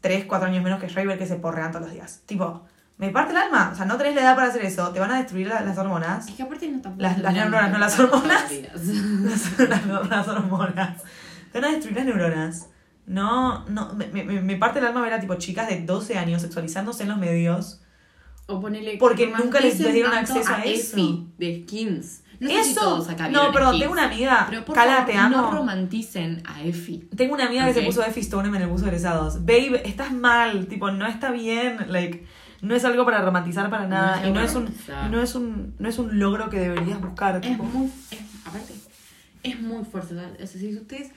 3, 0.00 0.24
4 0.24 0.48
años 0.48 0.64
menos 0.64 0.80
que 0.80 0.88
yo 0.88 1.00
y 1.00 1.06
ver 1.06 1.18
que 1.18 1.26
se 1.26 1.36
porrean 1.36 1.70
todos 1.70 1.84
los 1.86 1.94
días. 1.94 2.22
Tipo, 2.26 2.64
me 2.98 3.10
parte 3.10 3.32
el 3.32 3.38
alma. 3.38 3.70
O 3.72 3.76
sea, 3.76 3.84
no 3.84 3.96
tenés 3.98 4.14
la 4.16 4.22
edad 4.22 4.34
para 4.34 4.48
hacer 4.48 4.64
eso. 4.64 4.88
Te 4.90 4.98
van 5.00 5.10
a 5.12 5.18
destruir 5.18 5.46
la- 5.46 5.60
las 5.60 5.78
hormonas. 5.78 6.26
Es 6.28 6.34
que 6.34 6.42
aparte 6.42 6.66
no 6.68 6.80
tampoco. 6.80 7.02
Las- 7.02 7.18
las 7.18 7.34
neuronas, 7.34 7.70
no 7.70 7.78
las 7.78 7.98
hormonas. 8.00 8.50
las, 8.74 9.58
las- 9.58 10.08
las 10.08 10.28
hormonas. 10.28 11.02
Te 11.52 11.60
van 11.60 11.70
a 11.70 11.72
destruir 11.74 11.96
las 11.98 12.06
neuronas. 12.06 12.66
No, 13.10 13.64
no, 13.68 13.92
me, 13.94 14.06
me, 14.06 14.40
me 14.40 14.56
parte 14.56 14.78
el 14.78 14.86
alma 14.86 15.00
ver 15.02 15.12
a 15.14 15.20
tipo 15.20 15.34
chicas 15.34 15.68
de 15.68 15.80
12 15.82 16.16
años 16.16 16.42
sexualizándose 16.42 17.02
en 17.02 17.08
los 17.08 17.18
medios. 17.18 17.80
O 18.46 18.60
ponele. 18.60 18.96
Porque 18.98 19.26
nunca 19.26 19.60
les- 19.60 19.80
les 19.80 19.92
dieron 19.92 20.12
acceso 20.14 20.52
a 20.52 20.62
eso. 20.62 20.96
Effie 20.96 21.26
de 21.38 21.62
skins. 21.64 22.22
No 22.38 22.48
sé 22.48 22.64
si 22.64 22.70
eso. 22.70 22.80
todos 22.80 23.08
acá 23.10 23.28
no, 23.28 23.52
Skins. 23.52 23.78
tengo 23.80 23.92
una 23.92 24.04
amiga. 24.06 24.46
Pero 24.48 24.64
por 24.64 24.74
Cala, 24.74 24.98
favor, 24.98 25.10
te 25.10 25.16
amo. 25.18 25.36
no 25.36 25.50
romanticen 25.50 26.42
a 26.46 26.62
Effie. 26.62 27.06
Tengo 27.16 27.34
una 27.34 27.46
amiga 27.46 27.66
que 27.66 27.74
se 27.74 27.82
puso 27.82 28.02
Effie 28.04 28.22
Stoneham 28.22 28.54
en 28.54 28.62
el 28.62 28.68
bus 28.68 28.80
de 28.82 28.86
egresados. 28.88 29.40
Babe, 29.44 29.82
estás 29.84 30.12
mal, 30.12 30.66
tipo, 30.68 30.90
no 30.92 31.06
está 31.06 31.32
bien, 31.32 31.78
like, 31.88 32.24
no 32.62 32.74
es 32.74 32.84
algo 32.84 33.04
para 33.04 33.20
romantizar 33.22 33.68
para 33.70 33.86
nada. 33.88 34.20
No 34.22 34.28
y 34.28 34.32
no 34.32 34.40
es 34.40 34.54
un, 34.54 34.72
no 35.10 35.20
es 35.20 35.34
un, 35.34 35.74
no 35.78 35.88
es 35.88 35.98
un 35.98 36.18
logro 36.18 36.48
que 36.48 36.60
deberías 36.60 37.00
buscar. 37.00 37.36
Es 37.36 37.42
tipo. 37.42 37.64
muy. 37.64 37.90
Es, 38.10 38.20
aparte, 38.46 38.72
es 39.42 39.60
muy 39.60 39.84
fuerte. 39.84 40.14
o 40.14 40.46
sea, 40.46 40.60
si 40.60 40.74
ustedes 40.76 41.10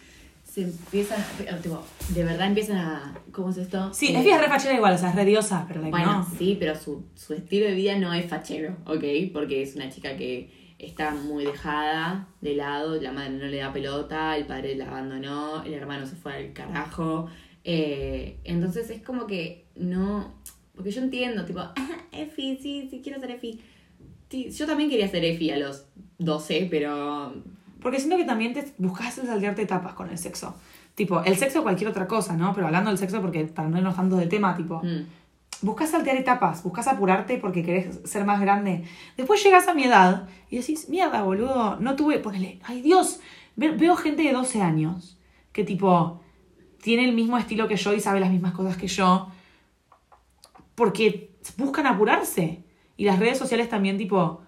se 0.53 0.61
empiezan. 0.63 1.19
a- 1.51 1.57
Tipo, 1.57 1.83
de 2.09 2.23
verdad 2.23 2.47
empiezan 2.47 2.77
a. 2.77 3.17
¿Cómo 3.31 3.49
es 3.49 3.57
esto? 3.57 3.93
Sí, 3.93 4.07
Eh, 4.13 4.19
Effie 4.19 4.33
es 4.35 4.41
re 4.41 4.47
fachera 4.47 4.75
igual, 4.75 4.93
o 4.93 4.97
sea, 4.97 5.09
es 5.09 5.15
re 5.15 5.25
diosa, 5.25 5.65
pero 5.67 5.81
like, 5.81 5.91
Bueno, 5.91 6.19
no. 6.29 6.37
sí, 6.37 6.55
pero 6.59 6.75
su, 6.75 7.05
su 7.15 7.33
estilo 7.33 7.65
de 7.65 7.73
vida 7.73 7.97
no 7.97 8.13
es 8.13 8.27
fachero, 8.27 8.75
¿ok? 8.85 9.03
Porque 9.33 9.61
es 9.63 9.75
una 9.75 9.89
chica 9.89 10.15
que 10.15 10.73
está 10.77 11.11
muy 11.11 11.45
dejada 11.45 12.27
de 12.41 12.55
lado, 12.55 12.99
la 13.01 13.11
madre 13.13 13.29
no 13.31 13.45
le 13.45 13.57
da 13.57 13.71
pelota, 13.73 14.35
el 14.37 14.45
padre 14.45 14.75
la 14.75 14.87
abandonó, 14.89 15.63
el 15.63 15.73
hermano 15.73 16.05
se 16.05 16.15
fue 16.15 16.33
al 16.33 16.53
carajo. 16.53 17.27
eh, 17.63 18.37
entonces 18.43 18.89
es 18.89 19.01
como 19.01 19.25
que 19.25 19.65
no. 19.75 20.33
Porque 20.75 20.91
yo 20.91 21.01
entiendo, 21.01 21.45
tipo, 21.45 21.59
ah, 21.75 21.97
Efi, 22.11 22.57
sí, 22.61 22.87
sí, 22.91 23.01
quiero 23.03 23.19
ser 23.19 23.31
Efi. 23.31 23.59
Sí, 24.29 24.49
yo 24.51 24.65
también 24.65 24.89
quería 24.89 25.07
ser 25.07 25.23
Efi 25.23 25.49
a 25.51 25.57
los 25.57 25.85
12, 26.19 26.67
pero. 26.69 27.33
Porque 27.83 27.99
siento 27.99 28.17
que 28.17 28.23
también 28.25 28.53
te 28.53 28.73
buscas 28.79 29.13
saltearte 29.15 29.61
etapas 29.61 29.93
con 29.93 30.09
el 30.09 30.17
sexo. 30.17 30.55
Tipo, 30.95 31.21
el 31.23 31.35
sexo 31.37 31.59
o 31.59 31.63
cualquier 31.63 31.89
otra 31.89 32.07
cosa, 32.07 32.35
¿no? 32.35 32.53
Pero 32.53 32.67
hablando 32.67 32.89
del 32.89 32.97
sexo, 32.97 33.21
porque 33.21 33.43
para 33.45 33.67
no 33.69 33.77
irnos 33.77 33.95
tanto 33.95 34.15
del 34.15 34.29
tema, 34.29 34.55
tipo, 34.55 34.79
mm, 34.83 35.05
buscas 35.61 35.89
saltear 35.91 36.17
etapas, 36.17 36.63
buscas 36.63 36.87
apurarte 36.87 37.37
porque 37.37 37.63
querés 37.63 37.99
ser 38.05 38.25
más 38.25 38.39
grande. 38.41 38.83
Después 39.17 39.43
llegas 39.43 39.67
a 39.67 39.73
mi 39.73 39.83
edad 39.83 40.27
y 40.49 40.57
decís, 40.57 40.87
mierda, 40.89 41.21
boludo, 41.23 41.77
no 41.79 41.95
tuve, 41.95 42.19
ponele, 42.19 42.59
ay 42.63 42.81
Dios, 42.81 43.19
Ve- 43.55 43.71
veo 43.71 43.95
gente 43.95 44.23
de 44.23 44.33
12 44.33 44.61
años 44.63 45.17
que 45.51 45.63
tipo 45.63 46.21
tiene 46.81 47.05
el 47.05 47.13
mismo 47.13 47.37
estilo 47.37 47.67
que 47.67 47.75
yo 47.75 47.93
y 47.93 47.99
sabe 47.99 48.19
las 48.19 48.31
mismas 48.31 48.53
cosas 48.53 48.77
que 48.77 48.87
yo 48.87 49.29
porque 50.75 51.31
buscan 51.57 51.87
apurarse. 51.87 52.63
Y 52.97 53.05
las 53.05 53.19
redes 53.19 53.37
sociales 53.37 53.69
también 53.69 53.97
tipo 53.97 54.42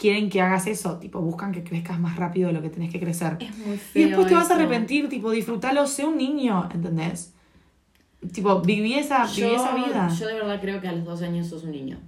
quieren 0.00 0.30
que 0.30 0.40
hagas 0.40 0.66
eso, 0.66 0.98
tipo 0.98 1.20
buscan 1.20 1.52
que 1.52 1.62
crezcas 1.62 2.00
más 2.00 2.16
rápido 2.16 2.48
de 2.48 2.54
lo 2.54 2.62
que 2.62 2.70
tenés 2.70 2.90
que 2.90 2.98
crecer. 2.98 3.36
es 3.38 3.56
muy 3.58 3.76
feo. 3.76 4.02
Y 4.02 4.06
después 4.06 4.26
te 4.28 4.34
vas 4.34 4.44
a 4.44 4.46
eso. 4.46 4.54
arrepentir, 4.54 5.08
tipo, 5.10 5.30
disfrútalo, 5.30 5.86
sé 5.86 6.06
un 6.06 6.16
niño, 6.16 6.68
¿entendés? 6.72 7.34
Tipo, 8.32 8.60
viví 8.62 8.94
esa, 8.94 9.24
viví 9.26 9.40
Yo, 9.42 9.54
esa 9.56 9.74
vida. 9.74 10.08
yo 10.18 10.26
de 10.26 10.34
verdad 10.34 10.60
creo 10.60 10.80
que 10.80 10.88
a 10.88 10.92
los 10.92 11.04
12 11.04 11.26
años 11.26 11.46
sos 11.48 11.64
un 11.64 11.72
niño. 11.72 11.98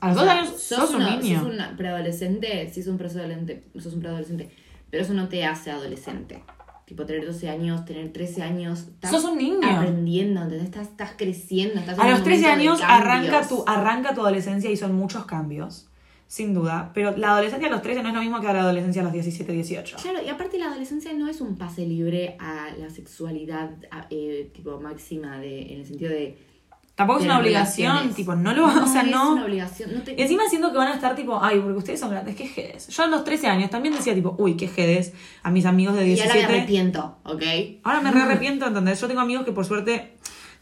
A 0.00 0.08
los 0.08 0.16
O 0.16 0.20
dos 0.20 0.28
sea, 0.28 0.40
años 0.40 0.60
sos, 0.60 0.90
un 0.90 0.96
una- 0.96 1.16
niño. 1.16 1.40
Sos 1.40 1.48
un 1.48 1.76
preadolescente, 1.76 2.70
sí 2.72 2.82
sos 2.82 2.92
un 2.92 2.98
preadolescente, 2.98 3.64
sos 3.78 3.94
un 3.94 4.00
preadolescente, 4.00 4.50
pero 4.90 5.02
eso 5.04 5.14
no 5.14 5.28
te 5.28 5.44
hace 5.44 5.70
adolescente. 5.70 6.42
Tipo, 6.86 7.04
tener 7.04 7.26
12 7.26 7.50
años, 7.50 7.84
tener 7.84 8.12
13 8.12 8.42
años, 8.42 8.86
estás 8.88 9.10
Sos 9.10 9.24
un 9.24 9.36
niño. 9.38 9.68
aprendiendo, 9.68 10.40
¿entendés? 10.42 10.64
Estás, 10.64 10.88
estás 10.88 11.10
creciendo, 11.18 11.80
estás 11.80 11.98
A 11.98 12.02
un 12.04 12.10
los 12.12 12.22
13 12.22 12.42
momento 12.42 12.62
de 12.62 12.68
años 12.68 12.80
arranca 12.84 13.46
tu, 13.48 13.64
arranca 13.66 14.14
tu 14.14 14.20
adolescencia 14.22 14.70
y 14.70 14.76
son 14.76 14.94
muchos 14.94 15.26
cambios, 15.26 15.87
sin 16.28 16.54
duda. 16.54 16.92
Pero 16.94 17.16
la 17.16 17.32
adolescencia 17.32 17.66
a 17.68 17.72
los 17.72 17.82
13 17.82 18.02
no 18.02 18.10
es 18.10 18.14
lo 18.14 18.20
mismo 18.20 18.38
que 18.40 18.46
la 18.46 18.60
adolescencia 18.60 19.00
a 19.02 19.04
los 19.04 19.12
17, 19.14 19.50
18. 19.52 19.96
Claro, 20.00 20.18
y 20.24 20.28
aparte 20.28 20.58
la 20.58 20.66
adolescencia 20.66 21.12
no 21.14 21.26
es 21.26 21.40
un 21.40 21.56
pase 21.56 21.84
libre 21.86 22.36
a 22.38 22.68
la 22.78 22.90
sexualidad 22.90 23.70
a- 23.90 24.06
eh, 24.10 24.50
tipo 24.54 24.78
máxima 24.80 25.38
de, 25.38 25.72
en 25.72 25.80
el 25.80 25.86
sentido 25.86 26.10
de... 26.10 26.46
Tampoco 26.94 27.20
es 27.20 27.26
una 27.26 27.38
obligación, 27.38 28.12
tipo, 28.12 28.34
no 28.34 28.52
lo 28.52 28.66
o 28.66 28.86
sea, 28.86 29.02
es 29.02 29.10
no. 29.10 29.32
una 29.34 29.44
obligación. 29.44 29.94
No 29.94 30.02
te, 30.02 30.14
Y 30.18 30.20
encima 30.22 30.42
siento 30.48 30.72
que 30.72 30.78
van 30.78 30.88
a 30.88 30.94
estar 30.94 31.14
tipo, 31.14 31.38
ay, 31.40 31.60
porque 31.60 31.78
ustedes 31.78 32.00
son 32.00 32.10
grandes, 32.10 32.34
qué 32.34 32.46
jedes. 32.48 32.88
Yo 32.88 33.04
a 33.04 33.06
los 33.06 33.22
13 33.22 33.46
años 33.46 33.70
también 33.70 33.94
decía 33.94 34.14
tipo, 34.14 34.34
uy, 34.38 34.56
qué 34.56 34.66
jedes 34.66 35.12
a 35.44 35.50
mis 35.52 35.64
amigos 35.64 35.94
de 35.94 36.08
y 36.08 36.18
ahora 36.20 36.34
me 36.34 36.40
17. 36.40 36.54
arrepiento, 36.56 37.18
¿ok? 37.22 37.42
Ahora 37.84 38.00
me 38.00 38.10
re 38.10 38.20
arrepiento, 38.22 38.66
¿entendés? 38.66 39.00
Yo 39.00 39.06
tengo 39.06 39.20
amigos 39.20 39.44
que 39.44 39.52
por 39.52 39.64
suerte. 39.64 40.14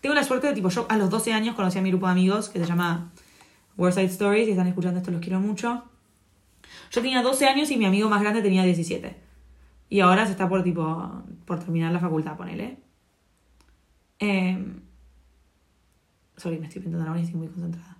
Tengo 0.02 0.14
la 0.14 0.22
suerte 0.24 0.48
de, 0.48 0.52
tipo, 0.52 0.68
yo 0.68 0.84
a 0.90 0.98
los 0.98 1.08
12 1.08 1.32
años 1.32 1.54
conocí 1.56 1.78
a 1.78 1.82
mi 1.82 1.88
grupo 1.88 2.04
de 2.04 2.12
amigos 2.12 2.50
que 2.50 2.58
se 2.60 2.66
llama 2.66 3.12
Wordside 3.76 4.06
Stories. 4.06 4.46
Si 4.46 4.52
están 4.52 4.66
escuchando 4.66 4.98
esto, 4.98 5.10
los 5.10 5.20
quiero 5.20 5.40
mucho. 5.40 5.84
Yo 6.90 7.00
tenía 7.00 7.22
12 7.22 7.46
años 7.46 7.70
y 7.70 7.76
mi 7.76 7.84
amigo 7.84 8.08
más 8.08 8.22
grande 8.22 8.42
tenía 8.42 8.62
17. 8.64 9.16
Y 9.88 10.00
ahora 10.00 10.26
se 10.26 10.32
está 10.32 10.48
por, 10.48 10.62
tipo, 10.62 11.22
por 11.44 11.58
terminar 11.58 11.92
la 11.92 12.00
facultad, 12.00 12.36
ponele. 12.36 12.78
Eh, 14.18 14.58
sorry, 16.36 16.58
me 16.58 16.66
estoy 16.66 16.82
pintando 16.82 17.04
la 17.04 17.12
uña 17.12 17.20
y 17.20 17.24
estoy 17.24 17.38
muy 17.38 17.48
concentrada. 17.48 17.96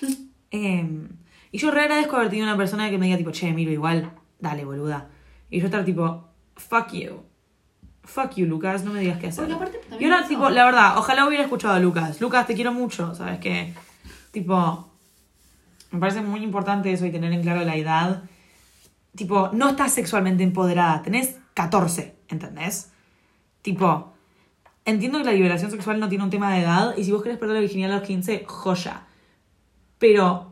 Eh, 0.56 1.08
y 1.50 1.58
yo 1.58 1.72
re 1.72 1.80
agradezco 1.82 2.14
haber 2.14 2.28
tenido 2.28 2.46
una 2.46 2.56
persona 2.56 2.88
que 2.88 2.96
me 2.96 3.06
diga, 3.06 3.18
tipo, 3.18 3.32
che, 3.32 3.52
miro 3.52 3.72
igual, 3.72 4.12
dale, 4.38 4.64
boluda. 4.64 5.08
Y 5.50 5.58
yo 5.58 5.66
estar 5.66 5.84
tipo, 5.84 6.28
fuck 6.54 6.92
you. 6.92 7.24
Fuck 8.04 8.36
you, 8.36 8.46
Lucas, 8.46 8.84
no 8.84 8.92
me 8.92 9.00
digas 9.00 9.18
qué 9.18 9.26
hacer. 9.26 9.48
Y 9.98 10.04
ahora, 10.04 10.28
tipo, 10.28 10.48
la 10.50 10.64
verdad, 10.64 10.96
ojalá 10.96 11.26
hubiera 11.26 11.42
escuchado 11.42 11.74
a 11.74 11.80
Lucas. 11.80 12.20
Lucas, 12.20 12.46
te 12.46 12.54
quiero 12.54 12.72
mucho, 12.72 13.16
¿sabes 13.16 13.40
qué? 13.40 13.74
Tipo, 14.34 14.90
me 15.92 16.00
parece 16.00 16.20
muy 16.20 16.42
importante 16.42 16.92
eso 16.92 17.06
y 17.06 17.12
tener 17.12 17.32
en 17.32 17.40
claro 17.40 17.64
la 17.64 17.76
edad. 17.76 18.24
Tipo, 19.14 19.50
no 19.52 19.70
estás 19.70 19.92
sexualmente 19.92 20.42
empoderada, 20.42 21.02
tenés 21.02 21.36
14, 21.54 22.16
¿entendés? 22.28 22.90
Tipo, 23.62 24.12
entiendo 24.84 25.18
que 25.18 25.24
la 25.24 25.32
liberación 25.32 25.70
sexual 25.70 26.00
no 26.00 26.08
tiene 26.08 26.24
un 26.24 26.30
tema 26.30 26.52
de 26.52 26.62
edad 26.62 26.96
y 26.96 27.04
si 27.04 27.12
vos 27.12 27.22
querés 27.22 27.38
perder 27.38 27.54
la 27.54 27.60
virginidad 27.60 27.92
a 27.92 27.98
los 27.98 28.06
15, 28.08 28.44
joya. 28.44 29.06
Pero 29.98 30.50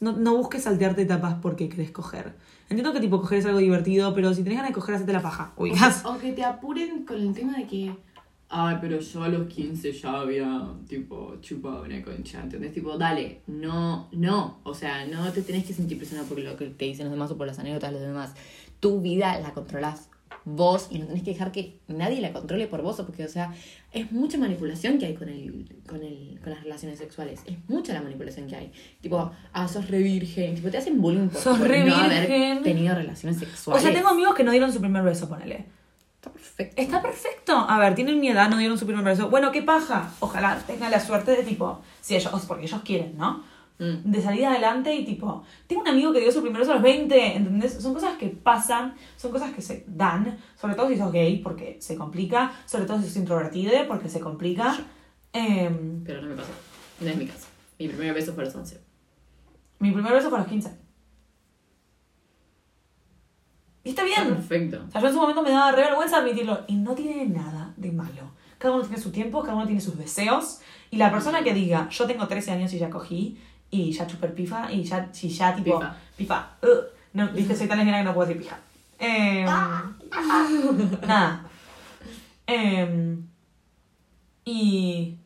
no, 0.00 0.12
no 0.12 0.34
busques 0.38 0.62
saltearte 0.62 1.02
etapas 1.02 1.34
porque 1.42 1.68
querés 1.68 1.90
coger. 1.90 2.34
Entiendo 2.70 2.94
que 2.94 3.00
tipo 3.00 3.20
coger 3.20 3.40
es 3.40 3.44
algo 3.44 3.58
divertido, 3.58 4.14
pero 4.14 4.32
si 4.32 4.42
tenés 4.42 4.56
ganas 4.56 4.70
de 4.70 4.74
coger, 4.74 4.94
hacete 4.94 5.12
la 5.12 5.20
paja. 5.20 5.52
Oigas. 5.56 6.02
O 6.06 6.16
que 6.16 6.32
te 6.32 6.44
apuren 6.44 7.04
con 7.04 7.18
el 7.20 7.34
tema 7.34 7.58
de 7.58 7.66
que 7.66 7.94
ay, 8.48 8.76
pero 8.80 9.00
yo 9.00 9.22
a 9.24 9.28
los 9.28 9.46
15 9.48 9.92
ya 9.92 10.20
había, 10.20 10.68
tipo, 10.88 11.36
chupado 11.40 11.82
una 11.82 12.02
concha, 12.02 12.40
¿entendés? 12.42 12.72
Tipo, 12.72 12.96
dale, 12.96 13.40
no, 13.46 14.08
no, 14.12 14.58
o 14.62 14.74
sea, 14.74 15.06
no 15.06 15.30
te 15.32 15.42
tenés 15.42 15.64
que 15.64 15.72
sentir 15.72 15.98
presionado 15.98 16.28
por 16.28 16.38
lo 16.38 16.56
que 16.56 16.66
te 16.66 16.84
dicen 16.84 17.06
los 17.06 17.12
demás 17.12 17.30
o 17.30 17.36
por 17.36 17.46
las 17.46 17.58
anécdotas 17.58 17.90
de 17.92 17.98
los 17.98 18.06
demás. 18.08 18.34
Tu 18.80 19.00
vida 19.00 19.38
la 19.40 19.52
controlas 19.52 20.08
vos 20.44 20.88
y 20.90 20.98
no 21.00 21.06
tenés 21.06 21.24
que 21.24 21.30
dejar 21.32 21.50
que 21.50 21.78
nadie 21.88 22.20
la 22.20 22.32
controle 22.32 22.68
por 22.68 22.82
vos, 22.82 22.96
porque, 23.00 23.24
o 23.24 23.28
sea, 23.28 23.52
es 23.92 24.12
mucha 24.12 24.38
manipulación 24.38 24.98
que 24.98 25.06
hay 25.06 25.14
con, 25.14 25.28
el, 25.28 25.66
con, 25.88 26.02
el, 26.02 26.38
con 26.40 26.52
las 26.52 26.62
relaciones 26.62 26.98
sexuales. 26.98 27.40
Es 27.46 27.56
mucha 27.68 27.92
la 27.94 28.02
manipulación 28.02 28.46
que 28.46 28.54
hay. 28.54 28.72
Tipo, 29.00 29.32
ah, 29.52 29.66
sos 29.66 29.88
re 29.90 29.98
virgen. 29.98 30.54
Tipo, 30.54 30.70
te 30.70 30.78
hacen 30.78 31.00
bullying 31.00 31.28
por, 31.28 31.40
Sos 31.40 31.58
por 31.58 31.66
re 31.66 31.80
no 31.80 31.86
virgen. 31.96 32.02
haber 32.12 32.62
tenido 32.62 32.94
relaciones 32.94 33.38
O 33.38 33.40
sexuales. 33.44 33.82
sea, 33.82 33.92
tengo 33.92 34.08
amigos 34.08 34.34
que 34.36 34.44
no 34.44 34.52
dieron 34.52 34.72
su 34.72 34.78
primer 34.80 35.02
beso, 35.02 35.28
ponele. 35.28 35.64
Está 36.26 36.32
perfecto. 36.32 36.82
Está 36.82 37.02
perfecto. 37.02 37.52
A 37.56 37.78
ver, 37.78 37.94
tienen 37.94 38.20
mi 38.20 38.28
edad, 38.28 38.50
no 38.50 38.58
dieron 38.58 38.78
su 38.78 38.86
primer 38.86 39.04
beso. 39.04 39.30
Bueno, 39.30 39.52
qué 39.52 39.62
paja. 39.62 40.10
Ojalá 40.20 40.58
tengan 40.66 40.90
la 40.90 41.00
suerte 41.00 41.32
de 41.32 41.42
tipo, 41.42 41.80
si 42.00 42.16
ellos, 42.16 42.32
porque 42.46 42.64
ellos 42.64 42.80
quieren, 42.84 43.16
¿no? 43.16 43.44
Mm. 43.78 44.10
De 44.10 44.22
salir 44.22 44.46
adelante 44.46 44.94
y 44.94 45.04
tipo, 45.04 45.44
tengo 45.66 45.82
un 45.82 45.88
amigo 45.88 46.12
que 46.12 46.20
dio 46.20 46.32
su 46.32 46.40
primer 46.40 46.60
beso 46.60 46.72
a 46.72 46.76
los 46.76 46.82
20, 46.82 47.36
¿entendés? 47.36 47.74
Son 47.74 47.92
cosas 47.92 48.16
que 48.16 48.28
pasan, 48.28 48.94
son 49.16 49.30
cosas 49.30 49.52
que 49.52 49.60
se 49.60 49.84
dan, 49.86 50.38
sobre 50.58 50.74
todo 50.74 50.88
si 50.88 50.96
sos 50.96 51.12
gay, 51.12 51.38
porque 51.38 51.76
se 51.80 51.96
complica, 51.96 52.52
sobre 52.64 52.86
todo 52.86 52.98
si 52.98 53.08
sos 53.08 53.16
introvertido, 53.16 53.72
porque 53.86 54.08
se 54.08 54.20
complica. 54.20 54.76
Em, 55.32 56.02
Pero 56.04 56.22
no 56.22 56.28
me 56.28 56.36
pasó. 56.36 56.52
No 57.00 57.10
es 57.10 57.16
mi 57.16 57.26
caso. 57.26 57.46
Mi 57.78 57.88
primer 57.88 58.14
beso 58.14 58.32
fue 58.32 58.44
a 58.44 58.46
los 58.46 58.54
11. 58.54 58.80
mi 59.78 59.92
primer 59.92 60.12
beso 60.14 60.30
fue 60.30 60.38
a 60.38 60.40
los 60.40 60.50
15. 60.50 60.85
Y 63.86 63.90
está 63.90 64.02
bien. 64.02 64.34
perfecto. 64.34 64.84
O 64.88 64.90
sea, 64.90 65.00
yo 65.00 65.06
en 65.06 65.14
su 65.14 65.20
momento 65.20 65.42
me 65.44 65.50
daba 65.50 65.70
re 65.70 65.82
vergüenza 65.82 66.16
admitirlo. 66.16 66.64
Y 66.66 66.74
no 66.74 66.96
tiene 66.96 67.24
nada 67.26 67.72
de 67.76 67.92
malo. 67.92 68.32
Cada 68.58 68.74
uno 68.74 68.82
tiene 68.82 69.00
su 69.00 69.12
tiempo, 69.12 69.42
cada 69.42 69.54
uno 69.54 69.64
tiene 69.64 69.80
sus 69.80 69.96
deseos. 69.96 70.58
Y 70.90 70.96
la 70.96 71.12
persona 71.12 71.44
que 71.44 71.54
diga, 71.54 71.88
yo 71.88 72.04
tengo 72.04 72.26
13 72.26 72.50
años 72.50 72.72
y 72.72 72.80
ya 72.80 72.90
cogí, 72.90 73.38
y 73.70 73.92
ya 73.92 74.08
chupé 74.08 74.26
el 74.26 74.32
pifa, 74.32 74.72
y 74.72 74.82
ya, 74.82 75.08
si 75.12 75.28
ya 75.28 75.54
tipo. 75.54 75.78
Pifa. 75.78 75.96
Pifa. 76.16 76.50
ugh, 76.64 76.86
no, 77.12 77.28
viste, 77.28 77.54
soy 77.54 77.68
tan 77.68 77.78
lesbiana 77.78 77.98
que 78.00 78.04
no 78.06 78.14
puedo 78.14 78.26
decir 78.26 78.42
pija. 78.42 78.58
Em, 78.98 79.46
nada. 81.06 81.46
Em, 82.44 83.24
y. 84.44 85.16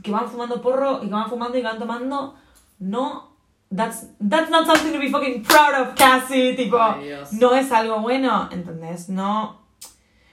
Que 0.00 0.12
van 0.12 0.28
fumando 0.28 0.62
porro 0.62 1.00
y 1.02 1.08
que 1.08 1.12
van 1.12 1.28
fumando 1.28 1.58
y 1.58 1.60
que 1.60 1.66
van 1.66 1.80
tomando. 1.80 2.36
No. 2.78 3.27
That's, 3.70 4.06
that's 4.18 4.50
not 4.50 4.66
something 4.66 4.92
to 4.92 4.98
be 4.98 5.10
fucking 5.10 5.42
proud 5.44 5.74
of, 5.74 5.94
Cassie. 5.94 6.54
Tipo, 6.56 6.78
Ay, 6.80 7.14
no 7.32 7.54
es 7.54 7.70
algo 7.70 8.00
bueno, 8.00 8.48
¿entendés? 8.50 9.08
No. 9.10 9.60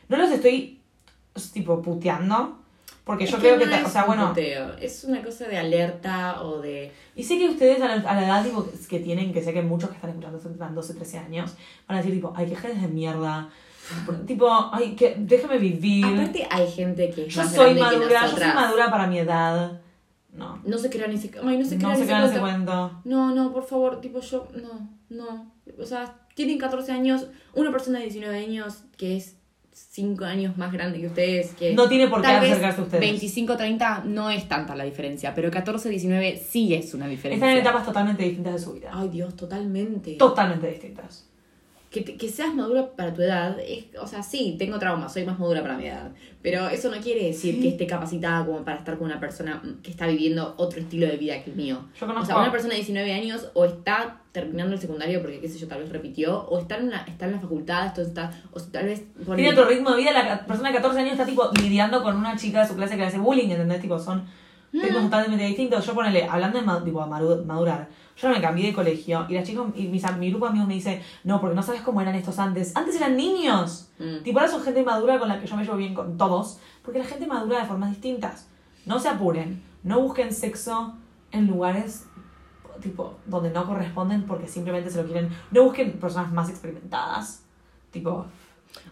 No 0.07 0.17
los 0.17 0.31
estoy, 0.31 0.79
tipo, 1.53 1.81
puteando. 1.81 2.59
Porque 3.03 3.27
yo 3.27 3.35
Es 3.37 3.41
creo 3.43 3.59
que, 3.59 3.65
no 3.67 3.77
te- 3.77 3.83
o 3.83 3.89
sea, 3.89 4.01
un 4.03 4.07
bueno. 4.07 4.29
puteo, 4.29 4.77
Es 4.79 5.03
una 5.03 5.21
cosa 5.21 5.47
de 5.47 5.57
alerta 5.59 6.41
o 6.41 6.59
de. 6.59 6.91
Y 7.15 7.23
sé 7.23 7.37
que 7.37 7.49
ustedes 7.49 7.79
a 7.81 7.87
la, 7.87 8.09
a 8.09 8.15
la 8.15 8.25
edad 8.25 8.43
tipo, 8.43 8.65
que 8.89 8.99
tienen, 8.99 9.31
que 9.31 9.43
sé 9.43 9.53
que 9.53 9.61
muchos 9.61 9.89
que 9.89 9.95
están 9.95 10.09
escuchando 10.11 10.39
tendrán 10.39 10.73
12, 10.73 10.93
13 10.95 11.19
años, 11.19 11.53
van 11.87 11.97
a 11.97 12.01
decir 12.01 12.15
tipo, 12.15 12.33
ay, 12.35 12.47
qué 12.59 12.67
de 12.69 12.87
mierda. 12.87 13.49
tipo, 14.25 14.49
ay, 14.71 14.95
que 14.95 15.15
déjame 15.19 15.59
vivir. 15.59 16.05
Aparte, 16.05 16.47
hay 16.49 16.71
gente 16.71 17.11
que 17.11 17.27
es 17.27 17.33
yo 17.35 17.43
más 17.43 17.53
soy 17.53 17.75
que 17.75 17.79
madura, 17.81 18.25
yo 18.27 18.37
soy 18.37 18.47
madura 18.47 18.89
para 18.89 19.05
mi 19.07 19.19
edad. 19.19 19.81
No. 20.35 20.61
No 20.65 20.77
se 20.77 20.89
crean 20.89 21.11
ese. 21.11 21.31
Ay, 21.43 21.57
no 21.57 21.65
se 21.65 21.75
No 21.75 21.79
crean 21.79 21.95
se 21.97 22.03
ese 22.03 22.07
quedan 22.11 22.23
ese 22.29 22.39
cuento. 22.39 22.71
cuento. 22.71 23.01
No, 23.05 23.33
no, 23.33 23.53
por 23.53 23.63
favor, 23.65 24.01
tipo 24.01 24.19
yo, 24.19 24.47
no, 24.61 24.89
no. 25.09 25.51
O 25.79 25.85
sea, 25.85 26.15
tienen 26.35 26.57
14 26.57 26.91
años, 26.91 27.27
una 27.53 27.71
persona 27.71 27.99
de 27.99 28.05
19 28.05 28.37
años 28.37 28.83
que 28.97 29.17
es 29.17 29.37
5 29.71 30.23
años 30.23 30.57
más 30.57 30.71
grande 30.71 30.99
que 31.01 31.07
ustedes, 31.07 31.53
que 31.53 31.73
No 31.73 31.89
tiene 31.89 32.07
por 32.07 32.21
qué 32.21 32.27
acercarse 32.27 32.79
a 32.79 32.83
ustedes. 32.83 33.01
25, 33.01 33.57
30 33.57 34.03
no 34.05 34.29
es 34.29 34.47
tanta 34.47 34.73
la 34.75 34.83
diferencia, 34.85 35.33
pero 35.35 35.51
14, 35.51 35.89
19 35.89 36.37
sí 36.37 36.73
es 36.73 36.93
una 36.93 37.07
diferencia. 37.07 37.45
Están 37.45 37.57
en 37.57 37.61
etapas 37.61 37.85
totalmente 37.85 38.23
distintas 38.23 38.53
de 38.53 38.59
su 38.59 38.73
vida. 38.73 38.89
Ay, 38.93 39.09
Dios, 39.09 39.35
totalmente. 39.35 40.15
Totalmente 40.15 40.67
distintas. 40.69 41.27
Que, 41.95 42.01
te- 42.01 42.17
que 42.17 42.27
seas 42.27 42.53
madura 42.53 42.89
para 42.97 43.13
tu 43.13 43.21
edad, 43.21 43.57
es, 43.65 43.85
o 44.01 44.05
sea, 44.05 44.21
sí, 44.21 44.57
tengo 44.59 44.77
trauma, 44.79 45.07
soy 45.07 45.23
más 45.23 45.39
madura 45.39 45.61
para 45.61 45.77
mi 45.77 45.85
edad, 45.87 46.11
pero 46.41 46.67
eso 46.67 46.91
no 46.93 46.97
quiere 47.01 47.23
decir 47.27 47.61
que 47.61 47.69
esté 47.69 47.87
capacitada 47.87 48.45
como 48.45 48.65
para 48.65 48.79
estar 48.79 48.97
con 48.97 49.05
una 49.05 49.19
persona 49.21 49.61
que 49.81 49.91
está 49.91 50.05
viviendo 50.05 50.55
otro 50.57 50.81
estilo 50.81 51.07
de 51.07 51.15
vida 51.15 51.41
que 51.41 51.51
el 51.51 51.55
mío. 51.55 51.85
Yo 51.97 52.05
conozco- 52.05 52.23
O 52.23 52.25
sea, 52.25 52.35
una 52.37 52.51
persona 52.51 52.71
de 52.73 52.79
19 52.81 53.13
años 53.13 53.49
o 53.53 53.63
está 53.63 54.19
terminando 54.33 54.73
el 54.75 54.81
secundario 54.81 55.21
porque, 55.21 55.39
qué 55.39 55.47
sé 55.47 55.57
yo, 55.57 55.69
tal 55.69 55.79
vez 55.83 55.89
repitió, 55.89 56.41
o 56.49 56.59
está 56.59 56.75
en, 56.75 56.87
una, 56.87 57.03
está 57.03 57.27
en 57.27 57.31
la 57.31 57.39
facultad, 57.39 57.83
entonces 57.87 58.07
está, 58.09 58.31
o 58.51 58.59
tal 58.59 58.87
vez... 58.87 59.03
ponele- 59.25 59.35
Tiene 59.37 59.51
otro 59.51 59.65
ritmo 59.65 59.91
de 59.91 59.97
vida, 60.01 60.11
la 60.11 60.45
persona 60.45 60.69
de 60.71 60.75
14 60.75 60.99
años 60.99 61.13
está 61.13 61.25
tipo 61.25 61.49
lidiando 61.61 62.03
con 62.03 62.17
una 62.17 62.35
chica 62.35 62.61
de 62.63 62.67
su 62.67 62.75
clase 62.75 62.95
que 62.95 63.01
le 63.03 63.07
hace 63.07 63.19
bullying, 63.19 63.47
¿entendés? 63.51 63.79
Tipo, 63.79 63.97
son 63.99 64.25
ritmos 64.73 65.03
totalmente 65.03 65.45
distintos. 65.45 65.85
Yo 65.85 65.93
ponele, 65.93 66.25
hablando 66.29 66.61
de 66.61 66.81
tipo, 66.85 67.07
madurar, 67.07 67.87
yo 68.17 68.29
me 68.29 68.41
cambié 68.41 68.67
de 68.67 68.73
colegio 68.73 69.25
y 69.27 69.33
las 69.33 69.45
chicas, 69.45 69.65
y 69.75 69.87
mis, 69.87 70.03
mi 70.17 70.29
grupo 70.29 70.45
de 70.45 70.51
amigos 70.51 70.67
me 70.67 70.75
dice, 70.75 71.01
no, 71.23 71.41
porque 71.41 71.55
no 71.55 71.63
sabes 71.63 71.81
cómo 71.81 72.01
eran 72.01 72.15
estos 72.15 72.39
antes. 72.39 72.75
Antes 72.75 72.95
eran 72.95 73.17
niños. 73.17 73.89
Mm. 73.99 74.23
Tipo, 74.23 74.39
ahora 74.39 74.51
son 74.51 74.63
gente 74.63 74.83
madura 74.83 75.19
con 75.19 75.27
la 75.27 75.39
que 75.39 75.47
yo 75.47 75.55
me 75.55 75.63
llevo 75.63 75.77
bien 75.77 75.93
con 75.93 76.17
todos, 76.17 76.59
porque 76.83 76.99
la 76.99 77.05
gente 77.05 77.27
madura 77.27 77.59
de 77.59 77.65
formas 77.65 77.89
distintas. 77.89 78.47
No 78.85 78.99
se 78.99 79.09
apuren, 79.09 79.61
no 79.83 80.01
busquen 80.01 80.33
sexo 80.33 80.95
en 81.31 81.47
lugares 81.47 82.05
tipo 82.81 83.17
donde 83.25 83.51
no 83.51 83.65
corresponden 83.65 84.23
porque 84.23 84.47
simplemente 84.47 84.89
se 84.89 85.01
lo 85.01 85.07
quieren. 85.07 85.29
No 85.51 85.63
busquen 85.63 85.93
personas 85.93 86.31
más 86.31 86.49
experimentadas. 86.49 87.43
Tipo, 87.91 88.25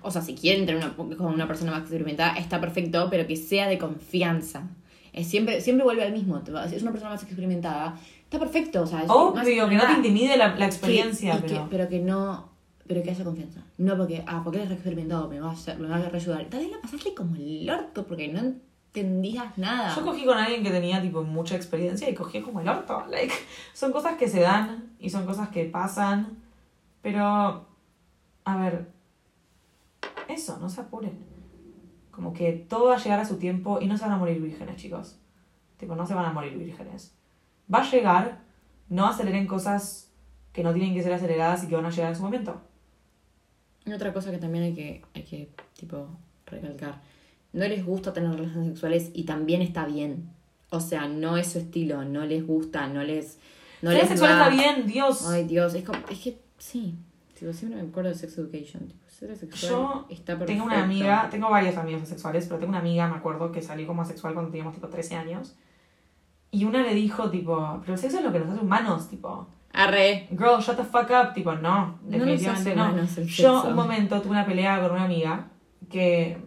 O 0.02 0.12
sea, 0.12 0.22
si 0.22 0.36
quieren 0.36 0.66
tener 0.66 0.84
una, 0.84 0.96
con 0.96 1.34
una 1.34 1.48
persona 1.48 1.72
más 1.72 1.82
experimentada, 1.82 2.36
está 2.36 2.60
perfecto, 2.60 3.08
pero 3.10 3.28
que 3.28 3.36
sea 3.36 3.68
de 3.68 3.78
confianza. 3.78 4.64
Es 5.12 5.28
siempre, 5.28 5.62
siempre 5.62 5.84
vuelve 5.84 6.04
al 6.04 6.12
mismo. 6.12 6.38
es 6.38 6.82
una 6.82 6.92
persona 6.92 7.12
más 7.12 7.24
experimentada, 7.24 8.00
está 8.34 8.40
perfecto. 8.40 8.82
O 8.82 8.88
sea, 8.88 9.02
es 9.02 9.08
más 9.08 9.16
obvio, 9.16 9.70
que 9.70 9.76
no 9.76 9.86
te 9.86 9.94
intimide 9.94 10.38
la, 10.38 10.56
la 10.56 10.66
experiencia, 10.66 11.36
y 11.36 11.42
que- 11.42 11.48
pero... 11.48 11.68
pero 11.70 11.90
que 11.90 12.00
no 12.00 12.52
pero 12.86 13.02
que 13.02 13.12
haya 13.12 13.24
confianza 13.24 13.62
no 13.78 13.96
porque 13.96 14.26
ah 14.28 14.42
porque 14.44 14.58
eres 14.58 14.68
re 14.68 14.76
experimentado 14.76 15.30
me 15.30 15.40
va 15.40 15.52
a 15.52 15.76
me 15.76 15.88
va 15.88 15.96
a 15.96 16.08
ayudar 16.14 16.46
tal 16.50 16.60
vez 16.60 16.70
la 16.70 16.82
pasaste 16.82 17.14
como 17.16 17.34
el 17.38 17.70
orto 17.70 18.06
porque 18.06 18.28
no 18.28 18.42
entendías 18.94 19.58
nada 19.58 19.96
Yo 19.96 20.04
cogí 20.04 20.26
con 20.26 20.38
alguien 20.38 20.64
que 20.64 20.70
tenía 20.70 21.02
tipo 21.02 21.24
mucha 21.24 21.56
experiencia 21.56 22.10
y 22.10 22.14
cogí 22.14 22.42
como 22.42 22.60
el 22.60 22.68
orto. 22.68 23.06
Like, 23.10 23.34
son 23.74 23.92
cosas 23.92 24.18
que 24.18 24.28
se 24.28 24.42
dan 24.42 24.92
y 25.00 25.10
son 25.10 25.26
cosas 25.26 25.50
que 25.50 25.66
pasan. 25.66 26.38
Pero, 27.02 27.66
a 28.46 28.58
ver, 28.58 28.92
eso, 30.28 30.58
no 30.60 30.70
se 30.70 30.82
apuren. 30.82 31.18
Como 32.12 32.34
que 32.34 32.52
todo 32.70 32.90
va 32.90 32.96
a 32.96 33.00
llegar 33.00 33.20
a 33.20 33.26
su 33.26 33.38
tiempo 33.38 33.80
y 33.82 33.88
no 33.88 33.98
se 33.98 34.04
van 34.04 34.14
a 34.14 34.18
morir 34.18 34.40
vírgenes, 34.40 34.76
chicos. 34.76 35.18
Tipo, 35.78 35.96
no 35.96 36.06
se 36.06 36.14
van 36.14 36.26
a 36.26 36.34
morir 36.34 36.56
vírgenes. 36.56 37.16
Va 37.72 37.80
a 37.80 37.92
llegar, 37.92 38.40
no 38.90 39.08
aceleren 39.08 39.48
cosas 39.48 40.10
que 40.52 40.64
no 40.64 40.74
tienen 40.74 40.94
que 40.94 41.04
ser 41.04 41.14
aceleradas 41.14 41.64
y 41.64 41.68
que 41.68 41.76
van 41.76 41.86
a 41.86 41.90
llegar 41.90 42.10
en 42.10 42.16
su 42.16 42.24
momento. 42.24 42.62
Y 43.86 43.92
otra 43.94 44.14
cosa 44.14 44.32
que 44.32 44.38
también 44.38 44.64
hay 44.64 44.74
que 44.74 45.02
hay 45.14 45.24
que 45.24 45.50
tipo 45.78 46.08
recalcar 46.46 47.02
no 47.52 47.68
les 47.68 47.86
gusta 47.86 48.14
tener 48.14 48.32
relaciones 48.32 48.70
sexuales 48.70 49.12
y 49.14 49.24
también 49.24 49.62
está 49.62 49.86
bien 49.86 50.30
o 50.70 50.80
sea 50.80 51.08
no 51.08 51.38
es 51.38 51.48
su 51.52 51.60
estilo 51.60 52.04
no 52.04 52.26
les 52.26 52.46
gusta 52.46 52.88
no 52.88 53.04
les 53.04 53.38
no 53.82 53.92
Ser 53.92 54.00
les 54.00 54.10
sexual 54.10 54.32
va. 54.32 54.48
está 54.48 54.50
bien, 54.50 54.88
Dios. 54.88 55.28
ay 55.28 55.44
Dios 55.46 55.74
es 55.76 55.84
como 55.84 56.00
es 56.10 56.20
que 56.20 56.40
sí 56.58 56.96
tipo, 57.38 57.52
siempre 57.54 57.82
me 57.82 57.90
acuerdo 57.90 58.10
de 58.10 58.16
sex 58.16 58.38
education 58.38 58.88
tipo, 58.88 59.04
ser 59.10 59.36
sexual 59.36 59.72
Yo 59.72 60.06
está 60.10 60.38
perfecto 60.38 60.46
Tengo 60.46 60.66
una 60.66 60.84
amiga, 60.84 61.28
tengo 61.30 61.50
varias 61.50 61.78
amigas 61.78 62.08
sexuales, 62.08 62.46
pero 62.46 62.60
tengo 62.60 62.70
una 62.70 62.80
amiga, 62.80 63.08
me 63.08 63.16
acuerdo, 63.18 63.52
que 63.52 63.62
salió 63.62 63.86
como 63.86 64.02
asexual 64.02 64.34
cuando 64.34 64.52
teníamos 64.52 64.74
tipo 64.76 64.88
13 64.88 65.16
años. 65.16 65.56
Y 66.54 66.64
una 66.66 66.82
le 66.84 66.94
dijo, 66.94 67.30
tipo, 67.30 67.80
pero 67.82 67.94
el 67.94 68.00
sexo 68.00 68.20
es 68.20 68.24
lo 68.24 68.32
que 68.32 68.40
nos 68.40 68.50
hace 68.52 68.62
humanos, 68.62 69.10
tipo, 69.10 69.48
arre 69.74 70.28
girl, 70.30 70.62
shut 70.62 70.78
the 70.78 70.84
fuck 70.84 71.10
up, 71.10 71.34
tipo, 71.34 71.54
no, 71.56 71.98
definitivamente 72.04 72.76
no. 72.76 72.86
Yo 73.44 73.62
un 73.70 73.76
momento 73.76 74.22
tuve 74.22 74.32
una 74.34 74.46
pelea 74.46 74.80
con 74.82 74.92
una 74.92 75.04
amiga 75.06 75.48
que, 75.90 76.38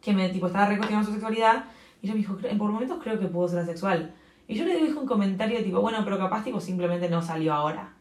que 0.00 0.12
me, 0.14 0.28
tipo, 0.28 0.46
estaba 0.46 0.66
recuestionando 0.66 1.06
su 1.08 1.12
sexualidad 1.12 1.64
y 2.00 2.06
ella 2.06 2.14
me 2.14 2.20
dijo, 2.20 2.38
"Cre- 2.38 2.56
por 2.56 2.70
momentos 2.70 2.98
creo 3.02 3.18
que 3.18 3.26
puedo 3.26 3.48
ser 3.48 3.58
asexual. 3.58 4.14
Y 4.48 4.54
yo 4.54 4.64
le 4.64 4.76
dije 4.80 4.94
un 4.94 5.06
comentario 5.06 5.62
tipo, 5.62 5.80
bueno, 5.80 5.98
pero 6.04 6.18
capaz 6.18 6.42
tipo 6.44 6.60
simplemente 6.60 7.08
no 7.10 7.22
salió 7.22 7.52
ahora. 7.54 7.94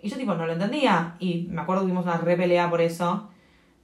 Y 0.00 0.08
yo 0.08 0.16
tipo 0.16 0.34
no 0.34 0.46
lo 0.46 0.52
entendía. 0.52 1.14
Y 1.20 1.46
me 1.50 1.60
acuerdo 1.62 1.82
que 1.82 1.86
tuvimos 1.88 2.04
una 2.04 2.16
re 2.18 2.36
pelea 2.36 2.68
por 2.68 2.80
eso. 2.80 3.30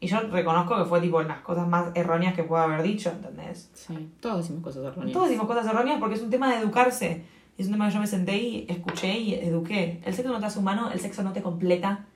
Y 0.00 0.06
yo 0.06 0.20
reconozco 0.20 0.76
que 0.76 0.84
fue 0.84 1.00
tipo 1.00 1.20
las 1.22 1.40
cosas 1.40 1.66
más 1.66 1.90
erróneas 1.94 2.34
que 2.34 2.44
puedo 2.44 2.62
haber 2.62 2.82
dicho, 2.82 3.10
¿entendés? 3.10 3.70
sí 3.74 4.12
todos 4.20 4.38
decimos 4.38 4.62
cosas 4.62 4.84
erróneas 4.84 5.12
Todos 5.12 5.26
decimos 5.26 5.48
cosas 5.48 5.66
erróneas 5.66 5.98
porque 5.98 6.14
es 6.14 6.22
un 6.22 6.30
tema 6.30 6.50
de 6.52 6.60
educarse. 6.60 7.24
Es 7.56 7.66
un 7.66 7.72
tema 7.72 7.88
que 7.88 7.94
yo 7.94 8.00
me 8.00 8.06
senté 8.06 8.36
y 8.36 8.66
escuché 8.68 9.18
y 9.18 9.34
eduqué. 9.34 10.00
El 10.04 10.14
sexo 10.14 10.32
no 10.32 10.38
te 10.38 10.46
hace 10.46 10.60
humano, 10.60 10.90
el 10.92 11.00
sexo 11.00 11.24
no 11.24 11.32
te 11.32 11.42
completa. 11.42 12.06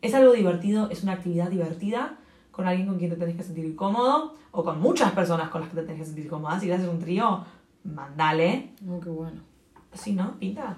Es 0.00 0.14
algo 0.14 0.32
divertido, 0.32 0.88
es 0.90 1.02
una 1.02 1.12
actividad 1.12 1.50
divertida 1.50 2.18
con 2.50 2.66
alguien 2.66 2.86
con 2.86 2.98
quien 2.98 3.10
te 3.10 3.16
tenés 3.16 3.36
que 3.36 3.42
sentir 3.42 3.76
cómodo 3.76 4.36
o 4.52 4.64
con 4.64 4.80
muchas 4.80 5.12
personas 5.12 5.50
con 5.50 5.60
las 5.60 5.70
que 5.70 5.76
te 5.76 5.82
tenés 5.82 5.98
que 5.98 6.06
sentir 6.06 6.28
cómoda. 6.28 6.58
Si 6.58 6.66
le 6.66 6.74
haces 6.74 6.88
un 6.88 7.00
trío, 7.00 7.44
mandale. 7.84 8.70
oh 8.88 9.00
qué 9.00 9.10
bueno 9.10 9.42
Sí, 9.92 10.12
¿no? 10.12 10.38
Pinta. 10.38 10.76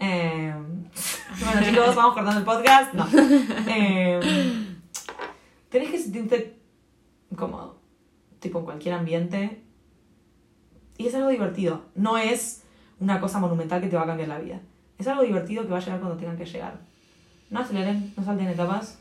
Eh, 0.00 0.52
bueno, 1.44 1.66
chicos, 1.66 1.94
vamos 1.94 2.14
cortando 2.14 2.38
el 2.40 2.44
podcast. 2.44 2.92
No. 2.94 3.06
Eh, 3.68 4.71
tenés 5.72 5.90
que 5.90 5.98
sentirte 5.98 6.60
cómodo. 7.34 7.80
tipo 8.38 8.58
en 8.58 8.64
cualquier 8.64 8.94
ambiente. 8.94 9.62
Y 10.98 11.06
es 11.06 11.14
algo 11.14 11.30
divertido. 11.30 11.82
No 11.94 12.18
es 12.18 12.62
una 13.00 13.20
cosa 13.20 13.40
monumental 13.40 13.80
que 13.80 13.88
te 13.88 13.96
va 13.96 14.02
a 14.02 14.06
cambiar 14.06 14.28
la 14.28 14.38
vida. 14.38 14.60
Es 14.98 15.08
algo 15.08 15.22
divertido 15.22 15.64
que 15.64 15.70
va 15.70 15.78
a 15.78 15.80
llegar 15.80 16.00
cuando 16.00 16.18
tengan 16.18 16.36
que 16.36 16.44
llegar. 16.44 16.80
No 17.50 17.60
aceleren, 17.60 18.12
no 18.16 18.22
salten 18.22 18.48
etapas. 18.48 18.98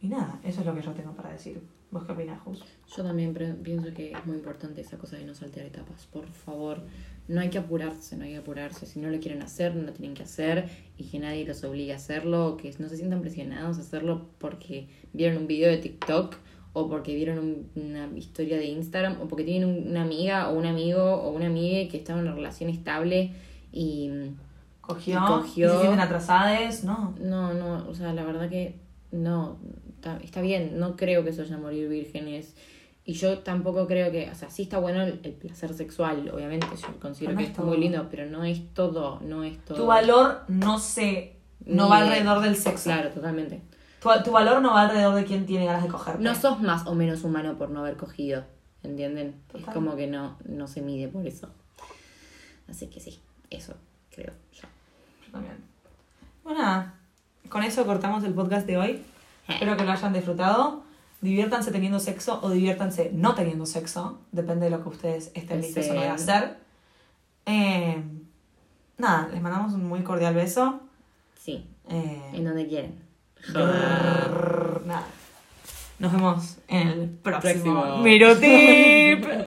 Y 0.00 0.08
nada, 0.08 0.38
eso 0.44 0.60
es 0.60 0.66
lo 0.66 0.74
que 0.74 0.82
yo 0.82 0.92
tengo 0.92 1.12
para 1.12 1.30
decir. 1.30 1.62
¿Vos 1.92 2.04
qué 2.04 2.12
opinás, 2.12 2.40
Jus? 2.40 2.64
Yo 2.96 3.04
también 3.04 3.32
pienso 3.62 3.92
que 3.94 4.12
es 4.12 4.26
muy 4.26 4.36
importante 4.36 4.80
esa 4.80 4.96
cosa 4.98 5.16
de 5.18 5.24
no 5.26 5.34
saltear 5.34 5.66
etapas. 5.66 6.06
Por 6.06 6.26
favor, 6.26 6.80
no 7.28 7.40
hay 7.40 7.50
que 7.50 7.58
apurarse, 7.58 8.16
no 8.16 8.24
hay 8.24 8.30
que 8.32 8.38
apurarse. 8.38 8.86
Si 8.86 8.98
no 8.98 9.08
lo 9.10 9.20
quieren 9.20 9.42
hacer, 9.42 9.74
no 9.76 9.82
lo 9.82 9.92
tienen 9.92 10.14
que 10.14 10.22
hacer. 10.22 10.68
Y 10.96 11.04
que 11.04 11.18
nadie 11.18 11.44
los 11.44 11.62
obligue 11.64 11.92
a 11.92 11.96
hacerlo. 11.96 12.56
Que 12.56 12.74
no 12.78 12.88
se 12.88 12.96
sientan 12.96 13.20
presionados 13.20 13.76
a 13.76 13.82
hacerlo 13.82 14.26
porque 14.38 14.88
vieron 15.12 15.36
un 15.42 15.46
video 15.46 15.70
de 15.70 15.76
TikTok. 15.78 16.36
O 16.72 16.88
porque 16.88 17.14
vieron 17.14 17.38
un- 17.38 17.70
una 17.76 18.06
historia 18.16 18.56
de 18.56 18.64
Instagram. 18.64 19.20
O 19.20 19.28
porque 19.28 19.44
tienen 19.44 19.68
un- 19.68 19.88
una 19.88 20.00
amiga 20.02 20.48
o 20.48 20.58
un 20.58 20.64
amigo 20.64 21.02
o 21.04 21.30
una 21.32 21.46
amiga 21.46 21.90
que 21.90 21.98
está 21.98 22.14
en 22.14 22.20
una 22.20 22.34
relación 22.34 22.70
estable. 22.70 23.32
Y 23.70 24.10
Cogió, 24.80 25.20
Y 25.22 25.26
cogió. 25.26 25.66
y 25.68 25.70
se 25.70 25.78
sienten 25.80 26.00
atrasadas, 26.00 26.82
no. 26.84 27.14
no, 27.20 27.54
no, 27.54 27.86
o 27.88 27.94
sea, 27.94 28.12
la 28.14 28.24
verdad 28.24 28.48
que 28.50 28.80
no, 29.12 29.58
está, 30.02 30.16
está 30.24 30.40
bien, 30.40 30.78
no 30.80 30.96
creo 30.96 31.24
que 31.24 31.32
se 31.32 31.42
vayan 31.42 31.58
a 31.60 31.62
morir 31.62 31.88
vírgenes. 31.88 32.54
Y 33.04 33.14
yo 33.14 33.38
tampoco 33.40 33.86
creo 33.88 34.12
que, 34.12 34.30
o 34.30 34.34
sea, 34.34 34.48
sí 34.50 34.62
está 34.62 34.78
bueno 34.78 35.02
el, 35.02 35.20
el 35.24 35.32
placer 35.32 35.74
sexual, 35.74 36.28
obviamente, 36.32 36.66
yo 36.80 37.00
considero 37.00 37.32
no 37.34 37.38
que 37.38 37.44
es 37.46 37.52
todo. 37.52 37.66
muy 37.66 37.78
lindo, 37.78 38.06
pero 38.10 38.26
no 38.26 38.44
es 38.44 38.72
todo, 38.74 39.18
no 39.20 39.42
es 39.44 39.58
todo. 39.64 39.76
Tu 39.78 39.86
valor 39.86 40.42
no 40.48 40.78
se. 40.78 41.36
no 41.64 41.84
Ni 41.84 41.90
va 41.90 41.98
de- 42.00 42.06
alrededor 42.08 42.40
del 42.42 42.56
sexo. 42.56 42.84
Claro, 42.84 43.10
totalmente. 43.10 43.60
Tu, 44.00 44.08
tu 44.24 44.30
valor 44.32 44.60
no 44.62 44.72
va 44.72 44.82
alrededor 44.82 45.14
de 45.16 45.24
quién 45.24 45.46
tiene 45.46 45.66
ganas 45.66 45.82
de 45.84 45.88
cogerte. 45.88 46.22
No 46.22 46.34
sos 46.36 46.60
más 46.60 46.86
o 46.86 46.94
menos 46.94 47.24
humano 47.24 47.56
por 47.58 47.70
no 47.70 47.80
haber 47.80 47.96
cogido, 47.96 48.44
¿entienden? 48.84 49.34
Total. 49.48 49.62
Es 49.68 49.74
como 49.74 49.96
que 49.96 50.06
no, 50.06 50.36
no 50.44 50.66
se 50.68 50.80
mide 50.82 51.08
por 51.08 51.26
eso. 51.26 51.48
Así 52.68 52.86
que 52.86 53.00
sí, 53.00 53.20
eso 53.50 53.74
creo 54.14 54.32
yo. 54.52 54.62
Yo 55.26 55.32
también. 55.32 55.56
Bueno. 56.44 56.92
Con 57.48 57.64
eso 57.64 57.84
cortamos 57.84 58.22
el 58.24 58.32
podcast 58.32 58.66
de 58.66 58.78
hoy. 58.78 59.02
Espero 59.54 59.76
que 59.76 59.84
lo 59.84 59.92
hayan 59.92 60.12
disfrutado. 60.12 60.82
Diviértanse 61.20 61.70
teniendo 61.70 62.00
sexo 62.00 62.40
o 62.42 62.50
diviértanse 62.50 63.10
no 63.14 63.34
teniendo 63.34 63.64
sexo. 63.66 64.18
Depende 64.32 64.64
de 64.66 64.70
lo 64.70 64.82
que 64.82 64.88
ustedes 64.88 65.30
estén 65.34 65.60
listos 65.60 65.86
o 65.90 65.94
no 65.94 66.00
de 66.00 66.10
Deseen. 66.10 66.30
hacer. 66.30 66.56
Eh, 67.46 68.02
nada, 68.98 69.28
les 69.32 69.40
mandamos 69.40 69.72
un 69.74 69.86
muy 69.88 70.02
cordial 70.02 70.34
beso. 70.34 70.80
Sí, 71.40 71.66
Eh, 71.88 72.30
en 72.32 72.44
donde 72.44 72.66
quieren. 72.66 72.98
nada. 74.86 75.04
Nos 75.98 76.12
vemos 76.12 76.56
en 76.68 76.88
el 76.88 77.08
próximo, 77.10 77.74
Próximo. 77.80 77.98
Mirotip. 77.98 79.24